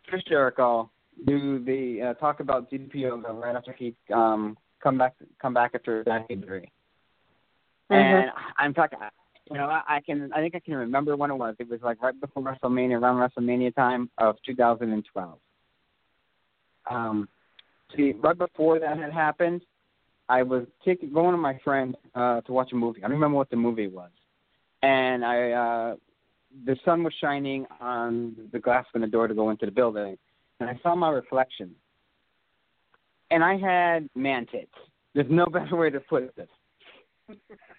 Chris 0.08 0.24
Jericho 0.28 0.90
do 1.26 1.64
the 1.64 2.10
uh, 2.10 2.14
talk 2.16 2.40
about 2.40 2.72
DDP 2.72 2.96
yoga 2.96 3.32
right 3.32 3.56
after 3.56 3.74
he 3.74 3.96
um 4.14 4.58
come 4.82 4.98
back 4.98 5.16
come 5.42 5.54
back 5.54 5.72
after 5.76 6.04
that 6.06 6.26
injury. 6.30 6.72
And 7.90 8.32
I'm 8.58 8.74
talking, 8.74 9.00
you 9.50 9.58
know, 9.58 9.66
I, 9.66 9.82
I 9.88 10.02
can 10.02 10.32
I 10.34 10.40
think 10.40 10.56
I 10.56 10.60
can 10.60 10.76
remember 10.76 11.16
when 11.18 11.30
it 11.30 11.36
was. 11.36 11.56
It 11.60 11.70
was 11.70 11.82
like 11.82 12.02
right 12.02 12.20
before 12.20 12.44
WrestleMania, 12.44 13.02
around 13.02 13.18
WrestleMania 13.18 13.76
time 13.76 14.10
of 14.18 14.38
2012. 14.46 15.38
Um, 16.90 17.30
see, 17.96 18.14
right 18.14 18.38
before 18.38 18.80
that 18.80 18.98
had 18.98 19.12
happened, 19.12 19.62
I 20.32 20.44
was 20.44 20.66
taking 20.86 21.12
going 21.12 21.34
with 21.34 21.42
my 21.42 21.60
friend 21.62 21.94
uh, 22.16 22.40
to 22.42 22.54
watch 22.54 22.72
a 22.72 22.76
movie. 22.76 23.00
I 23.00 23.02
don't 23.02 23.12
remember 23.12 23.36
what 23.36 23.50
the 23.50 23.58
movie 23.58 23.88
was, 23.88 24.12
and 24.82 25.26
I 25.26 25.52
uh, 25.52 25.96
the 26.66 26.78
sun 26.86 27.04
was 27.04 27.14
shining 27.20 27.66
on 27.82 28.38
the 28.54 28.60
glass 28.60 28.86
from 28.94 29.02
the 29.02 29.08
door 29.08 29.28
to 29.28 29.34
go 29.34 29.50
into 29.50 29.66
the 29.66 29.74
building, 29.74 30.18
and 30.62 30.70
I 30.70 30.80
saw 30.82 30.96
my 30.96 31.10
reflection, 31.10 31.76
and 33.30 33.44
I 33.44 33.58
had 33.58 34.10
man 34.16 34.46
tits. 34.50 34.72
There's 35.14 35.30
no 35.30 35.46
better 35.58 35.76
way 35.76 35.90
to 35.90 36.00
put 36.00 36.34
this. 36.38 36.48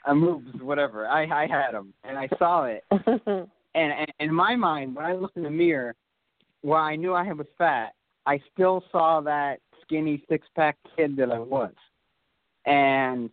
I 0.04 0.12
moved, 0.12 0.60
whatever. 0.60 1.08
I 1.08 1.24
I 1.24 1.46
had 1.46 1.72
them, 1.72 1.94
and 2.04 2.18
I 2.18 2.28
saw 2.38 2.64
it, 2.64 2.84
and, 2.90 3.48
and 3.74 4.12
in 4.20 4.34
my 4.34 4.56
mind, 4.56 4.94
when 4.94 5.06
I 5.06 5.14
looked 5.14 5.38
in 5.38 5.44
the 5.44 5.50
mirror, 5.50 5.94
where 6.60 6.80
I 6.80 6.96
knew 6.96 7.14
I 7.14 7.32
was 7.32 7.46
fat, 7.56 7.94
I 8.26 8.38
still 8.52 8.84
saw 8.92 9.22
that 9.22 9.60
skinny 9.80 10.22
six 10.28 10.46
pack 10.54 10.76
kid 10.94 11.16
that 11.16 11.30
I 11.30 11.38
was, 11.38 11.72
and 12.66 13.30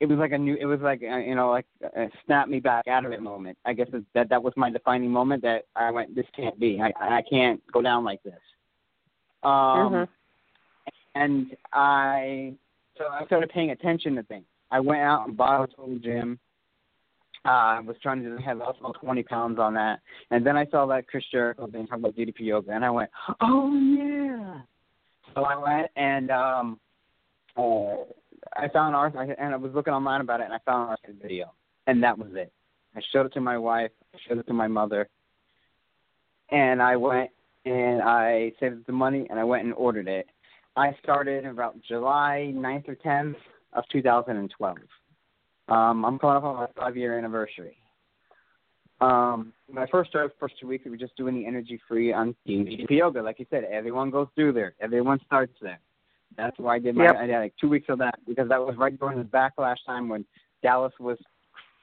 it 0.00 0.06
was 0.06 0.18
like 0.18 0.32
a 0.32 0.38
new. 0.38 0.54
It 0.54 0.64
was 0.64 0.80
like 0.80 1.02
a, 1.02 1.20
you 1.26 1.34
know, 1.34 1.50
like 1.50 1.66
a 1.82 2.08
snap 2.24 2.48
me 2.48 2.60
back 2.60 2.86
out 2.86 3.04
of 3.04 3.12
it 3.12 3.20
moment. 3.20 3.58
I 3.64 3.72
guess 3.72 3.88
that 4.14 4.28
that 4.28 4.42
was 4.42 4.52
my 4.56 4.70
defining 4.70 5.10
moment. 5.10 5.42
That 5.42 5.64
I 5.74 5.90
went, 5.90 6.14
this 6.14 6.26
can't 6.36 6.58
be. 6.58 6.80
I 6.80 6.92
I 7.00 7.22
can't 7.28 7.60
go 7.72 7.82
down 7.82 8.04
like 8.04 8.22
this. 8.22 8.40
Um, 9.42 9.52
Mhm. 9.52 10.08
and 11.14 11.56
I 11.72 12.54
so 12.96 13.08
I 13.08 13.24
started 13.26 13.50
paying 13.50 13.70
attention 13.70 14.14
to 14.16 14.22
things. 14.24 14.46
I 14.70 14.80
went 14.80 15.00
out 15.00 15.26
and 15.26 15.36
bought 15.36 15.64
a 15.64 15.74
total 15.74 15.98
gym. 15.98 16.38
Uh, 17.44 17.48
I 17.48 17.80
was 17.80 17.96
trying 18.02 18.22
to 18.22 18.36
have 18.42 18.58
lost 18.58 18.80
about 18.80 18.96
20 19.00 19.22
pounds 19.22 19.58
on 19.58 19.72
that, 19.74 20.00
and 20.30 20.44
then 20.44 20.56
I 20.56 20.66
saw 20.66 20.86
that 20.86 21.06
Chris 21.08 21.24
Jericho 21.30 21.66
thing 21.66 21.86
talking 21.86 22.04
about 22.04 22.16
DDP 22.16 22.40
yoga, 22.40 22.72
and 22.72 22.84
I 22.84 22.90
went, 22.90 23.10
"Oh 23.40 23.74
yeah!" 23.74 24.60
So 25.34 25.44
I 25.44 25.56
went 25.56 25.90
and 25.96 26.30
um, 26.30 26.80
uh, 27.58 27.96
I 28.56 28.68
found 28.68 28.94
our 28.94 29.06
and 29.06 29.54
I 29.54 29.56
was 29.56 29.72
looking 29.74 29.92
online 29.92 30.20
about 30.20 30.40
it, 30.40 30.44
and 30.44 30.52
I 30.52 30.58
found 30.64 30.90
our 30.90 30.98
video, 31.22 31.52
and 31.86 32.02
that 32.02 32.18
was 32.18 32.28
it. 32.34 32.52
I 32.96 33.00
showed 33.12 33.26
it 33.26 33.32
to 33.34 33.40
my 33.40 33.58
wife, 33.58 33.90
I 34.14 34.18
showed 34.26 34.38
it 34.38 34.46
to 34.46 34.54
my 34.54 34.68
mother, 34.68 35.08
and 36.50 36.82
I 36.82 36.96
went 36.96 37.30
and 37.64 38.00
I 38.02 38.52
saved 38.60 38.86
the 38.86 38.92
money, 38.92 39.26
and 39.30 39.38
I 39.38 39.44
went 39.44 39.64
and 39.64 39.74
ordered 39.74 40.08
it. 40.08 40.26
I 40.76 40.96
started 41.02 41.44
about 41.44 41.76
July 41.86 42.52
9th 42.54 42.88
or 42.88 42.96
10th 42.96 43.34
of 43.72 43.84
2012. 43.90 44.76
Um, 45.68 46.04
I'm 46.04 46.18
coming 46.18 46.36
up 46.36 46.44
on 46.44 46.56
my 46.56 46.66
five 46.76 46.96
year 46.96 47.18
anniversary. 47.18 47.76
Um, 49.00 49.52
when 49.68 49.82
I 49.82 49.86
first 49.90 50.10
started, 50.10 50.32
first 50.40 50.54
two 50.60 50.66
weeks, 50.66 50.84
we 50.84 50.90
were 50.90 50.96
just 50.96 51.16
doing 51.16 51.34
the 51.34 51.46
energy 51.46 51.80
free 51.86 52.12
on 52.12 52.34
DDP 52.46 52.90
Yoga. 52.90 53.22
Like 53.22 53.38
you 53.38 53.46
said, 53.50 53.64
everyone 53.64 54.10
goes 54.10 54.28
through 54.34 54.52
there. 54.52 54.74
Everyone 54.80 55.20
starts 55.26 55.52
there. 55.60 55.78
That's 56.36 56.58
why 56.58 56.76
I 56.76 56.78
did 56.78 56.94
my 56.94 57.04
Yep. 57.04 57.16
I 57.16 57.26
did 57.26 57.38
like 57.38 57.54
two 57.60 57.68
weeks 57.68 57.86
of 57.88 57.98
that 57.98 58.14
because 58.26 58.48
that 58.48 58.60
was 58.60 58.76
right 58.76 58.98
during 58.98 59.18
the 59.18 59.24
backlash 59.24 59.76
time 59.86 60.08
when 60.08 60.24
Dallas 60.62 60.92
was 61.00 61.18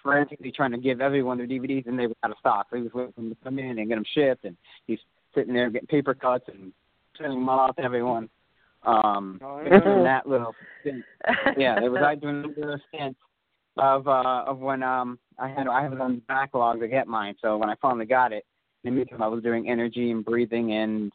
frantically 0.04 0.52
trying 0.52 0.72
to 0.72 0.78
give 0.78 1.02
everyone 1.02 1.38
their 1.38 1.48
DVDs 1.48 1.88
and 1.88 1.98
they 1.98 2.08
were 2.08 2.16
out 2.24 2.32
of 2.32 2.38
stock. 2.39 2.68
So 2.70 2.78
he 2.78 2.84
was 2.84 2.93
waiting 2.93 3.14
for 3.14 3.22
them 3.22 3.30
to 3.32 3.38
come 3.43 3.60
in 3.60 3.80
and 3.80 3.88
get 3.89 3.96
them 3.96 4.06
shipped, 4.14 4.46
and 4.46 4.56
he's 4.86 5.00
sitting 5.34 5.54
there 5.54 5.70
getting 5.70 5.88
paper 5.88 6.14
cuts 6.14 6.46
and 6.48 6.72
sending 7.18 7.39
them 7.39 7.50
out 7.50 7.76
to 7.78 7.84
everyone. 7.84 8.30
Um, 8.84 9.39
Oh, 9.43 9.62
yeah. 9.64 10.04
that 10.04 10.28
little 10.28 10.54
stint. 10.82 11.04
Yeah, 11.58 11.84
it 11.84 11.91
was 11.91 12.02
I 12.06 12.16
doing 12.16 12.43
a 12.43 12.48
little 12.48 12.78
stint 12.93 13.18
of 13.78 14.08
uh 14.08 14.43
of 14.48 14.60
when 14.60 14.84
um 14.84 15.20
I 15.38 15.50
had 15.50 15.68
I 15.68 15.82
had 15.84 15.91
it 15.93 16.00
on 16.00 16.16
the 16.16 16.22
backlog 16.28 16.80
to 16.80 16.88
get 16.88 17.08
mine. 17.08 17.36
So 17.41 17.58
when 17.58 17.70
I 17.70 17.76
finally 17.82 18.06
got 18.06 18.32
it, 18.32 18.46
in 18.84 18.91
the 18.91 18.96
meantime 18.98 19.22
I 19.24 19.28
was 19.28 19.43
doing 19.43 19.68
energy 19.70 20.12
and 20.12 20.24
breathing 20.24 20.74
and 20.74 21.12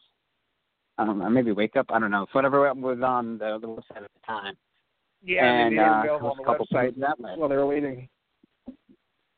I 0.97 1.05
don't 1.05 1.19
know, 1.19 1.29
maybe 1.29 1.51
Wake 1.51 1.75
Up. 1.75 1.87
I 1.89 1.99
don't 1.99 2.11
know. 2.11 2.23
It's 2.23 2.33
whatever 2.33 2.71
was 2.73 2.99
on 3.03 3.37
the, 3.37 3.57
the 3.59 3.67
website 3.67 4.03
at 4.03 4.11
the 4.13 4.25
time. 4.25 4.55
Yeah, 5.23 5.45
and, 5.45 5.79
I 5.79 5.93
mean, 5.93 6.03
they 6.03 6.09
uh, 6.09 6.17
on 6.17 6.37
the 6.37 6.65
website 6.75 6.99
that 6.99 7.19
way. 7.19 7.33
while 7.35 7.49
they 7.49 7.55
were 7.55 7.67
waiting. 7.67 8.09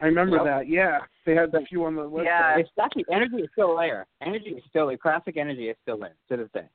I 0.01 0.05
remember 0.07 0.37
yep. 0.37 0.45
that. 0.45 0.69
Yeah, 0.69 0.99
they 1.25 1.35
had 1.35 1.51
the 1.51 1.61
few 1.69 1.85
on 1.85 1.95
the 1.95 2.01
website. 2.01 2.25
Yeah, 2.25 2.57
it's 2.57 2.69
actually 2.81 3.05
energy 3.11 3.37
is 3.37 3.49
still 3.53 3.77
there. 3.77 4.05
Energy 4.21 4.49
is 4.49 4.63
still 4.69 4.87
there. 4.87 4.97
Classic 4.97 5.37
energy 5.37 5.69
is 5.69 5.77
still 5.81 5.97
there 5.97 6.15
to 6.29 6.37
this 6.37 6.49
day. 6.53 6.67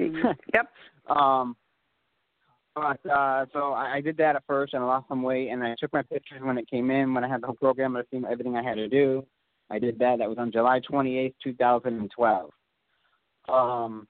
Mm-hmm. 0.00 0.28
Yep. 0.54 1.16
Um, 1.16 1.56
but 2.74 2.98
uh, 3.08 3.46
so 3.52 3.72
I, 3.72 3.94
I 3.94 4.00
did 4.00 4.16
that 4.18 4.36
at 4.36 4.42
first, 4.46 4.74
and 4.74 4.82
I 4.82 4.86
lost 4.86 5.08
some 5.08 5.22
weight, 5.22 5.48
and 5.48 5.64
I 5.64 5.74
took 5.78 5.92
my 5.92 6.02
pictures 6.02 6.40
when 6.42 6.58
it 6.58 6.68
came 6.68 6.90
in, 6.90 7.14
when 7.14 7.24
I 7.24 7.28
had 7.28 7.40
the 7.42 7.46
whole 7.46 7.56
program, 7.56 7.96
I 7.96 8.02
seen 8.10 8.24
everything 8.30 8.56
I 8.56 8.62
had 8.62 8.74
to 8.74 8.88
do. 8.88 9.24
I 9.70 9.78
did 9.78 9.98
that. 9.98 10.18
That 10.18 10.28
was 10.28 10.38
on 10.38 10.52
July 10.52 10.80
28th, 10.80 11.34
2012. 11.42 12.50
Um, 13.48 14.06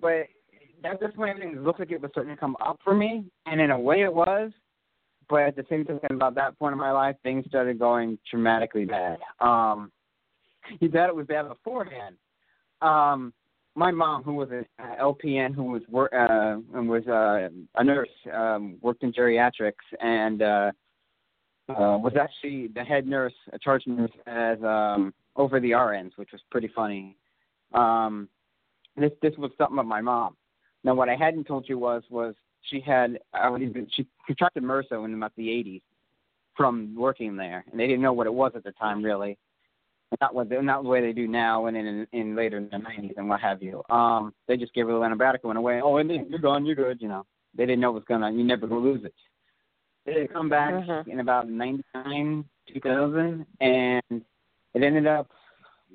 but 0.00 0.26
that 0.82 1.00
just 1.00 1.16
when 1.16 1.28
everything 1.28 1.60
looked 1.62 1.80
like 1.80 1.90
it 1.90 2.00
was 2.00 2.10
starting 2.12 2.34
to 2.34 2.40
come 2.40 2.56
up 2.64 2.78
for 2.84 2.94
me, 2.94 3.24
and 3.46 3.60
in 3.60 3.70
a 3.70 3.78
way 3.78 4.02
it 4.02 4.12
was. 4.12 4.50
But 5.28 5.42
at 5.42 5.56
the 5.56 5.66
same 5.68 5.84
time, 5.84 5.98
about 6.10 6.34
that 6.36 6.58
point 6.58 6.72
in 6.72 6.78
my 6.78 6.90
life, 6.90 7.16
things 7.22 7.44
started 7.48 7.78
going 7.78 8.18
dramatically 8.30 8.86
bad. 8.86 9.18
Um, 9.40 9.92
you 10.80 10.88
bet 10.88 11.08
it 11.08 11.14
was 11.14 11.26
bad 11.26 11.48
beforehand. 11.48 12.16
Um, 12.80 13.34
my 13.74 13.90
mom, 13.90 14.22
who 14.22 14.34
was 14.34 14.48
an 14.50 14.64
uh, 14.78 15.02
LPN, 15.02 15.54
who 15.54 15.64
was 15.64 15.82
wor- 15.88 16.14
uh, 16.14 16.58
and 16.74 16.88
was 16.88 17.06
uh, 17.06 17.48
a 17.78 17.84
nurse, 17.84 18.08
um, 18.32 18.78
worked 18.80 19.02
in 19.02 19.12
geriatrics, 19.12 19.74
and 20.00 20.42
uh, 20.42 20.72
uh, 21.68 21.98
was 21.98 22.14
actually 22.18 22.68
the 22.68 22.82
head 22.82 23.06
nurse, 23.06 23.34
a 23.52 23.58
charge 23.58 23.86
nurse, 23.86 24.10
as 24.26 24.58
um, 24.62 25.12
over 25.36 25.60
the 25.60 25.72
RNs, 25.72 26.12
which 26.16 26.30
was 26.32 26.40
pretty 26.50 26.70
funny. 26.74 27.17
Um, 27.72 28.28
this 28.96 29.12
this 29.22 29.36
was 29.36 29.50
something 29.58 29.78
of 29.78 29.86
my 29.86 30.00
mom. 30.00 30.36
Now, 30.84 30.94
what 30.94 31.08
I 31.08 31.16
hadn't 31.16 31.46
told 31.46 31.68
you 31.68 31.78
was 31.78 32.02
was 32.10 32.34
she 32.62 32.80
had 32.80 33.18
already 33.34 33.66
been, 33.66 33.86
she 33.92 34.06
contracted 34.26 34.62
MRSA 34.62 35.04
in 35.04 35.14
about 35.14 35.32
the 35.36 35.46
80s 35.46 35.82
from 36.56 36.94
working 36.96 37.36
there, 37.36 37.64
and 37.70 37.78
they 37.78 37.86
didn't 37.86 38.02
know 38.02 38.12
what 38.12 38.26
it 38.26 38.34
was 38.34 38.52
at 38.56 38.64
the 38.64 38.72
time, 38.72 39.02
really 39.02 39.38
not 40.20 40.34
what 40.34 40.48
they, 40.48 40.60
not 40.60 40.82
the 40.82 40.88
way 40.88 41.00
they 41.00 41.12
do 41.12 41.28
now 41.28 41.66
and 41.66 41.76
in 41.76 42.06
in 42.12 42.34
later 42.34 42.56
in 42.56 42.68
the 42.70 42.78
nineties 42.78 43.14
and 43.16 43.28
what 43.28 43.40
have 43.40 43.62
you. 43.62 43.82
Um, 43.90 44.32
they 44.46 44.56
just 44.56 44.74
gave 44.74 44.86
her 44.86 44.92
the 44.92 44.98
antibiotic 44.98 45.40
and 45.42 45.48
went 45.48 45.58
away. 45.58 45.80
Oh, 45.82 45.98
and 45.98 46.08
then 46.08 46.26
you're 46.28 46.38
gone, 46.38 46.64
you're 46.64 46.74
good. 46.74 47.00
You 47.00 47.08
know, 47.08 47.26
they 47.56 47.66
didn't 47.66 47.80
know 47.80 47.90
it 47.90 47.94
was 47.94 48.04
gonna. 48.08 48.30
You 48.30 48.44
never 48.44 48.66
gonna 48.66 48.80
lose 48.80 49.04
it. 49.04 49.14
They 50.06 50.26
come 50.26 50.48
back 50.48 50.72
Mhm. 50.72 51.08
in 51.08 51.20
about 51.20 51.48
ninety 51.48 51.84
nine, 51.94 52.44
two 52.66 52.80
thousand, 52.80 53.46
and 53.60 54.02
it 54.10 54.82
ended 54.82 55.06
up. 55.06 55.30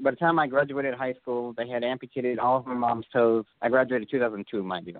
By 0.01 0.11
the 0.11 0.17
time 0.17 0.39
I 0.39 0.47
graduated 0.47 0.95
high 0.95 1.13
school, 1.21 1.53
they 1.55 1.67
had 1.67 1.83
amputated 1.83 2.39
all 2.39 2.57
of 2.57 2.65
my 2.65 2.73
mom's 2.73 3.05
toes. 3.13 3.45
I 3.61 3.69
graduated 3.69 4.09
2002, 4.09 4.63
mind 4.63 4.87
you. 4.87 4.99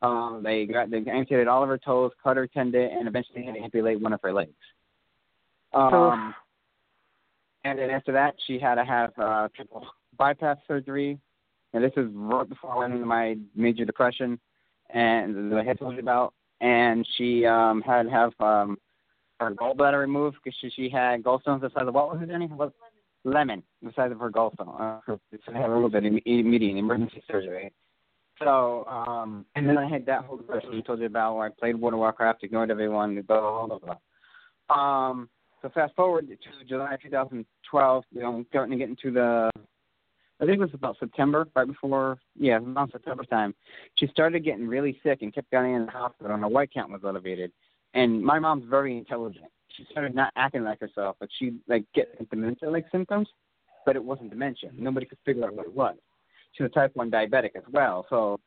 Um, 0.00 0.42
they 0.44 0.64
got 0.64 0.90
they 0.90 0.98
amputated 0.98 1.48
all 1.48 1.62
of 1.62 1.68
her 1.68 1.78
toes, 1.78 2.12
cut 2.22 2.36
her 2.36 2.46
tendon, 2.46 2.88
and 2.92 3.08
eventually 3.08 3.44
had 3.44 3.54
to 3.54 3.60
amputate 3.60 4.00
one 4.00 4.12
of 4.12 4.20
her 4.22 4.32
legs. 4.32 4.52
Um, 5.72 6.34
and 7.64 7.78
then 7.78 7.90
after 7.90 8.12
that, 8.12 8.34
she 8.46 8.58
had 8.58 8.76
to 8.76 8.84
have 8.84 9.10
uh, 9.18 9.48
triple 9.54 9.86
bypass 10.16 10.58
surgery. 10.68 11.18
And 11.74 11.84
this 11.84 11.92
is 11.96 12.06
right 12.12 12.48
before 12.48 12.72
I 12.72 12.78
went 12.78 12.94
into 12.94 13.06
my 13.06 13.36
major 13.54 13.84
depression, 13.84 14.38
and 14.90 15.52
that 15.52 15.58
I 15.58 15.64
had 15.64 15.78
told 15.78 15.94
you 15.94 16.00
about. 16.00 16.32
And 16.60 17.06
she 17.16 17.44
um, 17.44 17.82
had 17.82 18.04
to 18.04 18.10
have 18.10 18.32
um, 18.40 18.78
her 19.38 19.52
gallbladder 19.52 20.00
removed 20.00 20.38
because 20.42 20.56
she, 20.60 20.70
she 20.70 20.88
had 20.88 21.22
gallstones 21.22 21.60
the 21.60 21.70
size 21.74 21.86
of 21.86 21.94
what 21.94 22.12
was 22.12 22.22
it, 22.22 22.28
Jenny? 22.28 22.46
What? 22.46 22.72
Lemon, 23.30 23.62
the 23.82 23.92
size 23.94 24.12
of 24.12 24.18
her 24.18 24.30
gallstone. 24.30 25.00
Uh, 25.08 25.16
they 25.30 25.54
had 25.54 25.70
a 25.70 25.74
little 25.74 25.88
bit 25.88 26.04
of 26.04 26.12
immediate 26.24 26.76
emergency 26.76 27.22
surgery. 27.30 27.72
So, 28.38 28.84
um, 28.86 29.44
and 29.56 29.68
then 29.68 29.76
I 29.76 29.88
had 29.88 30.06
that 30.06 30.24
whole 30.24 30.36
depression 30.36 30.70
I 30.74 30.80
told 30.80 31.00
you 31.00 31.06
about 31.06 31.36
where 31.36 31.46
I 31.46 31.50
played 31.58 31.80
World 31.80 31.94
of 31.94 31.98
Warcraft, 31.98 32.44
ignored 32.44 32.70
everyone, 32.70 33.20
blah, 33.22 33.40
blah, 33.40 33.78
blah, 33.78 33.78
blah. 33.78 35.10
Um, 35.10 35.28
so 35.60 35.68
fast 35.70 35.94
forward 35.96 36.28
to 36.28 36.64
July 36.68 36.96
2012, 37.02 38.04
you 38.12 38.20
know, 38.20 38.44
starting 38.48 38.78
to 38.78 38.84
get 38.84 38.90
into 38.90 39.10
the, 39.10 39.50
I 40.40 40.44
think 40.44 40.58
it 40.58 40.60
was 40.60 40.70
about 40.72 40.96
September, 41.00 41.48
right 41.56 41.66
before, 41.66 42.18
yeah, 42.38 42.58
around 42.58 42.92
September 42.92 43.24
time. 43.24 43.54
She 43.96 44.06
started 44.06 44.44
getting 44.44 44.68
really 44.68 45.00
sick 45.02 45.22
and 45.22 45.34
kept 45.34 45.50
getting 45.50 45.74
in 45.74 45.86
the 45.86 45.92
hospital, 45.92 46.32
and 46.32 46.42
her 46.42 46.48
white 46.48 46.72
count 46.72 46.92
was 46.92 47.00
elevated. 47.04 47.50
And 47.94 48.22
my 48.22 48.38
mom's 48.38 48.64
very 48.68 48.96
intelligent. 48.96 49.46
She 49.78 49.86
started 49.92 50.14
not 50.14 50.32
acting 50.34 50.64
like 50.64 50.80
herself, 50.80 51.16
but 51.20 51.28
she 51.38 51.54
like 51.68 51.84
get 51.94 52.28
dementia-like 52.30 52.86
symptoms, 52.90 53.28
but 53.86 53.94
it 53.94 54.02
wasn't 54.02 54.30
dementia. 54.30 54.70
Nobody 54.76 55.06
could 55.06 55.18
figure 55.24 55.44
out 55.44 55.54
what 55.54 55.66
it 55.66 55.72
was. 55.72 55.94
She's 56.52 56.66
a 56.66 56.68
type 56.68 56.90
one 56.94 57.10
diabetic 57.12 57.50
as 57.54 57.62
well, 57.72 58.04
so 58.10 58.40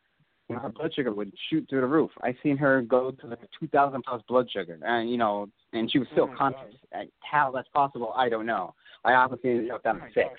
you 0.50 0.56
know, 0.56 0.62
her 0.62 0.70
blood 0.70 0.94
sugar 0.94 1.14
would 1.14 1.32
shoot 1.50 1.66
through 1.70 1.80
the 1.82 1.88
roof. 1.88 2.12
I 2.22 2.36
seen 2.44 2.58
her 2.58 2.82
go 2.82 3.12
to 3.12 3.28
like 3.28 3.40
a 3.42 3.48
two 3.58 3.70
thousand 3.70 4.04
plus 4.04 4.22
blood 4.28 4.52
sugar, 4.52 4.78
and 4.86 5.10
you 5.10 5.18
know, 5.18 5.48
and 5.72 5.90
she 5.90 6.00
was 6.00 6.10
still 6.12 6.30
Oh 6.30 6.36
conscious. 6.38 6.76
Uh, 6.94 7.04
How 7.22 7.50
that's 7.52 7.70
possible, 7.70 8.12
I 8.14 8.28
don't 8.28 8.46
know. 8.46 8.76
I 9.06 9.14
obviously 9.14 9.52
ended 9.52 9.72
up 9.72 9.84
down 9.84 9.96
Oh 9.96 10.00
to 10.00 10.06
my 10.06 10.12
six. 10.14 10.30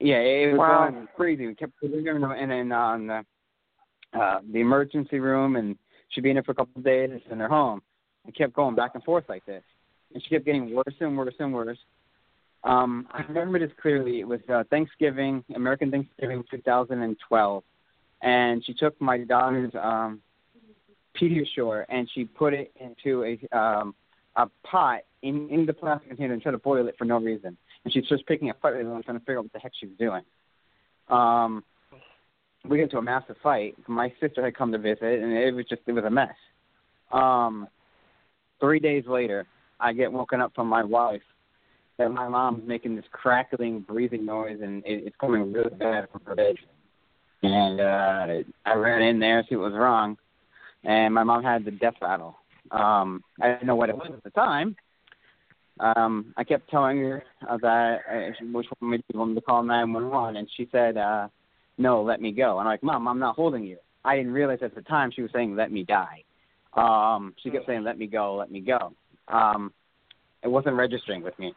Yeah, 0.00 0.16
it 0.16 0.52
was 0.52 0.58
Wow. 0.58 0.90
going 0.90 1.08
crazy. 1.14 1.46
We 1.46 1.54
kept 1.54 1.78
putting 1.80 2.04
her 2.04 2.16
in 2.16 2.22
the, 2.22 2.28
and 2.28 2.50
then 2.50 2.72
on 2.72 3.06
the 3.06 3.24
uh, 4.12 4.40
the 4.52 4.58
emergency 4.60 5.20
room, 5.20 5.54
and 5.54 5.78
she'd 6.08 6.22
be 6.22 6.30
in 6.30 6.34
there 6.34 6.42
for 6.42 6.52
a 6.52 6.56
couple 6.56 6.78
of 6.78 6.84
days 6.84 7.10
and 7.12 7.22
send 7.28 7.40
her 7.40 7.48
home. 7.48 7.80
We 8.26 8.32
kept 8.32 8.54
going 8.54 8.74
back 8.74 8.92
and 8.94 9.04
forth 9.04 9.24
like 9.28 9.46
this, 9.46 9.62
and 10.12 10.22
she 10.22 10.28
kept 10.28 10.44
getting 10.44 10.74
worse 10.74 10.94
and 11.00 11.16
worse 11.16 11.34
and 11.38 11.54
worse. 11.54 11.78
Um, 12.64 13.06
I 13.12 13.22
remember 13.22 13.58
this 13.58 13.70
clearly. 13.80 14.20
It 14.20 14.26
was 14.26 14.40
uh, 14.52 14.64
Thanksgiving, 14.70 15.44
American 15.54 15.90
Thanksgiving, 15.90 16.42
2012, 16.50 17.62
and 18.22 18.64
she 18.64 18.74
took 18.74 19.00
my 19.00 19.18
daughter's 19.18 19.72
um, 19.80 20.20
Pediasure 21.16 21.84
and 21.88 22.08
she 22.14 22.24
put 22.24 22.52
it 22.52 22.72
into 22.80 23.24
a 23.24 23.56
um, 23.56 23.94
a 24.36 24.46
pot 24.64 25.00
in 25.22 25.48
in 25.50 25.66
the 25.66 25.72
plastic 25.72 26.08
container 26.08 26.34
and 26.34 26.42
tried 26.42 26.52
to 26.52 26.58
boil 26.58 26.86
it 26.88 26.94
for 26.98 27.04
no 27.04 27.18
reason. 27.18 27.56
And 27.84 27.92
she 27.92 28.02
starts 28.02 28.24
picking 28.26 28.50
a 28.50 28.54
fight 28.54 28.72
with 28.72 28.80
everyone, 28.80 29.02
trying 29.02 29.18
to 29.18 29.24
figure 29.24 29.38
out 29.38 29.44
what 29.44 29.52
the 29.52 29.58
heck 29.60 29.72
she 29.78 29.86
was 29.86 29.96
doing. 29.96 30.22
Um, 31.08 31.62
we 32.68 32.78
got 32.78 32.84
into 32.84 32.98
a 32.98 33.02
massive 33.02 33.36
fight. 33.42 33.76
My 33.86 34.12
sister 34.20 34.44
had 34.44 34.56
come 34.56 34.72
to 34.72 34.78
visit, 34.78 35.02
and 35.02 35.32
it 35.32 35.54
was 35.54 35.66
just 35.66 35.82
it 35.86 35.92
was 35.92 36.04
a 36.04 36.10
mess. 36.10 36.34
Um, 37.12 37.68
three 38.60 38.80
days 38.80 39.04
later, 39.06 39.46
I 39.80 39.92
get 39.92 40.12
woken 40.12 40.40
up 40.40 40.52
from 40.54 40.68
my 40.68 40.82
wife 40.82 41.22
that 41.98 42.10
my 42.10 42.28
mom's 42.28 42.66
making 42.66 42.96
this 42.96 43.04
crackling, 43.10 43.80
breathing 43.80 44.26
noise, 44.26 44.58
and 44.62 44.84
it, 44.84 45.04
it's 45.06 45.16
coming 45.20 45.52
really 45.52 45.70
bad 45.70 46.08
from 46.10 46.22
her 46.26 46.34
bedroom. 46.34 46.68
And 47.42 47.80
uh, 47.80 48.50
I 48.64 48.74
ran 48.74 49.02
in 49.02 49.18
there, 49.18 49.44
see 49.48 49.56
what 49.56 49.72
was 49.72 49.78
wrong, 49.78 50.16
and 50.84 51.14
my 51.14 51.24
mom 51.24 51.42
had 51.42 51.64
the 51.64 51.70
death 51.70 51.94
rattle. 52.00 52.36
Um, 52.70 53.22
I 53.40 53.48
didn't 53.48 53.66
know 53.66 53.76
what 53.76 53.88
it 53.88 53.96
was 53.96 54.10
at 54.12 54.24
the 54.24 54.30
time. 54.30 54.76
Um, 55.78 56.32
I 56.36 56.44
kept 56.44 56.70
telling 56.70 56.98
her 56.98 57.22
that 57.42 57.98
uh, 58.10 58.44
which 58.52 58.66
one 58.78 59.02
to 59.12 59.34
to 59.34 59.40
call 59.42 59.62
911, 59.62 60.36
and 60.36 60.48
she 60.56 60.68
said, 60.72 60.96
uh, 60.96 61.28
"No, 61.76 62.02
let 62.02 62.20
me 62.20 62.32
go." 62.32 62.58
And 62.58 62.66
I'm 62.66 62.72
like, 62.72 62.82
"Mom, 62.82 63.06
I'm 63.06 63.18
not 63.18 63.36
holding 63.36 63.62
you." 63.64 63.76
I 64.04 64.16
didn't 64.16 64.32
realize 64.32 64.60
at 64.62 64.74
the 64.74 64.82
time 64.82 65.10
she 65.14 65.22
was 65.22 65.30
saying, 65.34 65.54
"Let 65.54 65.70
me 65.70 65.84
die." 65.84 66.24
Um, 66.76 67.34
she 67.42 67.50
kept 67.50 67.66
saying, 67.66 67.84
"Let 67.84 67.98
me 67.98 68.06
go, 68.06 68.34
let 68.34 68.50
me 68.50 68.60
go." 68.60 68.92
Um, 69.28 69.72
it 70.42 70.48
wasn't 70.48 70.76
registering 70.76 71.22
with 71.22 71.38
me. 71.38 71.54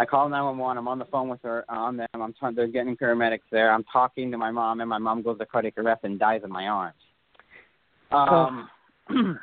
I 0.00 0.04
call 0.04 0.28
911. 0.28 0.78
I'm 0.78 0.88
on 0.88 0.98
the 0.98 1.04
phone 1.06 1.28
with 1.28 1.42
her, 1.42 1.64
uh, 1.68 1.74
on 1.74 1.96
them. 1.96 2.08
I'm 2.14 2.32
t- 2.32 2.54
they're 2.54 2.68
getting 2.68 2.96
paramedics 2.96 3.40
there. 3.50 3.72
I'm 3.72 3.84
talking 3.84 4.30
to 4.30 4.38
my 4.38 4.50
mom, 4.50 4.80
and 4.80 4.88
my 4.88 4.98
mom 4.98 5.22
goes 5.22 5.38
to 5.38 5.46
cardiac 5.46 5.76
arrest 5.76 6.04
and 6.04 6.18
dies 6.18 6.42
in 6.44 6.50
my 6.50 6.68
arms. 6.68 6.94
Um, 8.10 8.68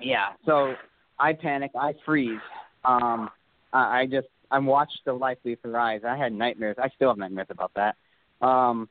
yeah. 0.00 0.28
So 0.46 0.74
I 1.18 1.34
panic. 1.34 1.72
I 1.78 1.94
freeze. 2.04 2.40
Um, 2.84 3.30
I, 3.72 4.00
I 4.00 4.06
just 4.06 4.28
I'm 4.50 4.66
watched 4.66 5.00
the 5.04 5.12
life 5.12 5.38
leave 5.44 5.58
her 5.64 5.78
eyes. 5.78 6.00
I 6.06 6.16
had 6.16 6.32
nightmares. 6.32 6.76
I 6.82 6.88
still 6.96 7.08
have 7.08 7.18
nightmares 7.18 7.48
about 7.50 7.72
that. 7.74 7.96
Um, 8.44 8.88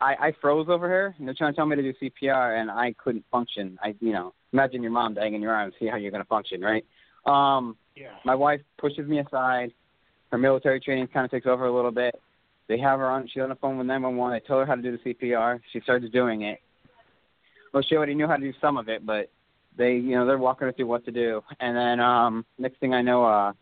I, 0.00 0.14
I 0.20 0.32
froze 0.40 0.68
over 0.68 0.88
her, 0.88 1.14
and 1.18 1.26
they're 1.26 1.34
trying 1.34 1.52
to 1.52 1.56
tell 1.56 1.66
me 1.66 1.76
to 1.76 1.82
do 1.82 1.92
CPR, 2.02 2.60
and 2.60 2.70
I 2.70 2.94
couldn't 3.02 3.24
function. 3.30 3.78
I, 3.82 3.94
you 4.00 4.12
know, 4.12 4.34
imagine 4.52 4.82
your 4.82 4.92
mom 4.92 5.14
dying 5.14 5.34
in 5.34 5.40
your 5.40 5.52
arms. 5.52 5.74
See 5.78 5.86
how 5.86 5.96
you're 5.96 6.10
going 6.10 6.22
to 6.22 6.28
function, 6.28 6.60
right? 6.60 6.84
Um, 7.26 7.76
Yeah. 7.96 8.10
my 8.24 8.34
wife 8.34 8.60
pushes 8.76 9.08
me 9.08 9.20
aside. 9.20 9.72
Her 10.30 10.38
military 10.38 10.80
training 10.80 11.06
kind 11.08 11.24
of 11.24 11.30
takes 11.30 11.46
over 11.46 11.66
a 11.66 11.72
little 11.74 11.92
bit. 11.92 12.20
They 12.66 12.78
have 12.78 12.98
her 12.98 13.08
on. 13.08 13.28
She's 13.28 13.42
on 13.42 13.50
the 13.50 13.54
phone 13.56 13.78
with 13.78 13.86
911. 13.86 14.32
They 14.40 14.46
tell 14.46 14.58
her 14.58 14.66
how 14.66 14.74
to 14.74 14.82
do 14.82 14.96
the 14.96 15.14
CPR. 15.14 15.60
She 15.72 15.80
starts 15.80 16.06
doing 16.10 16.42
it. 16.42 16.60
Well, 17.72 17.82
she 17.82 17.96
already 17.96 18.14
knew 18.14 18.26
how 18.26 18.36
to 18.36 18.42
do 18.42 18.52
some 18.60 18.76
of 18.76 18.88
it, 18.88 19.04
but 19.04 19.30
they, 19.76 19.94
you 19.94 20.16
know, 20.16 20.26
they're 20.26 20.38
walking 20.38 20.66
her 20.66 20.72
through 20.72 20.86
what 20.86 21.04
to 21.04 21.12
do. 21.12 21.42
And 21.60 21.76
then 21.76 22.00
um, 22.00 22.44
next 22.58 22.78
thing 22.78 22.94
I 22.94 23.02
know, 23.02 23.24
uh, 23.24 23.52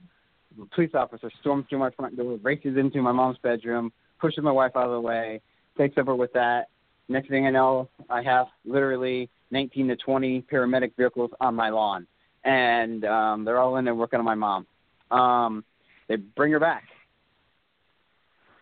a 0.60 0.66
police 0.74 0.90
officer 0.94 1.30
storms 1.40 1.66
through 1.68 1.78
my 1.78 1.90
front 1.90 2.16
door, 2.16 2.38
races 2.42 2.76
into 2.76 3.00
my 3.02 3.12
mom's 3.12 3.38
bedroom, 3.38 3.92
pushes 4.20 4.44
my 4.44 4.52
wife 4.52 4.72
out 4.76 4.86
of 4.86 4.92
the 4.92 5.00
way, 5.00 5.40
takes 5.76 5.98
over 5.98 6.14
with 6.14 6.32
that. 6.34 6.68
Next 7.08 7.28
thing 7.28 7.46
I 7.46 7.50
know, 7.50 7.88
I 8.08 8.22
have 8.22 8.46
literally 8.64 9.28
19 9.50 9.88
to 9.88 9.96
20 9.96 10.42
paramedic 10.50 10.92
vehicles 10.96 11.30
on 11.40 11.54
my 11.54 11.70
lawn, 11.70 12.06
and 12.44 13.04
um, 13.04 13.44
they're 13.44 13.58
all 13.58 13.76
in 13.76 13.84
there 13.84 13.94
working 13.94 14.18
on 14.18 14.24
my 14.24 14.34
mom. 14.34 14.66
Um, 15.10 15.64
they 16.08 16.16
bring 16.16 16.52
her 16.52 16.60
back. 16.60 16.84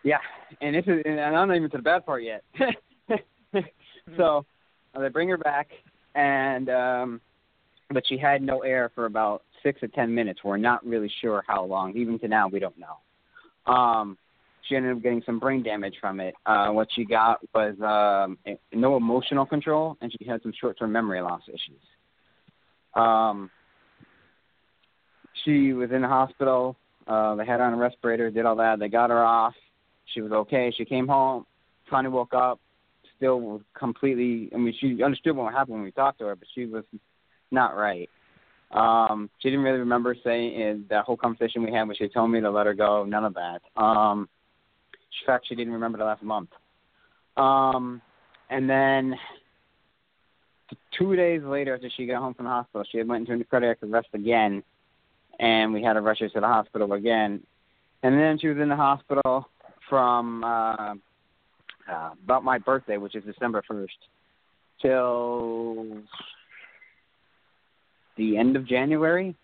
Yeah, 0.03 0.17
and 0.61 0.75
this 0.75 0.83
is, 0.87 1.01
and 1.05 1.19
I'm 1.19 1.47
not 1.47 1.55
even 1.55 1.69
to 1.69 1.77
the 1.77 1.83
bad 1.83 2.05
part 2.05 2.23
yet. 2.23 2.43
so 4.17 4.45
uh, 4.95 4.99
they 4.99 5.09
bring 5.09 5.29
her 5.29 5.37
back, 5.37 5.69
and 6.15 6.69
um, 6.69 7.21
but 7.91 8.03
she 8.07 8.17
had 8.17 8.41
no 8.41 8.61
air 8.61 8.91
for 8.95 9.05
about 9.05 9.43
six 9.63 9.81
or 9.83 9.87
ten 9.89 10.13
minutes. 10.13 10.39
We're 10.43 10.57
not 10.57 10.85
really 10.85 11.11
sure 11.21 11.43
how 11.47 11.63
long. 11.65 11.95
Even 11.95 12.17
to 12.19 12.27
now, 12.27 12.47
we 12.47 12.59
don't 12.59 12.75
know. 12.77 13.71
Um, 13.71 14.17
she 14.67 14.75
ended 14.75 14.95
up 14.95 15.03
getting 15.03 15.23
some 15.25 15.39
brain 15.39 15.63
damage 15.63 15.95
from 15.99 16.19
it. 16.19 16.35
Uh, 16.45 16.69
what 16.69 16.87
she 16.95 17.05
got 17.05 17.39
was 17.53 17.75
um, 17.81 18.37
no 18.73 18.97
emotional 18.97 19.45
control, 19.45 19.97
and 20.01 20.11
she 20.11 20.27
had 20.27 20.41
some 20.41 20.53
short-term 20.59 20.91
memory 20.91 21.21
loss 21.21 21.41
issues. 21.47 21.81
Um, 22.93 23.49
she 25.43 25.73
was 25.73 25.91
in 25.91 26.01
the 26.01 26.07
hospital. 26.07 26.75
Uh, 27.07 27.35
they 27.35 27.45
had 27.45 27.59
her 27.59 27.65
on 27.65 27.73
a 27.73 27.77
respirator, 27.77 28.29
did 28.29 28.45
all 28.45 28.55
that. 28.57 28.79
They 28.79 28.89
got 28.89 29.09
her 29.09 29.23
off. 29.23 29.53
She 30.13 30.21
was 30.21 30.31
okay. 30.31 30.73
She 30.77 30.85
came 30.85 31.07
home, 31.07 31.45
finally 31.89 32.13
woke 32.13 32.33
up, 32.33 32.59
still 33.17 33.39
was 33.39 33.61
completely. 33.77 34.49
I 34.53 34.57
mean, 34.57 34.73
she 34.79 35.01
understood 35.03 35.35
what 35.35 35.53
happened 35.53 35.75
when 35.75 35.83
we 35.83 35.91
talked 35.91 36.19
to 36.19 36.25
her, 36.25 36.35
but 36.35 36.47
she 36.53 36.65
was 36.65 36.83
not 37.49 37.75
right. 37.75 38.09
Um, 38.71 39.29
she 39.39 39.49
didn't 39.49 39.63
really 39.63 39.79
remember 39.79 40.15
saying 40.23 40.53
in 40.53 40.85
that 40.89 41.05
whole 41.05 41.17
conversation 41.17 41.63
we 41.63 41.71
had 41.71 41.87
when 41.87 41.95
she 41.95 42.07
told 42.07 42.31
me 42.31 42.39
to 42.41 42.49
let 42.49 42.65
her 42.65 42.73
go. 42.73 43.03
None 43.03 43.25
of 43.25 43.35
that. 43.35 43.61
Um, 43.81 44.29
she 45.47 45.55
didn't 45.55 45.73
remember 45.73 45.97
the 45.97 46.05
last 46.05 46.23
month. 46.23 46.49
Um, 47.37 48.01
and 48.49 48.69
then 48.69 49.15
two 50.97 51.15
days 51.15 51.41
later, 51.43 51.75
after 51.75 51.89
she 51.95 52.05
got 52.05 52.21
home 52.21 52.33
from 52.33 52.45
the 52.45 52.51
hospital, 52.51 52.85
she 52.91 52.97
had 52.97 53.07
went 53.07 53.29
into 53.29 53.45
cardiac 53.45 53.77
arrest 53.83 54.09
again, 54.13 54.63
and 55.39 55.73
we 55.73 55.83
had 55.83 55.93
to 55.93 56.01
rush 56.01 56.19
her 56.19 56.29
to 56.29 56.39
the 56.39 56.47
hospital 56.47 56.93
again. 56.93 57.41
And 58.03 58.19
then 58.19 58.39
she 58.39 58.47
was 58.47 58.57
in 58.57 58.69
the 58.69 58.75
hospital 58.75 59.47
from 59.89 60.43
uh, 60.43 60.95
uh, 61.91 62.11
about 62.23 62.43
my 62.43 62.57
birthday, 62.57 62.97
which 62.97 63.15
is 63.15 63.23
December 63.23 63.63
first, 63.67 63.97
till 64.81 66.01
the 68.17 68.37
end 68.37 68.55
of 68.55 68.67
January. 68.67 69.35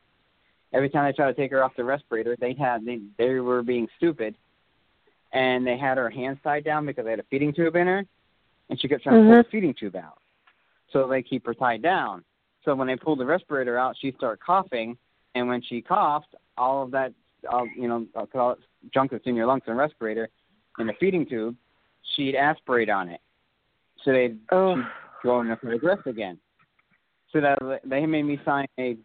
Every 0.74 0.89
time 0.89 1.05
I 1.05 1.11
tried 1.11 1.28
to 1.28 1.34
take 1.34 1.51
her 1.51 1.63
off 1.63 1.74
the 1.78 1.84
respirator, 1.84 2.36
they 2.39 2.53
had 2.53 2.86
they 2.86 2.99
they 3.18 3.39
were 3.39 3.63
being 3.63 3.88
stupid, 3.97 4.36
and 5.34 5.65
they 5.65 5.78
had 5.78 5.97
her 5.97 6.09
hands 6.09 6.39
tied 6.43 6.63
down 6.63 6.86
because 6.86 7.05
they 7.05 7.11
had 7.11 7.19
a 7.19 7.25
feeding 7.30 7.53
tube 7.53 7.75
in 7.75 7.88
her, 7.88 8.05
and 8.69 8.80
she 8.80 8.88
kept 8.88 9.03
trying 9.03 9.15
to 9.15 9.21
pull 9.21 9.32
mm-hmm. 9.32 9.38
the 9.38 9.51
feeding 9.51 9.73
tube 9.78 9.95
out. 9.95 10.19
So 10.93 11.07
they 11.07 11.21
keep 11.21 11.45
her 11.45 11.53
tied 11.53 11.82
down. 11.82 12.23
So 12.63 12.75
when 12.75 12.88
they 12.88 12.95
pulled 12.95 13.19
the 13.19 13.25
respirator 13.25 13.78
out, 13.78 13.95
she 13.99 14.13
started 14.17 14.41
coughing, 14.43 14.97
and 15.36 15.47
when 15.47 15.61
she 15.61 15.82
coughed, 15.82 16.36
all 16.57 16.84
of 16.84 16.91
that, 16.91 17.13
all, 17.49 17.67
you 17.75 17.88
know, 17.88 18.05
I'll 18.15 18.28
call 18.28 18.51
it 18.53 18.59
junk 18.93 19.11
that's 19.11 19.25
in 19.25 19.36
your 19.36 19.47
lungs 19.47 19.63
and 19.67 19.78
respirator, 19.78 20.30
in 20.80 20.88
the 20.88 20.93
feeding 20.99 21.25
tube, 21.25 21.55
she'd 22.15 22.36
aspirate 22.36 22.89
on 22.89 23.09
it. 23.09 23.21
So 24.03 24.11
they'd 24.11 24.39
Oh. 24.51 24.84
go 25.23 25.41
into 25.41 25.55
cardiac 25.55 25.84
arrest 25.84 26.07
again. 26.07 26.39
So 27.32 27.41
that 27.41 27.82
they 27.84 28.05
made 28.05 28.23
me 28.23 28.39
sign 28.45 28.67
a 28.80 28.97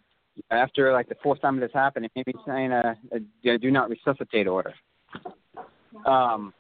after 0.51 0.93
like 0.93 1.09
the 1.09 1.17
fourth 1.23 1.41
time 1.41 1.59
this 1.61 1.73
happened, 1.75 2.07
it 2.07 2.13
made 2.15 2.27
me 2.27 2.35
sign 2.47 2.73
a, 2.73 2.97
a, 3.13 3.51
a 3.51 3.59
do 3.59 3.71
not 3.71 3.91
resuscitate 3.91 4.47
order. 4.47 4.73
Um, 6.07 6.53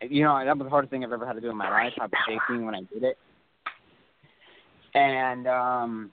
you 0.00 0.24
know 0.24 0.44
that 0.44 0.56
was 0.56 0.66
the 0.66 0.70
hardest 0.70 0.90
thing 0.90 1.04
I've 1.04 1.12
ever 1.12 1.26
had 1.26 1.34
to 1.34 1.40
do 1.40 1.50
in 1.50 1.56
my 1.56 1.70
life. 1.70 1.92
I 2.00 2.04
was 2.04 2.10
shaking 2.26 2.66
when 2.66 2.74
I 2.74 2.80
did 2.92 3.04
it, 3.04 3.18
and 4.94 5.46
um, 5.46 6.10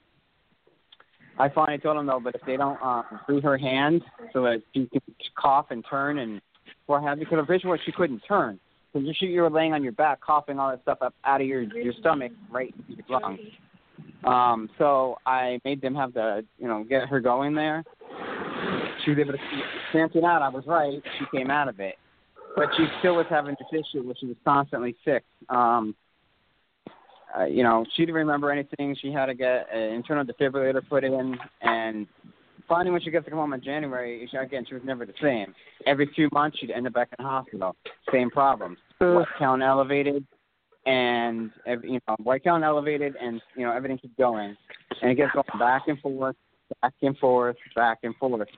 I 1.38 1.48
finally 1.48 1.78
told 1.78 1.96
them 1.96 2.06
though, 2.06 2.20
but 2.22 2.34
if 2.34 2.42
they 2.46 2.56
don't 2.56 2.78
uh, 2.82 3.02
free 3.26 3.40
her 3.40 3.58
hand 3.58 4.02
so 4.32 4.42
that 4.42 4.62
she 4.74 4.86
can 4.86 5.00
cough 5.36 5.66
and 5.70 5.84
turn 5.88 6.18
and 6.18 6.40
what 6.86 7.02
have 7.02 7.18
you, 7.18 7.24
because 7.24 7.44
pretty 7.46 7.82
she 7.84 7.92
couldn't 7.92 8.20
turn. 8.28 8.58
Because 8.92 9.08
you 9.20 9.28
you 9.28 9.42
were 9.42 9.50
laying 9.50 9.72
on 9.72 9.82
your 9.82 9.92
back, 9.92 10.20
coughing 10.20 10.58
all 10.58 10.70
that 10.70 10.82
stuff 10.82 10.98
up 11.00 11.14
out 11.24 11.40
of 11.40 11.46
your 11.46 11.62
your 11.62 11.92
stomach, 12.00 12.32
right 12.50 12.74
into 12.88 13.02
your 13.08 13.20
lungs. 13.20 13.40
Um, 14.24 14.68
so 14.78 15.16
I 15.24 15.60
made 15.64 15.80
them 15.80 15.94
have 15.94 16.12
to, 16.14 16.44
you 16.58 16.68
know, 16.68 16.84
get 16.84 17.08
her 17.08 17.20
going 17.20 17.54
there. 17.54 17.84
She 19.04 19.10
was 19.10 19.18
able 19.18 19.32
to 19.32 19.38
cancel 19.92 20.26
out. 20.26 20.42
I 20.42 20.48
was 20.48 20.64
right. 20.66 21.02
She 21.18 21.36
came 21.36 21.50
out 21.50 21.68
of 21.68 21.80
it, 21.80 21.96
but 22.56 22.68
she 22.76 22.86
still 22.98 23.16
was 23.16 23.26
having 23.28 23.56
this 23.58 23.68
issue 23.72 24.02
where 24.04 24.14
she 24.18 24.26
was 24.26 24.36
constantly 24.44 24.96
sick. 25.04 25.24
Um, 25.48 25.94
uh, 27.38 27.44
you 27.44 27.62
know, 27.62 27.84
she 27.94 28.02
didn't 28.02 28.16
remember 28.16 28.50
anything. 28.50 28.96
She 29.00 29.12
had 29.12 29.26
to 29.26 29.34
get 29.34 29.68
an 29.72 29.94
internal 29.94 30.24
defibrillator 30.24 30.86
put 30.88 31.04
in, 31.04 31.38
and 31.62 32.06
finally, 32.68 32.90
when 32.90 33.02
she 33.02 33.10
got 33.10 33.24
to 33.24 33.30
come 33.30 33.38
home 33.38 33.52
in 33.52 33.62
January, 33.62 34.26
she, 34.30 34.36
again, 34.36 34.64
she 34.66 34.74
was 34.74 34.82
never 34.84 35.04
the 35.04 35.12
same. 35.22 35.54
Every 35.86 36.10
few 36.14 36.28
months, 36.32 36.58
she'd 36.58 36.70
end 36.70 36.86
up 36.86 36.94
back 36.94 37.08
in 37.18 37.22
the 37.22 37.28
hospital. 37.28 37.76
Same 38.12 38.30
problems. 38.30 38.78
White 38.98 39.26
count 39.38 39.62
elevated, 39.62 40.26
and 40.86 41.50
you 41.66 42.00
know, 42.08 42.16
white 42.22 42.44
count 42.44 42.64
elevated, 42.64 43.14
and 43.20 43.40
you 43.56 43.64
know, 43.64 43.72
everything 43.72 43.98
keeps 43.98 44.14
going, 44.18 44.56
and 45.02 45.10
it 45.10 45.14
gets 45.16 45.32
going 45.32 45.44
back 45.58 45.82
and 45.88 45.98
forth, 46.00 46.36
back 46.80 46.94
and 47.02 47.16
forth, 47.18 47.56
back 47.74 47.98
and 48.02 48.14
forth. 48.16 48.48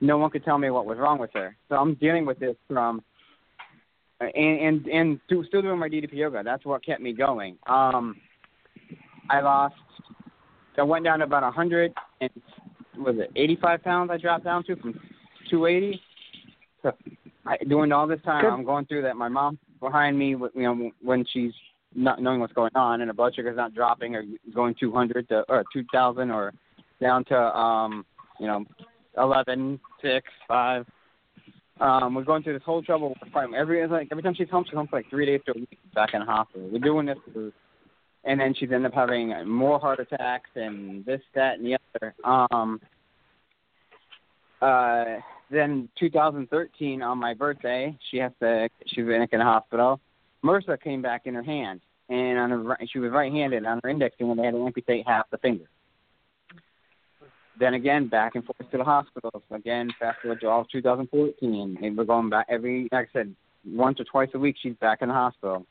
No 0.00 0.18
one 0.18 0.30
could 0.30 0.44
tell 0.44 0.58
me 0.58 0.70
what 0.70 0.86
was 0.86 0.98
wrong 0.98 1.18
with 1.18 1.30
her. 1.34 1.56
So 1.68 1.76
I'm 1.76 1.94
dealing 1.94 2.26
with 2.26 2.38
this 2.38 2.56
from 2.68 3.02
and 4.20 4.60
and 4.60 4.86
and 4.86 5.20
still 5.26 5.62
doing 5.62 5.78
my 5.78 5.88
DDP 5.88 6.14
yoga. 6.14 6.42
That's 6.44 6.64
what 6.64 6.84
kept 6.84 7.00
me 7.00 7.12
going. 7.12 7.58
Um, 7.66 8.16
I 9.30 9.40
lost. 9.40 9.74
I 10.78 10.82
went 10.82 11.04
down 11.04 11.18
to 11.18 11.24
about 11.24 11.42
a 11.42 11.50
hundred 11.50 11.92
and 12.20 12.30
was 12.96 13.16
it 13.18 13.30
eighty 13.36 13.56
five 13.56 13.82
pounds? 13.82 14.10
I 14.12 14.16
dropped 14.16 14.44
down 14.44 14.64
to 14.64 14.76
from 14.76 14.98
two 15.50 15.66
eighty. 15.66 16.00
So 16.82 16.92
I, 17.46 17.56
doing 17.68 17.92
all 17.92 18.06
this 18.06 18.22
time, 18.22 18.44
I'm 18.46 18.64
going 18.64 18.86
through 18.86 19.02
that. 19.02 19.16
My 19.16 19.28
mom 19.28 19.58
behind 19.80 20.18
me, 20.18 20.28
you 20.30 20.50
know, 20.54 20.90
when 21.02 21.24
she's 21.32 21.52
not 21.94 22.22
knowing 22.22 22.40
what's 22.40 22.52
going 22.52 22.74
on, 22.74 23.00
and 23.00 23.08
her 23.08 23.14
blood 23.14 23.34
sugar's 23.34 23.56
not 23.56 23.74
dropping 23.74 24.14
or 24.14 24.24
going 24.54 24.74
two 24.78 24.92
hundred 24.92 25.28
to 25.28 25.44
or 25.48 25.64
two 25.72 25.84
thousand 25.92 26.30
or 26.30 26.52
down 27.00 27.24
to 27.26 27.36
um, 27.36 28.04
you 28.38 28.46
know, 28.46 28.64
eleven, 29.16 29.80
six, 30.00 30.28
five. 30.48 30.86
Um, 31.80 32.14
we're 32.14 32.24
going 32.24 32.42
through 32.42 32.54
this 32.54 32.62
whole 32.64 32.82
trouble. 32.82 33.14
We're 33.22 33.30
fighting. 33.30 33.54
Every 33.54 33.86
like 33.88 34.08
every 34.10 34.22
time 34.22 34.34
she's 34.34 34.48
home, 34.48 34.64
she's 34.64 34.74
home 34.74 34.86
for 34.88 34.96
like 34.96 35.10
three 35.10 35.26
days 35.26 35.40
to 35.46 35.52
a 35.52 35.58
week 35.58 35.78
back 35.94 36.10
in 36.14 36.20
the 36.20 36.26
hospital. 36.26 36.68
We're 36.70 36.78
doing 36.78 37.06
this, 37.06 37.18
for, 37.32 37.50
and 38.24 38.40
then 38.40 38.54
she's 38.54 38.70
ended 38.70 38.92
up 38.92 38.94
having 38.94 39.34
more 39.48 39.80
heart 39.80 39.98
attacks 39.98 40.50
and 40.54 41.04
this, 41.04 41.20
that, 41.34 41.58
and 41.58 41.66
the 41.66 41.78
other. 41.96 42.14
Um, 42.24 42.80
uh, 44.60 45.20
then 45.50 45.88
2013 45.98 47.02
on 47.02 47.18
my 47.18 47.34
birthday, 47.34 47.96
she 48.10 48.18
has 48.18 48.32
to. 48.40 48.68
She 48.86 49.02
was 49.02 49.28
in 49.30 49.40
a 49.40 49.44
hospital. 49.44 50.00
MRSA 50.44 50.80
came 50.80 51.02
back 51.02 51.22
in 51.26 51.34
her 51.34 51.42
hand, 51.42 51.80
and 52.08 52.38
on 52.38 52.50
her 52.50 52.78
she 52.90 52.98
was 52.98 53.10
right-handed. 53.10 53.64
On 53.64 53.80
her 53.82 53.90
index 53.90 54.14
finger, 54.16 54.34
they 54.34 54.44
had 54.44 54.54
to 54.54 54.64
amputate 54.64 55.06
half 55.06 55.28
the 55.30 55.38
finger. 55.38 55.64
Then 57.58 57.74
again, 57.74 58.08
back 58.08 58.34
and 58.34 58.44
forth 58.44 58.70
to 58.70 58.78
the 58.78 58.84
hospital. 58.84 59.30
So 59.48 59.54
again, 59.54 59.90
fast 59.98 60.20
forward 60.22 60.40
to 60.40 60.48
all 60.48 60.64
2014, 60.64 61.78
and 61.82 61.96
we're 61.96 62.04
going 62.04 62.30
back 62.30 62.46
every. 62.48 62.88
Like 62.90 63.08
I 63.10 63.12
said, 63.12 63.34
once 63.66 64.00
or 64.00 64.04
twice 64.04 64.30
a 64.34 64.38
week, 64.38 64.56
she's 64.62 64.74
back 64.76 65.02
in 65.02 65.08
the 65.08 65.14
hospital. 65.14 65.66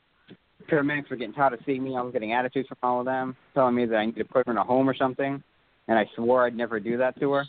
Paramedics 0.70 1.10
were 1.10 1.16
getting 1.16 1.34
tired 1.34 1.54
of 1.54 1.60
seeing 1.66 1.82
me. 1.82 1.96
I 1.96 2.02
was 2.02 2.12
getting 2.12 2.32
attitudes 2.32 2.68
from 2.68 2.78
all 2.82 3.00
of 3.00 3.06
them, 3.06 3.36
telling 3.52 3.74
me 3.74 3.84
that 3.86 3.96
I 3.96 4.06
need 4.06 4.16
to 4.16 4.24
put 4.24 4.46
her 4.46 4.52
in 4.52 4.58
a 4.58 4.64
home 4.64 4.88
or 4.88 4.94
something, 4.94 5.42
and 5.88 5.98
I 5.98 6.08
swore 6.14 6.46
I'd 6.46 6.56
never 6.56 6.78
do 6.78 6.96
that 6.98 7.18
to 7.20 7.32
her. 7.32 7.44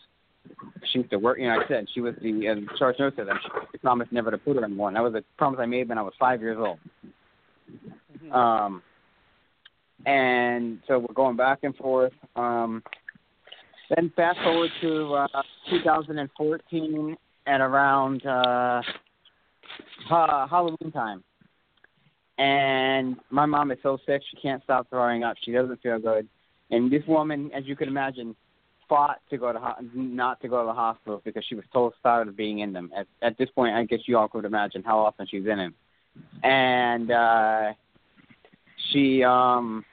She 0.91 0.99
used 0.99 1.11
to 1.11 1.17
work. 1.17 1.37
You 1.37 1.47
know, 1.47 1.61
I 1.61 1.67
said 1.67 1.85
she 1.93 2.01
was 2.01 2.15
the 2.21 2.49
uh, 2.49 2.77
charge 2.77 2.97
nurse 2.99 3.13
of 3.17 3.27
them. 3.27 3.39
She 3.71 3.77
promised 3.77 4.11
never 4.11 4.31
to 4.31 4.37
put 4.37 4.57
her 4.57 4.65
in 4.65 4.75
one. 4.75 4.95
That 4.95 5.03
was 5.03 5.13
a 5.13 5.23
promise 5.37 5.59
I 5.61 5.65
made 5.65 5.87
when 5.89 5.97
I 5.97 6.01
was 6.01 6.13
five 6.19 6.41
years 6.41 6.57
old. 6.59 6.79
Um, 8.31 8.81
and 10.05 10.79
so 10.87 10.99
we're 10.99 11.13
going 11.13 11.37
back 11.37 11.59
and 11.63 11.75
forth. 11.75 12.13
Um, 12.35 12.83
then 13.89 14.11
fast 14.15 14.39
forward 14.43 14.71
to 14.81 15.13
uh, 15.13 15.27
2014 15.69 17.17
at 17.47 17.61
around 17.61 18.25
uh, 18.25 18.81
ha- 20.07 20.47
Halloween 20.47 20.91
time. 20.91 21.23
And 22.37 23.17
my 23.29 23.45
mom 23.45 23.71
is 23.71 23.77
so 23.83 23.97
sick 24.05 24.21
she 24.29 24.37
can't 24.41 24.63
stop 24.63 24.89
throwing 24.89 25.23
up. 25.23 25.37
She 25.43 25.51
doesn't 25.51 25.81
feel 25.81 25.99
good. 25.99 26.27
And 26.71 26.91
this 26.91 27.03
woman, 27.07 27.51
as 27.53 27.65
you 27.65 27.75
can 27.75 27.87
imagine, 27.87 28.35
fought 28.89 29.19
to 29.29 29.37
go 29.37 29.53
to 29.53 29.59
ho- 29.59 29.85
not 29.93 30.41
to 30.41 30.47
go 30.47 30.61
to 30.61 30.67
the 30.67 30.73
hospital 30.73 31.21
because 31.23 31.43
she 31.47 31.55
was 31.55 31.65
so 31.71 31.93
tired 32.01 32.27
of 32.27 32.35
being 32.35 32.59
in 32.59 32.73
them. 32.73 32.91
At, 32.95 33.07
at 33.21 33.37
this 33.37 33.49
point, 33.51 33.75
I 33.75 33.85
guess 33.85 33.99
you 34.05 34.17
all 34.17 34.27
could 34.27 34.45
imagine 34.45 34.83
how 34.83 34.99
often 34.99 35.27
she's 35.29 35.45
in 35.45 35.57
them. 35.57 35.75
And 36.43 37.11
uh, 37.11 37.73
she 38.91 39.23
um, 39.23 39.85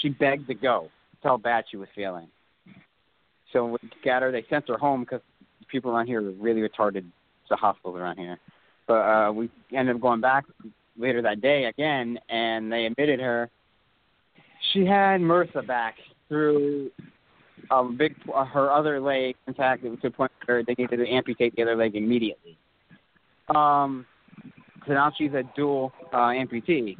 she 0.00 0.10
begged 0.10 0.46
to 0.48 0.54
go. 0.54 0.88
That's 1.12 1.30
how 1.30 1.36
bad 1.36 1.64
she 1.70 1.76
was 1.76 1.88
feeling. 1.94 2.28
So 3.54 3.66
we 3.66 3.78
got. 4.04 4.20
They 4.30 4.44
sent 4.50 4.68
her 4.68 4.76
home 4.76 5.00
because 5.00 5.22
people 5.68 5.92
around 5.92 6.08
here 6.08 6.20
are 6.20 6.32
really 6.32 6.60
retarded. 6.60 7.06
The 7.50 7.56
hospitals 7.56 7.98
around 7.98 8.16
here. 8.16 8.38
But 8.86 8.94
uh, 8.94 9.32
we 9.32 9.50
ended 9.76 9.96
up 9.96 10.00
going 10.00 10.22
back 10.22 10.44
later 10.96 11.20
that 11.20 11.42
day 11.42 11.66
again, 11.66 12.18
and 12.30 12.72
they 12.72 12.86
admitted 12.86 13.20
her. 13.20 13.50
She 14.72 14.86
had 14.86 15.20
MRSA 15.20 15.66
back 15.66 15.96
through 16.28 16.90
a 17.70 17.84
big 17.84 18.14
uh, 18.34 18.44
her 18.46 18.70
other 18.70 18.98
leg. 18.98 19.36
In 19.46 19.54
fact, 19.54 19.84
it 19.84 19.90
was 19.90 20.00
to 20.00 20.08
the 20.08 20.16
point 20.16 20.32
where 20.46 20.62
they 20.62 20.74
needed 20.78 20.96
to 20.96 21.06
amputate 21.06 21.54
the 21.54 21.62
other 21.62 21.76
leg 21.76 21.96
immediately. 21.96 22.56
Um, 23.54 24.06
so 24.86 24.94
now 24.94 25.12
she's 25.16 25.32
a 25.32 25.42
dual 25.54 25.92
uh, 26.12 26.28
amputee. 26.28 26.96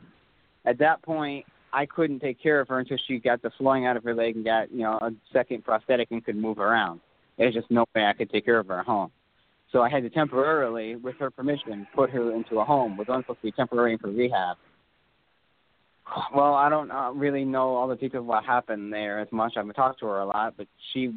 At 0.66 0.78
that 0.78 1.02
point, 1.02 1.46
I 1.74 1.86
couldn't 1.86 2.20
take 2.20 2.40
care 2.40 2.60
of 2.60 2.68
her 2.68 2.78
until 2.78 2.98
she 3.06 3.18
got 3.18 3.42
the 3.42 3.50
flowing 3.58 3.84
out 3.86 3.96
of 3.96 4.04
her 4.04 4.14
leg 4.14 4.36
and 4.36 4.44
got 4.44 4.70
you 4.72 4.82
know 4.82 4.98
a 5.02 5.10
second 5.32 5.64
prosthetic 5.64 6.08
and 6.12 6.24
could 6.24 6.36
move 6.36 6.58
around. 6.58 7.00
There's 7.36 7.54
just 7.54 7.70
no 7.70 7.84
way 7.94 8.04
I 8.04 8.12
could 8.12 8.30
take 8.30 8.44
care 8.44 8.60
of 8.60 8.68
her 8.68 8.78
at 8.78 8.86
home. 8.86 9.10
So 9.72 9.82
I 9.82 9.90
had 9.90 10.04
to 10.04 10.10
temporarily, 10.10 10.94
with 10.94 11.16
her 11.18 11.32
permission, 11.32 11.86
put 11.94 12.10
her 12.10 12.32
into 12.32 12.60
a 12.60 12.64
home. 12.64 12.96
Was 12.96 13.08
only 13.10 13.24
supposed 13.24 13.40
to 13.40 13.46
be 13.46 13.52
temporary 13.52 13.98
for 13.98 14.08
rehab. 14.08 14.56
Well, 16.34 16.54
I 16.54 16.68
don't 16.68 16.92
uh, 16.92 17.10
really 17.12 17.44
know 17.44 17.74
all 17.74 17.88
the 17.88 17.96
details 17.96 18.22
of 18.22 18.26
what 18.26 18.44
happened 18.44 18.92
there 18.92 19.18
as 19.18 19.28
much. 19.32 19.54
I've 19.56 19.74
talked 19.74 20.00
to 20.00 20.06
her 20.06 20.20
a 20.20 20.26
lot, 20.26 20.54
but 20.56 20.68
she 20.92 21.14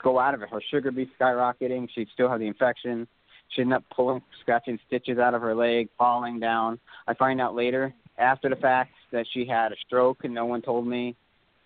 go 0.00 0.20
out 0.20 0.34
of 0.34 0.42
it. 0.42 0.50
Her 0.50 0.60
sugar 0.70 0.92
be 0.92 1.10
skyrocketing. 1.18 1.88
She'd 1.94 2.08
still 2.14 2.28
have 2.28 2.38
the 2.38 2.46
infection. 2.46 3.08
She'd 3.48 3.62
end 3.62 3.72
up 3.72 3.82
pulling, 3.94 4.22
scratching 4.40 4.78
stitches 4.86 5.18
out 5.18 5.34
of 5.34 5.42
her 5.42 5.54
leg, 5.54 5.88
falling 5.98 6.38
down. 6.38 6.78
I 7.08 7.14
find 7.14 7.40
out 7.40 7.56
later, 7.56 7.92
after 8.20 8.48
the 8.48 8.56
fact, 8.56 8.92
that 9.12 9.26
she 9.32 9.46
had 9.46 9.72
a 9.72 9.76
stroke 9.86 10.24
and 10.24 10.34
no 10.34 10.46
one 10.46 10.62
told 10.62 10.86
me. 10.86 11.16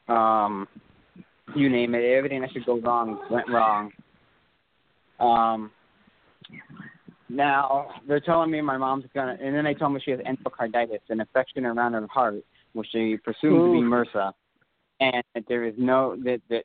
Um, 0.09 0.69
you 1.55 1.69
name 1.69 1.95
it, 1.95 2.05
everything 2.05 2.41
that 2.41 2.53
should 2.53 2.67
go 2.67 2.81
wrong 2.81 3.21
went 3.31 3.49
wrong. 3.49 3.93
Um, 5.21 5.71
now 7.29 7.89
they're 8.07 8.21
telling 8.21 8.51
me 8.51 8.61
my 8.61 8.77
mom's 8.77 9.05
gonna, 9.15 9.37
and 9.41 9.55
then 9.55 9.65
they 9.65 9.75
told 9.75 9.93
me 9.93 10.01
she 10.05 10.11
has 10.13 10.21
endocarditis, 10.21 11.01
an 11.09 11.21
infection 11.21 11.67
around 11.67 11.93
her 11.93 12.07
heart, 12.07 12.45
which 12.73 12.89
they 12.93 13.17
presume 13.23 13.73
to 13.73 13.73
be 13.73 13.87
MRSA, 13.87 14.33
and 15.01 15.23
that 15.35 15.45
there 15.49 15.65
is 15.65 15.75
no 15.79 16.17
that 16.25 16.41
that 16.51 16.65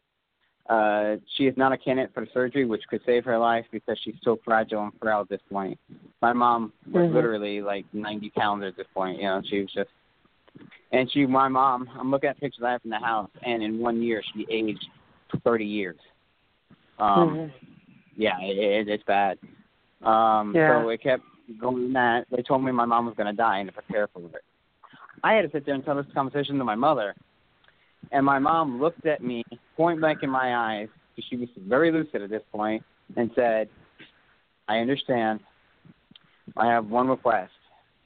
uh, 0.69 1.15
she 1.35 1.47
is 1.47 1.57
not 1.57 1.71
a 1.71 1.77
candidate 1.77 2.13
for 2.13 2.25
surgery, 2.33 2.65
which 2.65 2.83
could 2.89 3.01
save 3.05 3.25
her 3.25 3.37
life 3.37 3.65
because 3.71 3.97
she's 4.03 4.15
so 4.23 4.39
fragile 4.45 4.83
and 4.83 4.93
frail 5.01 5.21
at 5.21 5.29
this 5.29 5.41
point. 5.51 5.77
My 6.21 6.31
mom 6.31 6.71
was 6.91 7.05
Mhm. 7.05 7.13
literally 7.13 7.61
like 7.61 7.85
90 7.91 8.29
pounds 8.31 8.63
at 8.63 8.75
this 8.77 8.87
point. 8.93 9.17
You 9.17 9.23
know, 9.23 9.41
she 9.49 9.61
was 9.61 9.71
just, 9.73 9.89
and 10.91 11.11
she, 11.11 11.25
my 11.25 11.47
mom, 11.47 11.89
I'm 11.97 12.11
looking 12.11 12.29
at 12.29 12.39
pictures 12.39 12.63
I 12.63 12.71
have 12.73 12.81
in 12.83 12.91
the 12.91 12.99
house, 12.99 13.29
and 13.43 13.63
in 13.63 13.79
one 13.79 14.01
year 14.01 14.21
she 14.33 14.45
aged 14.49 14.85
30 15.43 15.65
years. 15.65 15.99
Um, 16.99 17.35
Mhm. 17.37 17.51
yeah, 18.15 18.39
it, 18.41 18.57
it, 18.57 18.87
it's 18.89 19.03
bad. 19.03 19.39
Um, 20.03 20.53
Yeah. 20.55 20.81
So 20.83 20.89
it 20.89 21.01
kept 21.01 21.23
going 21.59 21.91
that. 21.93 22.27
They 22.29 22.43
told 22.43 22.63
me 22.63 22.71
my 22.71 22.85
mom 22.85 23.07
was 23.07 23.15
going 23.15 23.27
to 23.27 23.33
die 23.33 23.57
and 23.59 23.69
to 23.69 23.73
prepare 23.73 24.07
for 24.07 24.19
it. 24.19 24.43
I 25.23 25.33
had 25.33 25.41
to 25.41 25.51
sit 25.51 25.65
there 25.65 25.75
and 25.75 25.83
tell 25.83 25.95
this 25.95 26.05
conversation 26.13 26.57
to 26.59 26.63
my 26.63 26.75
mother. 26.75 27.15
And 28.11 28.25
my 28.25 28.39
mom 28.39 28.79
looked 28.79 29.05
at 29.05 29.21
me 29.23 29.43
point 29.79 30.01
blank 30.01 30.23
in 30.23 30.29
my 30.29 30.57
eyes, 30.57 30.89
because 31.15 31.29
she 31.29 31.37
was 31.37 31.47
very 31.65 31.89
lucid 31.89 32.21
at 32.21 32.29
this 32.29 32.43
point, 32.51 32.83
and 33.15 33.31
said, 33.33 33.69
I 34.67 34.79
understand. 34.79 35.39
I 36.57 36.65
have 36.67 36.87
one 36.89 37.07
request. 37.07 37.53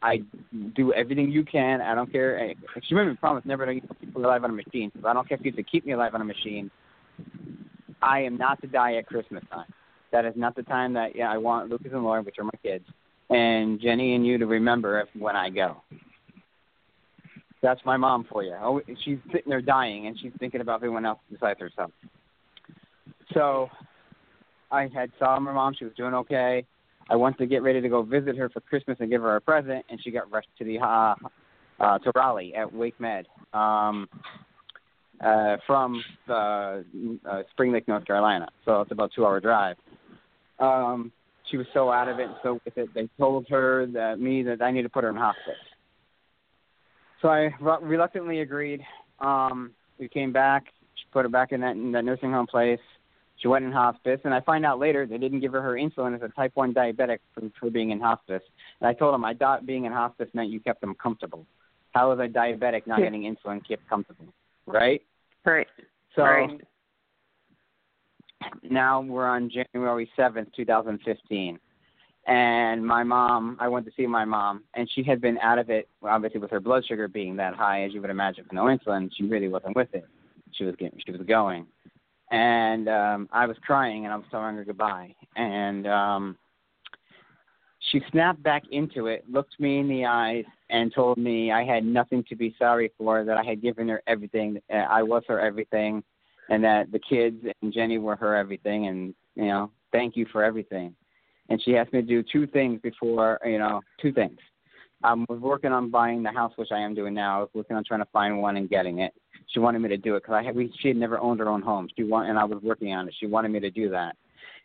I 0.03 0.21
do 0.75 0.93
everything 0.93 1.31
you 1.31 1.43
can. 1.43 1.81
I 1.81 1.95
don't 1.95 2.11
care. 2.11 2.53
She 2.87 2.93
made 2.93 3.07
me 3.07 3.15
promise 3.15 3.43
never 3.45 3.65
to 3.65 3.73
keep 3.73 4.15
me 4.15 4.23
alive 4.23 4.43
on 4.43 4.51
a 4.51 4.53
machine. 4.53 4.91
So 5.01 5.07
I 5.07 5.13
don't 5.13 5.27
care 5.27 5.37
if 5.39 5.45
you 5.45 5.51
have 5.51 5.57
to 5.57 5.63
keep 5.63 5.85
me 5.85 5.93
alive 5.93 6.13
on 6.13 6.21
a 6.21 6.25
machine. 6.25 6.69
I 8.01 8.19
am 8.19 8.37
not 8.37 8.61
to 8.61 8.67
die 8.67 8.97
at 8.97 9.07
Christmas 9.07 9.43
time. 9.51 9.73
That 10.11 10.25
is 10.25 10.33
not 10.35 10.55
the 10.55 10.63
time 10.63 10.93
that 10.93 11.15
yeah, 11.15 11.31
I 11.31 11.37
want 11.37 11.71
Lucas 11.71 11.91
and 11.91 12.03
Lauren, 12.03 12.23
which 12.23 12.35
are 12.37 12.43
my 12.43 12.59
kids, 12.61 12.85
and 13.31 13.81
Jenny 13.81 14.13
and 14.13 14.27
you 14.27 14.37
to 14.37 14.45
remember 14.45 15.07
when 15.17 15.35
I 15.35 15.49
go. 15.49 15.81
That's 17.63 17.79
my 17.85 17.97
mom 17.97 18.27
for 18.29 18.43
you. 18.43 18.55
Oh, 18.61 18.81
she's 19.03 19.17
sitting 19.31 19.49
there 19.49 19.61
dying, 19.61 20.05
and 20.07 20.19
she's 20.19 20.33
thinking 20.37 20.61
about 20.61 20.75
everyone 20.75 21.05
else 21.05 21.19
besides 21.31 21.59
herself. 21.59 21.91
So, 23.33 23.69
I 24.69 24.89
had 24.93 25.11
saw 25.17 25.39
my 25.39 25.53
mom. 25.53 25.73
She 25.79 25.85
was 25.85 25.93
doing 25.95 26.13
okay. 26.13 26.65
I 27.09 27.15
went 27.15 27.37
to 27.37 27.45
get 27.45 27.63
ready 27.63 27.79
to 27.79 27.87
go 27.87 28.03
visit 28.03 28.37
her 28.37 28.49
for 28.49 28.59
Christmas 28.59 28.97
and 28.99 29.09
give 29.09 29.21
her 29.21 29.37
a 29.37 29.41
present, 29.41 29.85
and 29.89 29.99
she 30.03 30.11
got 30.11 30.29
rushed 30.29 30.49
to 30.59 30.65
the 30.65 30.77
uh, 30.79 31.15
uh, 31.79 31.99
to 31.99 32.11
Raleigh 32.13 32.53
at 32.53 32.71
Wake 32.71 32.99
Med 32.99 33.27
um, 33.53 34.09
uh, 35.23 35.55
from 35.65 36.03
uh, 36.29 36.33
uh, 36.33 36.81
Spring 37.51 37.71
Lake, 37.71 37.87
North 37.87 38.05
Carolina. 38.05 38.49
So 38.65 38.81
it's 38.81 38.91
about 38.91 39.11
a 39.11 39.15
two-hour 39.15 39.39
drive. 39.39 39.77
Um, 40.59 41.13
she 41.49 41.57
was 41.57 41.67
so 41.73 41.91
out 41.91 42.09
of 42.09 42.19
it, 42.19 42.27
and 42.27 42.35
so 42.43 42.59
with 42.65 42.77
it, 42.77 42.89
they 42.93 43.09
told 43.17 43.47
her 43.49 43.85
that 43.87 44.19
me 44.19 44.43
that 44.43 44.61
I 44.61 44.71
need 44.71 44.83
to 44.83 44.89
put 44.89 45.03
her 45.03 45.09
in 45.09 45.15
hospice. 45.15 45.55
So 47.23 47.29
I 47.29 47.55
re- 47.61 47.77
reluctantly 47.81 48.41
agreed. 48.41 48.81
Um, 49.19 49.71
we 49.97 50.09
came 50.09 50.33
back. 50.33 50.65
She 50.95 51.05
put 51.11 51.23
her 51.23 51.29
back 51.29 51.53
in 51.53 51.61
that, 51.61 51.71
in 51.71 51.93
that 51.93 52.03
nursing 52.03 52.31
home 52.33 52.45
place. 52.45 52.81
She 53.37 53.47
went 53.47 53.65
in 53.65 53.71
hospice, 53.71 54.19
and 54.25 54.33
I 54.33 54.41
find 54.41 54.65
out 54.65 54.77
later 54.77 55.07
they 55.07 55.17
didn't 55.17 55.39
give 55.39 55.53
her 55.53 55.61
her 55.61 55.73
insulin 55.73 56.13
as 56.15 56.21
a 56.21 56.27
type 56.29 56.51
1 56.55 56.73
diabetic 56.73 57.19
for, 57.33 57.49
for 57.59 57.69
being 57.71 57.91
in 57.91 57.99
hospice. 57.99 58.43
And 58.79 58.87
I 58.87 58.93
told 58.93 59.13
them 59.13 59.23
I 59.25 59.33
thought 59.33 59.65
being 59.65 59.85
in 59.85 59.91
hospice 59.93 60.27
meant 60.33 60.49
you 60.49 60.59
kept 60.59 60.81
them 60.81 60.93
comfortable. 61.01 61.45
How 61.91 62.11
is 62.11 62.19
a 62.19 62.27
diabetic 62.27 62.85
not 62.85 62.99
Yeah. 62.99 63.05
getting 63.05 63.23
insulin 63.23 63.65
kept 63.65 63.87
comfortable? 63.87 64.27
Right? 64.67 65.01
Right. 65.45 65.67
So 66.15 66.23
Right. 66.23 66.61
now 68.63 69.01
we're 69.01 69.27
on 69.27 69.49
January 69.49 70.11
7th, 70.17 70.53
2015. 70.55 71.57
And 72.25 72.85
my 72.85 73.03
mom, 73.03 73.57
I 73.59 73.67
went 73.67 73.85
to 73.85 73.91
see 73.97 74.07
my 74.07 74.23
mom, 74.23 74.63
and 74.75 74.89
she 74.95 75.03
had 75.03 75.19
been 75.19 75.37
out 75.39 75.59
of 75.59 75.69
it, 75.69 75.89
obviously 76.03 76.39
with 76.39 76.51
her 76.51 76.61
blood 76.61 76.85
sugar 76.85 77.09
being 77.09 77.35
that 77.35 77.53
high, 77.53 77.83
as 77.83 77.93
you 77.93 77.99
would 77.99 78.09
imagine, 78.09 78.45
for 78.45 78.55
no 78.55 78.63
insulin. 78.63 79.09
She 79.15 79.25
really 79.25 79.49
wasn't 79.49 79.75
with 79.75 79.93
it. 79.93 80.05
She 80.51 80.63
was 80.63 80.75
getting, 80.77 80.99
she 81.05 81.11
was 81.11 81.21
going, 81.27 81.65
and 82.31 82.87
um, 82.87 83.29
I 83.33 83.45
was 83.45 83.57
crying, 83.65 84.05
and 84.05 84.13
I 84.13 84.15
was 84.15 84.25
telling 84.31 84.55
her 84.55 84.63
goodbye. 84.63 85.13
And 85.35 85.85
um, 85.85 86.37
she 87.91 88.01
snapped 88.11 88.41
back 88.41 88.63
into 88.71 89.07
it, 89.07 89.25
looked 89.29 89.59
me 89.59 89.79
in 89.79 89.89
the 89.89 90.05
eyes, 90.05 90.45
and 90.69 90.93
told 90.93 91.17
me 91.17 91.51
I 91.51 91.65
had 91.65 91.83
nothing 91.83 92.23
to 92.29 92.35
be 92.37 92.55
sorry 92.57 92.91
for. 92.97 93.25
That 93.25 93.37
I 93.37 93.43
had 93.43 93.61
given 93.61 93.89
her 93.89 94.01
everything. 94.07 94.61
I 94.71 95.03
was 95.03 95.23
her 95.27 95.41
everything, 95.41 96.03
and 96.49 96.63
that 96.63 96.89
the 96.91 96.99
kids 96.99 97.43
and 97.61 97.73
Jenny 97.73 97.97
were 97.97 98.15
her 98.15 98.33
everything. 98.33 98.87
And 98.87 99.13
you 99.35 99.47
know, 99.47 99.71
thank 99.91 100.15
you 100.15 100.25
for 100.31 100.41
everything. 100.41 100.95
And 101.49 101.61
she 101.63 101.75
asked 101.77 101.93
me 101.93 102.01
to 102.01 102.07
do 102.07 102.23
two 102.23 102.47
things 102.47 102.79
before, 102.81 103.39
you 103.45 103.59
know, 103.59 103.81
two 104.01 104.13
things. 104.13 104.37
I 105.03 105.13
was 105.13 105.39
working 105.39 105.73
on 105.73 105.89
buying 105.89 106.23
the 106.23 106.31
house, 106.31 106.53
which 106.55 106.71
I 106.71 106.79
am 106.79 106.95
doing 106.95 107.13
now. 107.13 107.37
I 107.37 107.39
was 107.41 107.49
working 107.53 107.75
on 107.75 107.83
trying 107.83 107.99
to 107.99 108.09
find 108.13 108.39
one 108.39 108.55
and 108.55 108.69
getting 108.69 108.99
it. 108.99 109.13
She 109.47 109.59
wanted 109.59 109.79
me 109.79 109.89
to 109.89 109.97
do 109.97 110.15
it 110.15 110.23
because 110.23 110.35
I 110.35 110.43
had, 110.43 110.55
we, 110.55 110.73
she 110.79 110.87
had 110.87 110.97
never 110.97 111.19
owned 111.19 111.41
her 111.41 111.49
own 111.49 111.61
home. 111.61 111.89
She 111.95 112.03
want, 112.03 112.29
and 112.29 112.39
I 112.39 112.45
was 112.45 112.63
working 112.63 112.93
on 112.93 113.09
it. 113.09 113.15
She 113.19 113.27
wanted 113.27 113.51
me 113.51 113.59
to 113.59 113.69
do 113.69 113.89
that. 113.89 114.15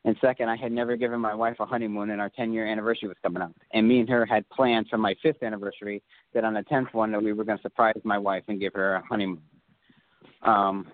And 0.05 0.16
second, 0.20 0.49
I 0.49 0.57
had 0.57 0.70
never 0.70 0.97
given 0.97 1.20
my 1.20 1.35
wife 1.35 1.57
a 1.59 1.66
honeymoon, 1.66 2.11
and 2.11 2.20
our 2.20 2.31
10 2.31 2.53
year 2.53 2.66
anniversary 2.66 3.09
was 3.09 3.16
coming 3.22 3.43
up. 3.43 3.53
And 3.72 3.89
me 3.89 3.99
and 3.99 4.09
her 4.09 4.24
had 4.24 4.49
planned 4.51 4.87
for 4.89 4.97
my 4.97 5.14
fifth 5.22 5.43
anniversary 5.43 6.03
that 6.35 6.45
on 6.45 6.55
the 6.55 6.62
10th 6.62 6.95
one 6.95 7.11
that 7.12 7.22
we 7.22 7.33
were 7.33 7.45
going 7.45 7.59
to 7.59 7.62
surprise 7.62 8.01
my 8.05 8.18
wife 8.18 8.45
and 8.47 8.61
give 8.61 8.74
her 8.74 8.95
a 8.95 9.03
honeymoon. 9.05 9.43
Um, 10.43 10.87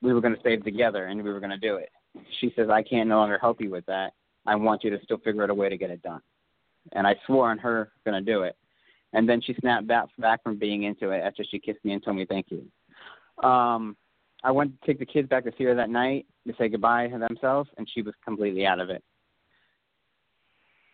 we 0.00 0.14
were 0.14 0.22
going 0.22 0.34
to 0.34 0.40
save 0.42 0.64
together, 0.64 1.06
and 1.06 1.22
we 1.22 1.30
were 1.30 1.40
going 1.40 1.50
to 1.50 1.58
do 1.58 1.76
it. 1.76 1.90
She 2.40 2.52
says, 2.56 2.68
I 2.70 2.82
can't 2.82 3.08
no 3.08 3.18
longer 3.18 3.38
help 3.38 3.60
you 3.60 3.70
with 3.70 3.84
that. 3.86 4.14
I 4.50 4.56
want 4.56 4.82
you 4.82 4.90
to 4.90 4.98
still 5.04 5.18
figure 5.18 5.44
out 5.44 5.50
a 5.50 5.54
way 5.54 5.68
to 5.68 5.76
get 5.76 5.90
it 5.90 6.02
done. 6.02 6.20
And 6.90 7.06
I 7.06 7.14
swore 7.24 7.48
on 7.50 7.58
her 7.58 7.92
going 8.04 8.24
to 8.24 8.32
do 8.32 8.42
it. 8.42 8.56
And 9.12 9.28
then 9.28 9.40
she 9.40 9.54
snapped 9.60 9.86
back, 9.86 10.06
back 10.18 10.42
from 10.42 10.58
being 10.58 10.82
into 10.82 11.10
it 11.10 11.20
after 11.20 11.44
she 11.48 11.60
kissed 11.60 11.84
me 11.84 11.92
and 11.92 12.02
told 12.02 12.16
me 12.16 12.26
thank 12.26 12.46
you. 12.50 13.48
Um, 13.48 13.96
I 14.42 14.50
went 14.50 14.72
to 14.72 14.86
take 14.86 14.98
the 14.98 15.06
kids 15.06 15.28
back 15.28 15.44
to 15.44 15.52
see 15.56 15.62
her 15.64 15.74
that 15.76 15.88
night 15.88 16.26
to 16.48 16.54
say 16.58 16.68
goodbye 16.68 17.06
to 17.06 17.18
themselves, 17.18 17.70
and 17.78 17.88
she 17.94 18.02
was 18.02 18.12
completely 18.24 18.66
out 18.66 18.80
of 18.80 18.90
it. 18.90 19.04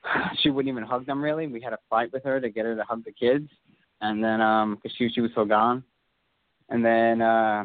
She 0.42 0.50
wouldn't 0.50 0.70
even 0.70 0.84
hug 0.86 1.07
them 1.07 1.24
really. 1.24 1.46
We 1.46 1.62
had 1.62 1.72
a 1.72 1.78
fight 1.88 2.12
with 2.12 2.24
her 2.24 2.38
to 2.40 2.50
get 2.50 2.66
her 2.66 2.76
to 2.76 2.82
hug 2.82 3.04
the 3.04 3.12
kids, 3.12 3.48
and 4.02 4.22
then 4.22 4.42
um, 4.42 4.74
because 4.74 4.94
she 4.98 5.09
she 5.09 5.22
was 5.22 5.30
so 5.34 5.46
gone, 5.46 5.82
and 6.68 6.84
then 6.84 7.22
uh, 7.22 7.64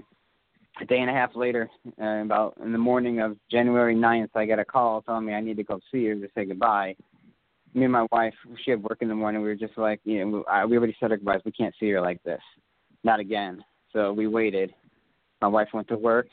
a 0.82 0.86
day 0.86 1.00
and 1.00 1.10
a 1.10 1.14
half 1.14 1.36
later, 1.36 1.70
uh, 2.02 2.22
about 2.24 2.56
in 2.64 2.72
the 2.72 2.78
morning 2.78 3.20
of 3.22 3.38
January 3.50 3.96
ninth, 3.96 4.32
I 4.36 4.46
get 4.46 4.60
a 4.60 4.66
call 4.66 5.02
telling 5.02 5.26
me 5.26 5.34
I 5.34 5.42
need 5.42 5.58
to 5.58 5.64
go 5.64 5.80
see 5.92 6.06
her 6.08 6.16
to 6.16 6.28
say 6.36 6.46
goodbye. 6.46 6.96
Me 7.74 7.84
and 7.84 7.92
my 7.92 8.06
wife, 8.12 8.34
she 8.64 8.72
had 8.72 8.84
work 8.84 8.98
in 9.02 9.08
the 9.08 9.16
morning. 9.16 9.42
We 9.42 9.48
were 9.48 9.56
just 9.56 9.78
like, 9.78 10.02
you 10.04 10.26
know, 10.26 10.44
I, 10.50 10.66
we 10.66 10.78
already 10.78 10.96
said 11.00 11.12
our 11.12 11.18
goodbyes. 11.18 11.42
We 11.46 11.52
can't 11.52 11.74
see 11.80 11.90
her 11.92 12.02
like 12.02 12.22
this, 12.24 12.42
not 13.04 13.20
again. 13.20 13.64
So 13.94 14.12
we 14.12 14.28
waited. 14.28 14.74
My 15.42 15.48
wife 15.48 15.70
went 15.74 15.88
to 15.88 15.98
work, 15.98 16.28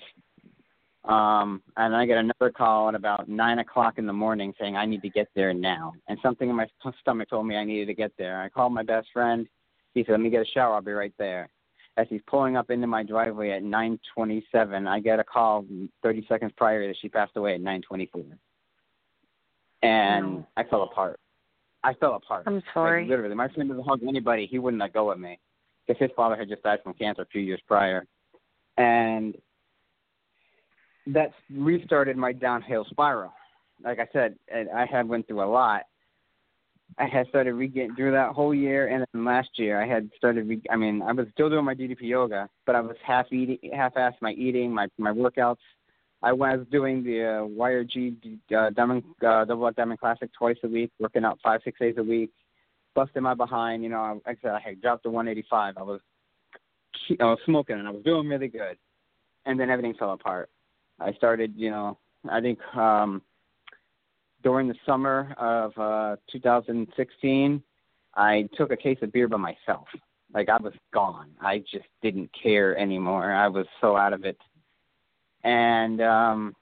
um, 1.05 1.62
and 1.76 1.96
I 1.96 2.05
get 2.05 2.18
another 2.18 2.53
call 2.53 2.88
at 2.88 2.94
about 2.94 3.28
nine 3.28 3.59
o'clock 3.61 3.99
in 3.99 4.07
the 4.07 4.12
morning 4.12 4.53
saying 4.61 4.76
I 4.76 4.84
need 4.84 5.03
to 5.03 5.09
get 5.09 5.28
there 5.34 5.55
now. 5.55 5.92
And 6.09 6.18
something 6.22 6.49
in 6.51 6.57
my 6.57 6.66
stomach 7.01 7.30
told 7.30 7.46
me 7.46 7.57
I 7.57 7.64
needed 7.64 7.86
to 7.86 7.94
get 7.94 8.12
there. 8.18 8.42
I 8.42 8.49
called 8.49 8.74
my 8.74 8.82
best 8.82 9.09
friend. 9.12 9.46
He 9.94 10.05
said, 10.05 10.12
"Let 10.12 10.20
me 10.20 10.30
get 10.30 10.42
a 10.42 10.51
shower. 10.53 10.74
I'll 10.74 10.82
be 10.82 10.92
right 10.92 11.14
there." 11.18 11.49
As 11.99 12.07
he's 12.09 12.20
pulling 12.28 12.57
up 12.57 12.70
into 12.70 12.86
my 12.86 13.03
driveway 13.03 13.51
at 13.51 13.64
9:27, 13.64 14.86
I 14.86 15.01
get 15.01 15.18
a 15.18 15.24
call 15.24 15.66
30 16.03 16.26
seconds 16.28 16.53
prior 16.57 16.86
that 16.86 16.96
she 17.03 17.09
passed 17.09 17.36
away 17.36 17.55
at 17.55 17.61
9:24, 17.61 18.38
and. 19.82 20.46
I 20.57 20.62
fell 20.62 20.84
apart. 20.84 21.18
I 21.82 21.94
fell 21.94 22.14
apart. 22.14 22.44
I'm 22.46 22.62
sorry. 22.72 23.03
Like, 23.03 23.11
literally, 23.11 23.34
my 23.34 23.49
friend 23.49 23.68
doesn't 23.68 23.84
hug 23.84 24.05
anybody. 24.05 24.46
He 24.46 24.61
wouldn't 24.61 24.80
let 24.80 24.92
go 24.92 25.11
of 25.11 25.18
me 25.18 25.40
because 25.86 26.01
his 26.01 26.12
father 26.14 26.36
had 26.36 26.49
just 26.49 26.62
died 26.62 26.78
from 26.84 26.94
cancer 26.94 27.22
a 27.22 27.26
few 27.26 27.40
years 27.40 27.61
prior, 27.66 28.07
and 28.76 29.36
that 31.09 31.32
restarted 31.53 32.16
my 32.16 32.32
downhill 32.32 32.84
spiral. 32.90 33.32
Like 33.82 33.99
I 33.99 34.07
said, 34.12 34.36
I 34.55 34.86
had 34.86 35.09
went 35.09 35.26
through 35.26 35.42
a 35.42 35.51
lot. 35.51 35.82
I 36.97 37.07
had 37.07 37.28
started 37.28 37.55
re 37.55 37.68
getting 37.68 37.95
through 37.95 38.12
that 38.12 38.32
whole 38.32 38.55
year, 38.55 38.89
and 38.89 39.05
then 39.12 39.24
last 39.24 39.51
year 39.57 39.80
I 39.80 39.86
had 39.86 40.11
started. 40.16 40.49
Re- 40.49 40.62
I 40.70 40.76
mean, 40.76 41.03
I 41.03 41.12
was 41.12 41.26
still 41.32 41.51
doing 41.51 41.64
my 41.64 41.74
DDP 41.74 42.03
yoga, 42.03 42.49
but 42.66 42.74
I 42.74 42.80
was 42.80 42.97
half 43.05 43.32
eating, 43.32 43.59
half-assed 43.74 44.20
my 44.20 44.32
eating, 44.32 44.72
my 44.72 44.89
my 44.99 45.12
workouts. 45.12 45.57
I 46.22 46.32
was 46.32 46.61
doing 46.72 47.05
the 47.05 47.22
uh, 47.22 47.47
YRG 47.47 48.39
uh, 48.57 48.70
Diamond 48.70 49.05
uh, 49.24 49.45
Double 49.45 49.66
Up 49.66 49.76
Diamond 49.76 50.01
Classic 50.01 50.30
twice 50.36 50.57
a 50.64 50.68
week, 50.68 50.91
working 50.99 51.24
out 51.24 51.39
five 51.43 51.61
six 51.64 51.78
days 51.78 51.95
a 51.99 52.03
week, 52.03 52.30
busting 52.95 53.22
my 53.22 53.34
behind. 53.34 53.82
You 53.82 53.91
know, 53.91 54.20
like 54.26 54.39
I 54.43 54.49
said, 54.49 54.51
I 54.53 54.61
had 54.61 54.80
dropped 54.80 55.05
to 55.05 55.11
185. 55.11 55.76
I 55.76 55.82
was 55.82 56.01
I 57.20 57.24
was 57.24 57.39
smoking, 57.45 57.78
and 57.78 57.86
I 57.86 57.91
was 57.91 58.03
doing 58.03 58.26
really 58.28 58.49
good, 58.49 58.76
and 59.47 59.61
then 59.61 59.70
everything 59.70 59.95
fell 59.95 60.12
apart. 60.12 60.51
I 61.01 61.12
started, 61.12 61.53
you 61.55 61.70
know, 61.70 61.99
I 62.28 62.41
think 62.41 62.59
um, 62.74 63.22
during 64.49 64.66
the 64.66 64.74
summer 64.86 65.34
of 65.36 65.76
uh, 65.76 66.16
2016, 66.32 67.62
I 68.14 68.49
took 68.57 68.72
a 68.72 68.76
case 68.78 68.96
of 69.03 69.12
beer 69.12 69.28
by 69.28 69.36
myself. 69.36 69.86
Like 70.32 70.49
I 70.49 70.57
was 70.57 70.72
gone. 70.90 71.32
I 71.38 71.59
just 71.59 71.84
didn't 72.01 72.30
care 72.42 72.74
anymore. 72.78 73.30
I 73.30 73.49
was 73.49 73.66
so 73.82 73.94
out 73.94 74.14
of 74.14 74.24
it 74.24 74.38
and 75.44 76.01
um, 76.01 76.57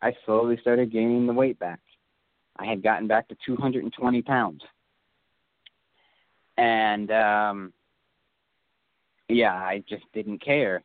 I 0.00 0.12
slowly 0.24 0.56
started 0.60 0.92
gaining 0.92 1.26
the 1.26 1.32
weight 1.32 1.58
back. 1.58 1.80
I 2.56 2.64
had 2.66 2.80
gotten 2.80 3.08
back 3.08 3.26
to 3.28 3.36
220 3.44 4.22
pounds, 4.22 4.62
and 6.56 7.10
um, 7.10 7.72
yeah, 9.28 9.54
I 9.54 9.82
just 9.88 10.04
didn't 10.14 10.44
care. 10.44 10.82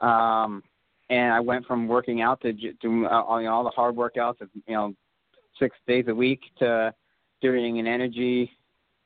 Um, 0.00 0.62
and 1.10 1.32
I 1.32 1.40
went 1.40 1.66
from 1.66 1.88
working 1.88 2.22
out 2.22 2.40
to 2.42 2.52
doing 2.52 3.06
uh, 3.06 3.22
all, 3.22 3.40
you 3.40 3.48
know, 3.48 3.54
all 3.54 3.64
the 3.64 3.70
hard 3.70 3.96
workouts 3.96 4.40
of 4.40 4.48
you 4.54 4.74
know 4.74 4.94
six 5.58 5.76
days 5.86 6.06
a 6.08 6.14
week 6.14 6.40
to 6.58 6.94
doing 7.40 7.78
an 7.78 7.86
energy 7.86 8.50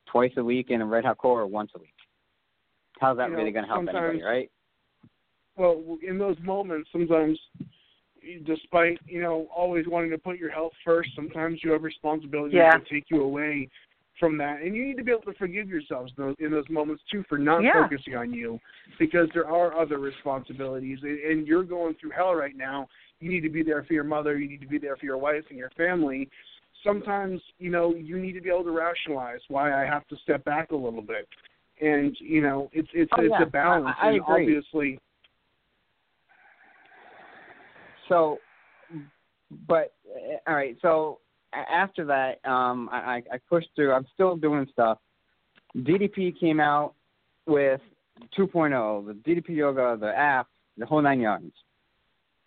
twice 0.05 0.31
a 0.37 0.43
week 0.43 0.69
and 0.69 0.81
a 0.81 0.85
red 0.85 1.05
hot 1.05 1.17
core 1.17 1.41
or 1.41 1.47
once 1.47 1.71
a 1.75 1.79
week. 1.79 1.93
How's 2.99 3.17
that 3.17 3.29
You 3.29 3.37
really 3.37 3.51
going 3.51 3.65
to 3.65 3.71
help 3.71 3.87
anybody, 3.87 4.21
right? 4.21 4.49
well 5.57 5.97
in 6.07 6.17
those 6.17 6.37
moments 6.41 6.89
sometimes 6.91 7.37
despite 8.45 8.97
you 9.05 9.21
know 9.21 9.47
always 9.55 9.85
wanting 9.87 10.09
to 10.09 10.17
put 10.17 10.37
your 10.37 10.49
health 10.49 10.71
first 10.85 11.09
sometimes 11.15 11.59
you 11.63 11.71
have 11.71 11.83
responsibilities 11.83 12.55
Yeah. 12.55 12.71
that 12.77 12.87
take 12.87 13.05
you 13.09 13.23
away 13.23 13.69
from 14.19 14.37
that 14.37 14.61
and 14.61 14.75
you 14.75 14.85
need 14.85 14.97
to 14.97 15.03
be 15.03 15.11
able 15.11 15.23
to 15.23 15.33
forgive 15.33 15.69
yourselves 15.69 16.11
in 16.17 16.23
those, 16.25 16.35
in 16.39 16.51
those 16.51 16.69
moments 16.69 17.03
too 17.11 17.23
for 17.27 17.37
not 17.37 17.61
Yeah. 17.61 17.83
focusing 17.83 18.15
on 18.15 18.33
you 18.33 18.59
because 18.97 19.29
there 19.33 19.47
are 19.47 19.77
other 19.77 19.99
responsibilities 19.99 20.99
and, 21.03 21.19
and 21.19 21.47
you're 21.47 21.63
going 21.63 21.95
through 21.95 22.11
hell 22.11 22.33
right 22.33 22.55
now 22.55 22.87
you 23.19 23.29
need 23.29 23.41
to 23.41 23.49
be 23.49 23.63
there 23.63 23.83
for 23.83 23.93
your 23.93 24.03
mother 24.03 24.37
you 24.37 24.47
need 24.47 24.61
to 24.61 24.67
be 24.67 24.77
there 24.77 24.95
for 24.95 25.05
your 25.05 25.17
wife 25.17 25.43
and 25.49 25.57
your 25.57 25.69
family 25.71 26.29
sometimes 26.83 27.41
you 27.57 27.69
know 27.69 27.93
you 27.95 28.17
need 28.19 28.33
to 28.33 28.41
be 28.41 28.49
able 28.49 28.63
to 28.63 28.71
rationalize 28.71 29.39
why 29.47 29.73
i 29.73 29.85
have 29.85 30.07
to 30.07 30.15
step 30.23 30.43
back 30.45 30.71
a 30.71 30.75
little 30.75 31.01
bit 31.01 31.27
and 31.81 32.15
you 32.19 32.41
know 32.41 32.69
it's 32.73 32.89
it's 32.93 33.11
Oh, 33.17 33.21
it's 33.21 33.31
yeah. 33.31 33.43
a 33.43 33.49
balance 33.49 33.95
I- 33.99 34.07
I 34.07 34.11
and 34.11 34.21
agree. 34.21 34.43
obviously 34.43 34.99
so 38.07 38.41
but 39.67 39.93
uh, 40.15 40.49
all 40.49 40.55
right 40.55 40.77
so 40.81 41.19
after 41.53 42.05
that 42.05 42.39
um 42.49 42.89
i 42.91 42.97
i 42.97 43.23
I 43.33 43.39
pushed 43.49 43.69
through 43.75 43.93
i'm 43.93 44.07
still 44.13 44.35
doing 44.35 44.67
stuff 44.71 44.99
ddp 45.77 46.39
came 46.39 46.59
out 46.59 46.93
with 47.45 47.81
2.0 48.37 49.07
the 49.07 49.13
ddp 49.31 49.49
yoga 49.49 49.97
the 49.99 50.15
app 50.15 50.47
the 50.77 50.85
whole 50.85 51.01
nine 51.01 51.19
yards 51.19 51.51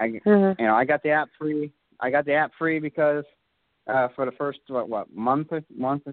i 0.03 0.09
Mhm. 0.27 0.59
you 0.59 0.67
know 0.67 0.75
i 0.75 0.85
got 0.85 1.03
the 1.03 1.11
app 1.11 1.29
free 1.39 1.73
i 2.01 2.11
got 2.11 2.25
the 2.25 2.35
app 2.43 2.53
free 2.59 2.79
because 2.79 3.25
uh 3.87 4.09
for 4.15 4.25
the 4.29 4.33
first 4.33 4.61
what 4.69 4.89
what 4.89 5.07
month 5.15 5.51
month 5.77 6.05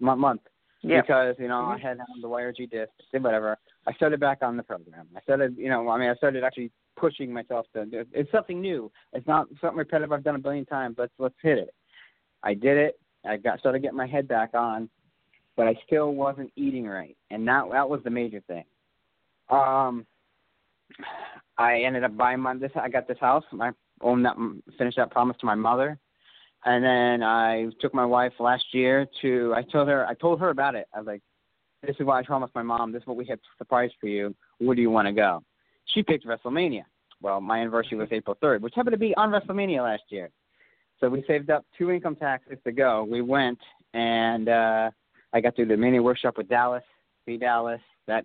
month 0.00 0.18
month 0.18 0.42
Yeah. 0.82 1.00
because 1.02 1.36
you 1.38 1.48
know 1.52 1.62
I 1.76 1.78
had 1.78 1.96
um, 2.00 2.20
the 2.24 2.28
YRG 2.28 2.60
disc, 2.70 2.90
did 3.12 3.22
whatever. 3.22 3.56
I 3.86 3.92
started 3.94 4.18
back 4.18 4.38
on 4.42 4.56
the 4.56 4.64
program. 4.64 5.06
I 5.16 5.20
started, 5.20 5.56
you 5.56 5.68
know, 5.72 5.88
I 5.88 5.96
mean, 5.98 6.10
I 6.10 6.14
started 6.16 6.42
actually 6.42 6.70
pushing 6.96 7.32
myself 7.32 7.66
to. 7.74 7.84
do 7.86 8.04
It's 8.12 8.30
something 8.32 8.60
new. 8.60 8.90
It's 9.12 9.26
not 9.26 9.46
something 9.60 9.78
repetitive 9.78 10.12
I've 10.12 10.24
done 10.24 10.34
a 10.34 10.44
billion 10.46 10.66
times. 10.66 10.96
Let's 10.98 11.12
let's 11.24 11.40
hit 11.40 11.58
it. 11.66 11.72
I 12.42 12.52
did 12.54 12.76
it. 12.86 12.94
I 13.24 13.36
got 13.36 13.60
started 13.60 13.80
getting 13.82 13.96
my 14.04 14.10
head 14.14 14.26
back 14.26 14.50
on, 14.54 14.88
but 15.56 15.68
I 15.68 15.74
still 15.86 16.10
wasn't 16.24 16.50
eating 16.56 16.86
right, 16.98 17.16
and 17.30 17.46
that 17.46 17.64
that 17.70 17.88
was 17.88 18.00
the 18.02 18.10
major 18.10 18.40
thing. 18.52 18.64
Um, 19.50 19.94
I 21.58 21.82
ended 21.82 22.04
up 22.04 22.16
buying 22.16 22.40
my 22.40 22.54
this. 22.56 22.72
I 22.74 22.88
got 22.88 23.06
this 23.06 23.18
house. 23.18 23.44
I 23.60 23.70
owned 24.00 24.24
that, 24.24 24.36
finished 24.78 24.96
that 24.96 25.10
promise 25.10 25.36
to 25.40 25.46
my 25.46 25.54
mother. 25.54 25.98
And 26.64 26.84
then 26.84 27.22
I 27.22 27.68
took 27.80 27.92
my 27.92 28.04
wife 28.04 28.32
last 28.38 28.64
year 28.72 29.06
to. 29.20 29.52
I 29.56 29.62
told 29.62 29.88
her. 29.88 30.06
I 30.06 30.14
told 30.14 30.40
her 30.40 30.50
about 30.50 30.74
it. 30.74 30.86
I 30.94 30.98
was 30.98 31.06
like, 31.06 31.22
"This 31.82 31.96
is 31.98 32.06
what 32.06 32.14
I 32.14 32.22
promised 32.22 32.54
my 32.54 32.62
mom. 32.62 32.92
This 32.92 33.02
is 33.02 33.06
what 33.06 33.16
we 33.16 33.26
had 33.26 33.40
surprised 33.58 33.94
for 34.00 34.06
you. 34.06 34.34
Where 34.58 34.76
do 34.76 34.82
you 34.82 34.90
want 34.90 35.06
to 35.06 35.12
go?" 35.12 35.42
She 35.86 36.02
picked 36.02 36.26
WrestleMania. 36.26 36.84
Well, 37.20 37.40
my 37.40 37.58
anniversary 37.58 37.98
was 37.98 38.08
April 38.10 38.36
third, 38.40 38.62
which 38.62 38.74
happened 38.74 38.94
to 38.94 38.98
be 38.98 39.14
on 39.16 39.30
WrestleMania 39.30 39.82
last 39.82 40.04
year. 40.08 40.30
So 41.00 41.08
we 41.08 41.24
saved 41.26 41.50
up 41.50 41.64
two 41.76 41.90
income 41.90 42.14
taxes 42.14 42.58
to 42.64 42.72
go. 42.72 43.04
We 43.04 43.22
went, 43.22 43.58
and 43.92 44.48
uh 44.48 44.90
I 45.32 45.40
got 45.40 45.56
through 45.56 45.66
the 45.66 45.76
mini 45.76 45.98
workshop 45.98 46.36
with 46.36 46.48
Dallas. 46.48 46.84
See 47.26 47.38
Dallas. 47.38 47.80
That 48.06 48.24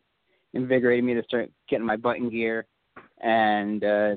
invigorated 0.58 1.06
me 1.06 1.14
to 1.14 1.24
start 1.24 1.50
getting 1.70 1.86
my 1.86 1.96
butt 1.96 2.18
in 2.18 2.30
gear, 2.30 2.66
and 3.22 3.84
uh 3.84 4.16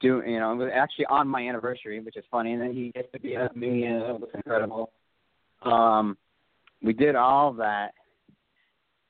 do 0.00 0.22
you 0.26 0.38
know 0.38 0.52
it 0.52 0.56
was 0.56 0.70
actually 0.74 1.06
on 1.06 1.28
my 1.28 1.48
anniversary, 1.48 2.00
which 2.00 2.16
is 2.16 2.24
funny. 2.30 2.52
And 2.52 2.62
then 2.62 2.72
he 2.72 2.92
gets 2.92 3.10
to 3.12 3.20
be 3.20 3.36
with 3.36 3.56
me, 3.56 3.84
and 3.84 3.96
it 3.96 4.20
was 4.20 4.30
incredible. 4.34 4.92
Um, 5.62 6.16
we 6.82 6.92
did 6.92 7.16
all 7.16 7.52
that, 7.54 7.92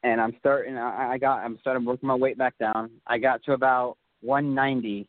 and 0.02 0.20
I'm 0.20 0.34
starting. 0.38 0.76
I, 0.76 1.12
I 1.12 1.18
got. 1.18 1.38
I'm 1.38 1.58
starting 1.60 1.84
working 1.84 2.06
my 2.06 2.14
weight 2.14 2.38
back 2.38 2.56
down. 2.58 2.90
I 3.06 3.18
got 3.18 3.42
to 3.44 3.52
about 3.52 3.96
190, 4.22 5.08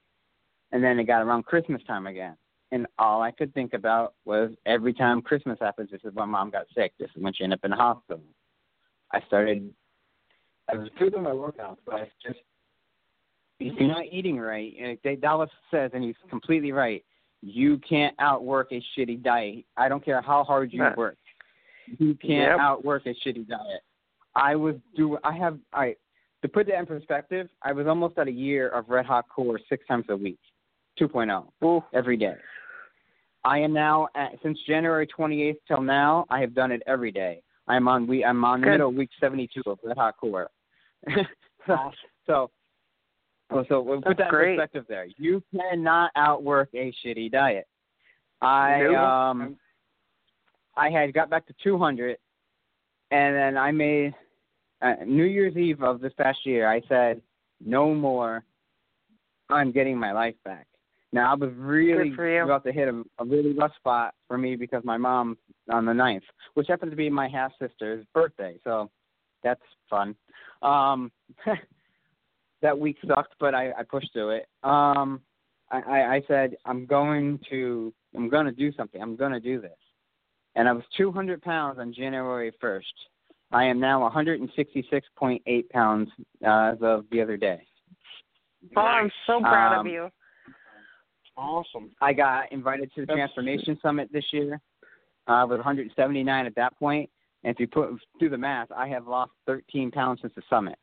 and 0.72 0.84
then 0.84 1.00
it 1.00 1.06
got 1.06 1.22
around 1.22 1.46
Christmas 1.46 1.82
time 1.88 2.08
again. 2.08 2.36
And 2.72 2.86
all 3.00 3.22
I 3.22 3.32
could 3.32 3.54
think 3.54 3.74
about 3.74 4.14
was 4.26 4.52
every 4.66 4.94
time 4.94 5.24
Christmas 5.24 5.58
happens, 5.60 5.90
this 5.92 6.02
is 6.04 6.14
when 6.14 6.30
mom 6.30 6.52
got 6.52 6.68
sick. 6.76 6.94
This 7.00 7.10
is 7.16 7.24
when 7.24 7.34
she 7.34 7.44
ended 7.44 7.60
up 7.60 7.66
in 7.66 7.72
the 7.72 7.78
hospital. 7.78 8.24
I 9.12 9.22
started. 9.28 9.74
I 10.72 10.76
was 10.78 10.90
still 10.96 11.22
my 11.22 11.32
workouts, 11.32 11.78
but 11.86 11.96
I 11.96 12.12
just 12.26 12.40
if 13.60 13.78
you're 13.78 13.90
not 13.90 14.06
eating 14.10 14.40
right, 14.40 14.74
and 14.80 15.22
Dallas 15.22 15.50
says, 15.70 15.92
and 15.94 16.04
he's 16.04 16.16
completely 16.30 16.72
right. 16.72 17.04
you 17.42 17.78
can't 17.78 18.14
outwork 18.20 18.70
a 18.74 18.84
shitty 18.98 19.24
diet. 19.24 19.64
I 19.78 19.88
don't 19.88 20.04
care 20.04 20.22
how 20.22 20.44
hard 20.44 20.74
you 20.74 20.82
Right. 20.84 20.98
work. 20.98 21.18
You 21.98 22.14
can't 22.16 22.52
Yep. 22.52 22.60
outwork 22.60 23.06
a 23.06 23.14
shitty 23.14 23.48
diet. 23.48 23.82
I 24.36 24.58
was 24.58 24.76
do 24.96 25.18
I 25.24 25.32
have 25.38 25.58
I 25.72 25.96
to 26.42 26.50
put 26.50 26.68
that 26.68 26.80
in 26.80 26.86
perspective, 26.86 27.50
I 27.62 27.72
was 27.72 27.88
almost 27.88 28.18
at 28.18 28.28
a 28.28 28.32
year 28.32 28.68
of 28.70 28.90
red 28.90 29.06
hot 29.06 29.28
core 29.30 29.60
six 29.70 29.86
times 29.88 30.06
a 30.10 30.18
week, 30.18 30.40
2.0 31.00 31.84
every 31.94 32.18
day. 32.18 32.36
I 33.46 33.60
am 33.60 33.72
now 33.74 34.10
at, 34.16 34.34
since 34.44 34.60
January 34.68 35.08
28th 35.08 35.58
till 35.68 35.82
now. 35.82 36.26
I 36.30 36.42
have 36.42 36.54
done 36.54 36.72
it 36.74 36.84
every 36.88 37.12
day. 37.12 37.42
I'm 37.70 37.88
on 37.88 38.06
we 38.06 38.26
I'm 38.26 38.44
on 38.44 38.60
the 38.62 38.66
Good. 38.66 38.72
middle 38.72 38.92
week 38.92 39.12
72 39.20 39.62
of 39.66 39.80
red 39.84 39.98
hot 39.98 40.18
core. 40.18 40.50
so, 41.68 41.92
so 42.26 42.52
oh, 43.52 43.66
so 43.68 43.82
we'll 43.82 44.02
put 44.02 44.18
That's 44.18 44.20
that 44.20 44.30
great. 44.30 44.58
perspective 44.58 44.86
there. 44.88 45.08
You 45.18 45.44
cannot 45.56 46.12
outwork 46.16 46.70
a 46.74 46.94
shitty 47.04 47.32
diet. 47.32 47.68
I 48.42 48.82
Nope. 48.84 48.98
um 48.98 49.58
I 50.78 50.90
had 50.90 51.14
got 51.14 51.30
back 51.30 51.46
to 51.48 51.54
200, 51.62 52.18
and 53.12 53.36
then 53.36 53.58
I 53.58 53.72
made 53.72 54.14
uh, 54.82 54.94
New 55.06 55.26
Year's 55.26 55.58
Eve 55.58 55.84
of 55.84 56.00
this 56.00 56.14
past 56.18 56.46
year. 56.46 56.72
I 56.72 56.82
said 56.88 57.22
no 57.64 57.94
more. 57.94 58.46
I'm 59.50 59.72
getting 59.72 59.98
my 59.98 60.14
life 60.14 60.36
back. 60.46 60.68
Now 61.12 61.32
I 61.32 61.36
was 61.36 61.52
really 61.58 62.14
about 62.40 62.64
to 62.66 62.72
hit 62.72 62.88
a, 62.88 63.04
a 63.18 63.26
really 63.26 63.54
rough 63.54 63.76
spot 63.76 64.14
for 64.28 64.38
me 64.38 64.56
because 64.56 64.84
my 64.86 64.96
mom 64.96 65.38
on 65.72 65.86
the 65.86 65.94
ninth, 65.94 66.24
which 66.54 66.68
happened 66.68 66.92
to 66.92 66.98
be 66.98 67.10
my 67.10 67.28
half 67.28 67.52
sister's 67.60 68.06
birthday, 68.14 68.60
so 68.64 68.92
that's 69.44 69.62
fun. 69.90 70.16
Um, 70.62 71.12
that 72.62 72.78
week 72.78 72.98
sucked, 73.08 73.36
but 73.40 73.56
I, 73.56 73.72
I 73.72 73.84
pushed 73.84 74.12
through 74.14 74.32
it. 74.32 74.48
Um, 74.64 75.22
I, 75.72 75.80
I, 75.80 76.16
I 76.16 76.22
said 76.28 76.56
I'm 76.66 76.86
going 76.86 77.40
to 77.50 77.94
I'm 78.16 78.30
going 78.30 78.46
to 78.46 78.52
do 78.52 78.72
something. 78.74 79.02
I'm 79.02 79.16
going 79.16 79.32
to 79.32 79.40
do 79.40 79.62
this, 79.62 79.78
and 80.56 80.68
I 80.68 80.72
was 80.74 80.84
200 80.98 81.42
pounds 81.42 81.80
on 81.80 81.94
January 81.94 82.52
1st. 82.62 82.82
I 83.52 83.64
am 83.66 83.80
now 83.80 84.08
166.8 84.10 85.70
pounds 85.70 86.10
uh, 86.46 86.50
as 86.74 86.78
of 86.82 87.06
the 87.12 87.22
other 87.22 87.38
day. 87.38 87.62
Oh, 88.76 88.82
I'm 88.82 89.10
so 89.26 89.40
proud 89.40 89.80
Um, 89.80 89.88
of 89.88 89.92
you. 89.92 90.10
Awesome. 91.38 91.92
I 92.02 92.14
got 92.14 92.52
invited 92.52 92.92
to 92.96 93.02
the 93.02 93.06
That's- 93.08 93.18
Transformation 93.34 93.80
Summit 93.82 94.10
this 94.12 94.26
year. 94.32 94.60
Uh, 95.28 95.32
I 95.32 95.44
was 95.46 95.58
179 95.58 96.46
at 96.46 96.56
that 96.56 96.78
point, 96.78 97.10
and 97.44 97.54
if 97.54 97.60
you 97.60 97.68
put 97.68 97.90
do 98.20 98.30
the 98.30 98.38
math, 98.38 98.72
I 98.72 98.88
have 98.90 99.08
lost 99.08 99.32
13 99.48 99.92
pounds 99.92 100.20
since 100.22 100.34
the 100.36 100.42
summit. 100.50 100.76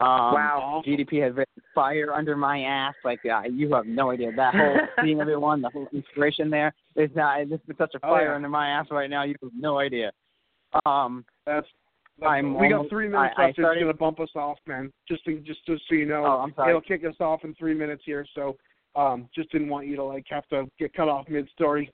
Um, 0.00 0.06
Wow. 0.34 0.82
DDP 0.86 1.20
has 1.24 1.34
written 1.34 1.62
fire 1.74 2.12
under 2.14 2.36
my 2.36 2.60
ass. 2.60 2.94
Like 3.04 3.18
uh, 3.26 3.42
you 3.50 3.72
have 3.74 3.86
no 3.86 4.10
idea 4.10 4.30
that 4.36 4.54
whole 4.54 4.76
seeing 5.04 5.20
everyone, 5.20 5.60
the 5.60 5.70
whole 5.70 5.88
inspiration 5.92 6.50
there. 6.50 6.72
It's 6.94 7.14
not. 7.16 7.40
It's 7.40 7.64
been 7.66 7.76
such 7.76 7.94
a 7.94 7.98
Oh, 8.04 8.10
fire 8.10 8.28
yeah. 8.28 8.34
under 8.36 8.48
my 8.48 8.68
ass 8.68 8.86
right 8.90 9.10
now. 9.10 9.24
You 9.24 9.34
have 9.42 9.50
no 9.58 9.78
idea. 9.78 10.12
Um, 10.86 11.24
That's, 11.46 11.66
that's 12.20 12.30
I'm 12.30 12.56
we 12.58 12.68
got 12.68 12.88
three 12.90 13.08
minutes 13.08 13.34
I- 13.38 13.42
I 13.42 13.46
left. 13.46 13.58
started- 13.58 13.78
It's 13.80 13.84
gonna 13.84 13.94
bump 13.94 14.20
us 14.20 14.30
off, 14.36 14.58
man. 14.66 14.92
Just 15.08 15.24
to, 15.24 15.38
just 15.40 15.64
to, 15.66 15.76
so 15.88 15.94
you 15.94 16.04
know, 16.06 16.24
Oh, 16.24 16.38
I'm 16.42 16.52
sorry. 16.54 16.70
it'll 16.70 16.80
kick 16.82 17.04
us 17.04 17.14
off 17.20 17.42
in 17.44 17.54
three 17.54 17.74
minutes 17.74 18.02
here. 18.04 18.24
So, 18.34 18.56
um, 18.94 19.28
just 19.34 19.50
didn't 19.50 19.68
want 19.68 19.86
you 19.86 19.96
to 19.96 20.04
like 20.04 20.26
have 20.28 20.46
to 20.48 20.66
get 20.78 20.92
cut 20.94 21.08
off 21.08 21.28
mid 21.28 21.48
story. 21.50 21.90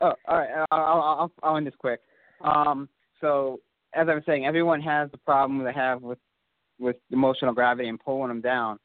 Oh, 0.00 0.12
all 0.28 0.36
right. 0.38 0.48
I'll, 0.70 0.80
I'll, 0.80 1.32
I'll, 1.42 1.56
end 1.56 1.66
this 1.66 1.74
quick. 1.78 2.00
Um, 2.42 2.88
so, 3.20 3.60
as 3.94 4.08
I 4.08 4.14
was 4.14 4.22
saying, 4.26 4.44
everyone 4.44 4.80
has 4.82 5.10
the 5.10 5.18
problem 5.18 5.62
they 5.64 5.72
have 5.72 6.02
with 6.02 6.18
with 6.80 6.96
emotional 7.10 7.54
gravity 7.54 7.88
and 7.88 8.00
pulling 8.00 8.28
them 8.28 8.40
down. 8.40 8.78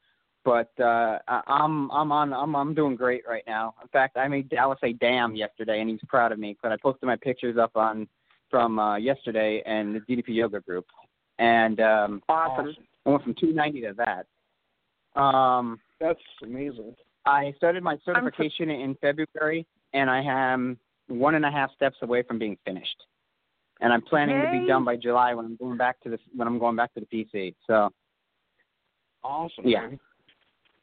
But 0.44 0.70
uh, 0.80 1.18
I- 1.28 1.42
I'm 1.46 1.90
I'm 1.90 2.12
on 2.12 2.32
I'm 2.32 2.54
I'm 2.56 2.74
doing 2.74 2.96
great 2.96 3.22
right 3.28 3.42
now. 3.46 3.74
In 3.82 3.88
fact, 3.88 4.16
I 4.16 4.28
made 4.28 4.48
Dallas 4.48 4.78
say 4.80 4.92
"damn" 4.94 5.34
yesterday, 5.36 5.80
and 5.80 5.90
he's 5.90 6.00
proud 6.08 6.32
of 6.32 6.38
me. 6.38 6.56
But 6.62 6.72
I 6.72 6.76
posted 6.76 7.06
my 7.06 7.16
pictures 7.16 7.58
up 7.58 7.76
on 7.76 8.08
from 8.50 8.78
uh, 8.78 8.96
yesterday 8.96 9.62
and 9.66 9.94
the 9.94 10.00
DDP 10.00 10.28
Yoga 10.28 10.60
group, 10.60 10.86
and 11.38 11.80
um, 11.80 12.22
Awesome. 12.28 12.74
I 13.06 13.10
went 13.10 13.22
from 13.22 13.34
290 13.34 13.80
to 13.82 13.94
that. 13.94 15.20
Um, 15.20 15.80
That's 16.00 16.20
amazing. 16.42 16.94
I 17.26 17.52
started 17.56 17.82
my 17.82 17.98
certification 18.04 18.70
in 18.70 18.94
February, 19.00 19.66
and 19.92 20.10
I 20.10 20.22
am 20.22 20.78
one 21.10 21.34
and 21.34 21.44
a 21.44 21.50
half 21.50 21.72
steps 21.74 21.96
away 22.02 22.22
from 22.22 22.38
being 22.38 22.56
finished. 22.64 22.96
And 23.82 23.92
I'm 23.92 24.02
planning 24.02 24.40
to 24.40 24.50
be 24.50 24.66
done 24.66 24.84
by 24.84 24.96
July 24.96 25.32
when 25.34 25.46
I'm 25.46 25.56
going 25.56 25.78
back 25.78 26.00
to 26.02 26.10
the 26.10 26.18
when 26.34 26.46
I'm 26.46 26.58
going 26.58 26.76
back 26.76 26.92
to 26.94 27.00
the 27.00 27.06
PC. 27.06 27.54
So 27.66 27.90
Awesome. 29.22 29.66
Yeah. 29.66 29.80
Man. 29.82 30.00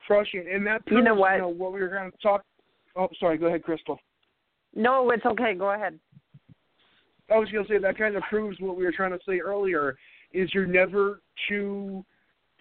Crushing. 0.06 0.46
And 0.52 0.66
that 0.68 0.82
You 0.90 1.02
know 1.02 1.16
what? 1.16 1.34
You 1.34 1.42
know 1.42 1.48
what 1.50 1.74
we 1.74 1.80
were 1.80 1.90
going 1.90 2.12
to 2.12 2.18
talk. 2.20 2.44
Oh, 2.96 3.10
sorry. 3.20 3.38
Go 3.38 3.48
ahead, 3.48 3.64
Crystal. 3.64 4.00
No, 4.76 5.10
it's 5.12 5.26
okay. 5.26 5.54
Go 5.54 5.72
ahead. 5.72 6.00
I 7.30 7.38
was 7.38 7.50
going 7.52 7.66
to 7.66 7.70
say 7.70 7.78
that 7.78 7.98
kind 7.98 8.16
of 8.16 8.24
proves 8.30 8.58
what 8.60 8.78
we 8.78 8.86
were 8.86 8.92
trying 8.92 9.12
to 9.12 9.20
say 9.28 9.40
earlier. 9.40 9.98
Is 10.34 10.50
you're 10.54 10.66
never 10.66 11.22
too 11.50 12.06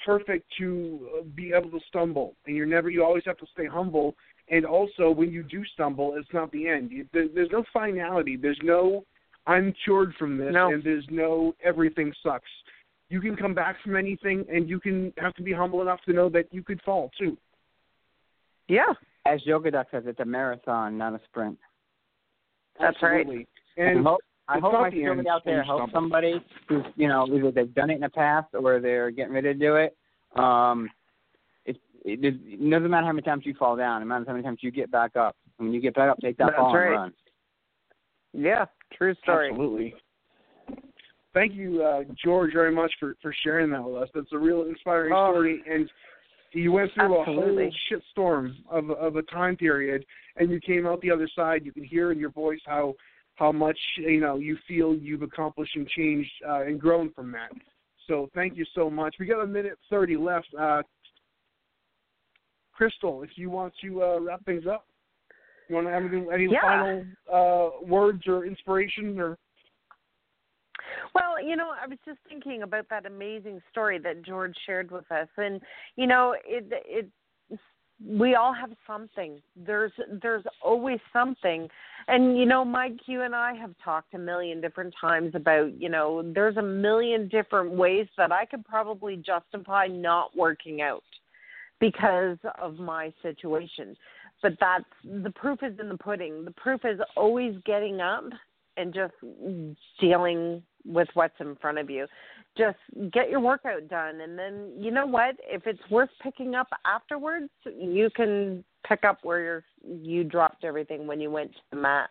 perfect 0.04 0.46
to 0.58 1.08
uh, 1.18 1.22
be 1.34 1.52
able 1.52 1.70
to 1.70 1.80
stumble, 1.88 2.36
and 2.46 2.56
you're 2.56 2.66
never. 2.66 2.90
You 2.90 3.04
always 3.04 3.24
have 3.26 3.38
to 3.38 3.46
stay 3.52 3.66
humble. 3.66 4.14
And 4.49 4.64
also, 4.64 5.11
when 5.11 5.30
you 5.32 5.42
do 5.42 5.64
stumble, 5.74 6.14
it's 6.16 6.28
not 6.32 6.53
the 6.53 6.68
end. 6.68 6.92
There's 7.12 7.51
no 7.51 7.64
finality. 7.72 8.36
There's 8.36 8.61
no 8.62 9.05
I'm 9.49 9.72
cured 9.84 10.12
from 10.18 10.36
this, 10.38 10.53
No. 10.53 10.72
and 10.72 10.82
there's 10.82 11.07
no 11.11 11.55
everything 11.62 12.12
sucks. 12.22 12.49
You 13.09 13.20
can 13.20 13.36
come 13.36 13.55
back 13.55 13.76
from 13.82 13.94
anything, 13.97 14.44
and 14.53 14.68
you 14.68 14.80
can 14.80 15.12
have 15.18 15.34
to 15.34 15.42
be 15.42 15.53
humble 15.53 15.80
enough 15.82 16.01
to 16.07 16.12
know 16.12 16.28
that 16.30 16.53
you 16.53 16.62
could 16.62 16.80
fall 16.82 17.11
too. 17.16 17.36
Yeah, 18.68 18.92
as 19.24 19.44
Yoga 19.47 19.70
Duck 19.70 19.86
says, 19.92 20.03
it's 20.07 20.18
a 20.18 20.24
marathon, 20.24 20.99
not 20.99 21.14
a 21.14 21.20
sprint. 21.28 21.57
That's 22.80 23.01
right. 23.03 23.20
Absolutely. 23.20 23.47
I 23.78 23.82
And 23.82 24.05
hope, 24.07 24.20
I 24.49 24.55
it's 24.57 24.62
hope 24.62 24.72
my 24.72 24.90
the 24.90 25.07
out 25.30 25.44
there 25.44 25.59
when 25.59 25.64
you 25.64 25.64
helps 25.64 25.90
stumble. 25.90 25.90
somebody 25.92 26.44
who's 26.68 26.84
you 26.97 27.07
know 27.09 27.26
either 27.32 27.53
they've 27.53 27.74
done 27.74 27.90
it 27.90 27.94
in 27.94 28.01
the 28.01 28.09
past 28.09 28.49
or 28.55 28.80
they're 28.80 29.11
getting 29.12 29.32
ready 29.34 29.53
to 29.53 29.55
do 29.55 29.76
it. 29.76 29.97
Um, 30.34 30.90
it, 32.07 32.24
it, 32.24 32.34
it 32.44 32.70
doesn't 32.70 32.90
matter 32.90 33.07
how 33.07 33.12
many 33.12 33.22
times 33.22 33.42
you 33.44 33.54
fall 33.59 33.76
down. 33.76 34.00
It 34.00 34.04
matters 34.07 34.26
how 34.26 34.32
many 34.32 34.44
times 34.44 34.59
you 34.62 34.70
get 34.70 34.90
back 34.90 35.16
up. 35.16 35.36
And 35.59 35.68
when 35.68 35.74
you 35.74 35.80
get 35.80 35.94
back 35.94 36.11
up, 36.11 36.18
take 36.22 36.36
that 36.38 36.46
That's 36.46 36.57
fall 36.57 36.74
right. 36.74 36.86
and 36.86 36.96
run. 36.96 37.12
yeah, 38.32 38.64
true 38.96 39.14
story. 39.22 39.50
Absolutely. 39.50 39.94
Thank 41.34 41.52
you, 41.52 41.82
uh, 41.82 42.02
George, 42.24 42.52
very 42.54 42.74
much 42.74 42.92
for, 42.98 43.14
for 43.20 43.34
sharing 43.44 43.70
that 43.72 43.84
with 43.84 44.02
us. 44.02 44.09
That's 44.14 44.32
a 44.32 44.38
real 44.38 44.62
inspiring 44.62 45.12
Oh. 45.12 45.32
story, 45.32 45.62
and 45.70 45.90
you 46.52 46.72
went 46.72 46.92
through 46.94 47.20
Absolutely. 47.20 47.64
a 47.64 47.70
whole 47.70 48.00
shitstorm 48.16 48.54
of 48.70 48.90
of 48.92 49.16
a 49.16 49.22
time 49.22 49.57
period, 49.57 50.07
and 50.36 50.50
you 50.50 50.61
came 50.61 50.86
out 50.86 51.00
the 51.02 51.11
other 51.11 51.28
side. 51.36 51.66
You 51.66 51.72
can 51.72 51.84
hear 51.84 52.12
in 52.12 52.18
your 52.18 52.30
voice 52.30 52.61
how 52.64 52.94
how 53.34 53.52
much 53.52 53.78
you 53.98 54.20
know 54.20 54.36
you 54.36 54.57
feel 54.66 54.94
you've 54.94 55.20
accomplished 55.22 55.76
and 55.76 55.86
changed 55.88 56.30
uh, 56.48 56.62
and 56.62 56.80
grown 56.80 57.12
from 57.12 57.30
that. 57.32 57.50
So 58.07 58.30
thank 58.34 58.57
you 58.57 58.64
so 58.74 58.88
much. 58.88 59.16
We 59.20 59.26
got 59.26 59.42
a 59.42 59.46
minute 59.46 59.78
thirty 59.90 60.16
left. 60.16 60.48
Uh, 60.59 60.82
Crystal, 62.76 63.22
if 63.22 63.30
you 63.36 63.48
want 63.48 63.72
to 63.82 64.02
uh, 64.02 64.20
wrap 64.20 64.44
things 64.44 64.64
up, 64.70 64.86
you 65.68 65.74
want 65.74 65.86
to 65.86 65.92
have 65.92 66.04
any, 66.04 66.26
any 66.32 66.52
Yeah. 66.52 66.60
final 66.60 67.04
uh, 67.32 67.84
words 67.84 68.22
or 68.26 68.44
inspiration 68.44 69.18
or? 69.18 69.38
Well, 71.14 71.42
you 71.42 71.56
know, 71.56 71.72
I 71.82 71.86
was 71.86 71.98
just 72.04 72.18
thinking 72.28 72.62
about 72.62 72.88
that 72.90 73.06
amazing 73.06 73.60
story 73.70 73.98
that 74.00 74.22
George 74.22 74.54
shared 74.66 74.90
with 74.90 75.10
us, 75.10 75.28
and 75.36 75.60
you 75.96 76.06
know, 76.06 76.36
it 76.44 76.66
it 76.70 77.10
we 78.06 78.34
all 78.34 78.52
have 78.52 78.70
something. 78.86 79.40
There's 79.56 79.92
there's 80.22 80.44
always 80.62 81.00
something, 81.12 81.68
and 82.08 82.38
you 82.38 82.44
know, 82.44 82.64
Mike, 82.64 82.98
you 83.06 83.22
and 83.22 83.34
I 83.34 83.54
have 83.54 83.74
talked 83.82 84.14
a 84.14 84.18
million 84.18 84.60
different 84.60 84.94
times 85.00 85.34
about 85.34 85.80
you 85.80 85.88
know, 85.88 86.22
there's 86.34 86.58
a 86.58 86.62
million 86.62 87.28
different 87.28 87.72
ways 87.72 88.06
that 88.18 88.30
I 88.30 88.44
could 88.44 88.64
probably 88.64 89.16
justify 89.16 89.86
not 89.86 90.36
working 90.36 90.82
out 90.82 91.02
because 91.80 92.38
of 92.60 92.78
my 92.78 93.12
situation. 93.22 93.96
But 94.42 94.52
that's 94.60 94.84
the 95.04 95.30
proof 95.30 95.60
is 95.62 95.78
in 95.80 95.88
the 95.88 95.96
pudding. 95.96 96.44
The 96.44 96.52
proof 96.52 96.82
is 96.84 97.00
always 97.16 97.54
getting 97.64 98.00
up 98.00 98.24
and 98.76 98.92
just 98.92 99.14
dealing 100.00 100.62
with 100.84 101.08
what's 101.14 101.34
in 101.40 101.56
front 101.56 101.78
of 101.78 101.90
you. 101.90 102.06
Just 102.56 102.76
get 103.12 103.28
your 103.28 103.40
workout 103.40 103.88
done 103.88 104.20
and 104.20 104.38
then 104.38 104.72
you 104.78 104.90
know 104.90 105.06
what? 105.06 105.36
If 105.42 105.66
it's 105.66 105.80
worth 105.90 106.10
picking 106.22 106.54
up 106.54 106.68
afterwards, 106.84 107.50
you 107.64 108.08
can 108.14 108.64
pick 108.86 109.04
up 109.04 109.18
where 109.22 109.40
you're, 109.40 109.64
you 109.84 110.24
dropped 110.24 110.64
everything 110.64 111.06
when 111.06 111.20
you 111.20 111.30
went 111.30 111.52
to 111.52 111.60
the 111.70 111.76
mat. 111.76 112.10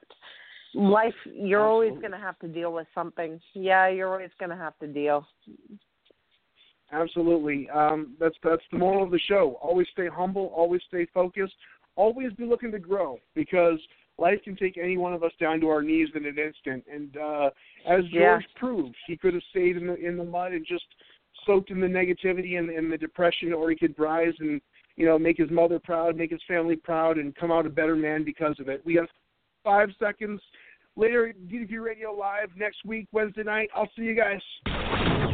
Life 0.74 1.13
you're 1.26 1.66
always 1.66 1.93
going 1.99 2.11
to 2.11 2.18
have 2.18 2.38
to 2.39 2.47
deal 2.47 2.74
with 2.74 2.88
something. 2.93 3.39
Yeah, 3.53 3.88
you're 3.88 4.11
always 4.11 4.32
going 4.39 4.49
to 4.49 4.57
have 4.57 4.78
to 4.80 4.88
deal. 4.88 5.26
Absolutely. 6.92 7.70
Um, 7.70 8.14
that's 8.20 8.36
that's 8.44 8.62
the 8.72 8.78
moral 8.78 9.04
of 9.04 9.12
the 9.12 9.20
show. 9.20 9.58
Always 9.62 9.88
stay 9.92 10.08
humble. 10.08 10.52
Always 10.56 10.82
stay 10.88 11.08
focused. 11.14 11.56
Always 11.96 12.32
be 12.34 12.46
looking 12.46 12.72
to 12.72 12.80
grow 12.80 13.20
because 13.34 13.80
life 14.18 14.40
can 14.44 14.56
take 14.56 14.78
any 14.78 14.98
one 14.98 15.14
of 15.14 15.24
us 15.24 15.32
down 15.40 15.60
to 15.62 15.70
our 15.70 15.82
knees 15.82 16.10
in 16.16 16.26
an 16.26 16.38
instant. 16.38 16.86
And 16.92 17.18
uh, 17.18 17.50
as 17.88 18.04
Yeah. 18.12 18.22
George 18.22 18.46
proved, 18.56 18.96
he 19.08 19.18
could 19.18 19.34
have 19.34 19.44
stayed 19.50 19.78
in 19.78 19.88
the 19.88 19.96
in 19.96 20.18
the 20.18 20.24
mud 20.24 20.52
and 20.52 20.66
just 20.66 20.86
soaked 21.46 21.70
in 21.72 21.80
the 21.80 21.88
negativity 21.88 22.58
and, 22.58 22.70
and 22.70 22.92
the 22.92 22.98
depression, 22.98 23.54
or 23.54 23.70
he 23.70 23.76
could 23.76 23.98
rise 24.00 24.34
and 24.40 24.62
you 24.96 25.06
know, 25.06 25.20
make 25.20 25.38
his 25.38 25.50
mother 25.52 25.80
proud, 25.80 26.16
make 26.16 26.32
his 26.32 26.42
family 26.48 26.76
proud, 26.76 27.18
and 27.18 27.36
come 27.36 27.52
out 27.52 27.66
a 27.66 27.70
better 27.70 27.96
man 27.96 28.24
because 28.24 28.56
of 28.60 28.70
it. 28.70 28.82
We 28.86 28.96
have 28.96 29.08
five 29.64 29.90
seconds 30.00 30.42
later. 30.96 31.34
DDP 31.48 31.84
Radio 31.84 32.14
Live 32.14 32.50
next 32.56 32.86
week, 32.86 33.08
Wednesday 33.12 33.44
night. 33.44 33.70
I'll 33.76 33.90
see 33.96 34.04
you 34.04 34.16
guys. 34.16 35.14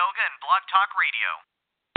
Yoga 0.00 0.24
and 0.32 0.40
Blog 0.40 0.64
Talk 0.72 0.96
Radio. 0.96 1.28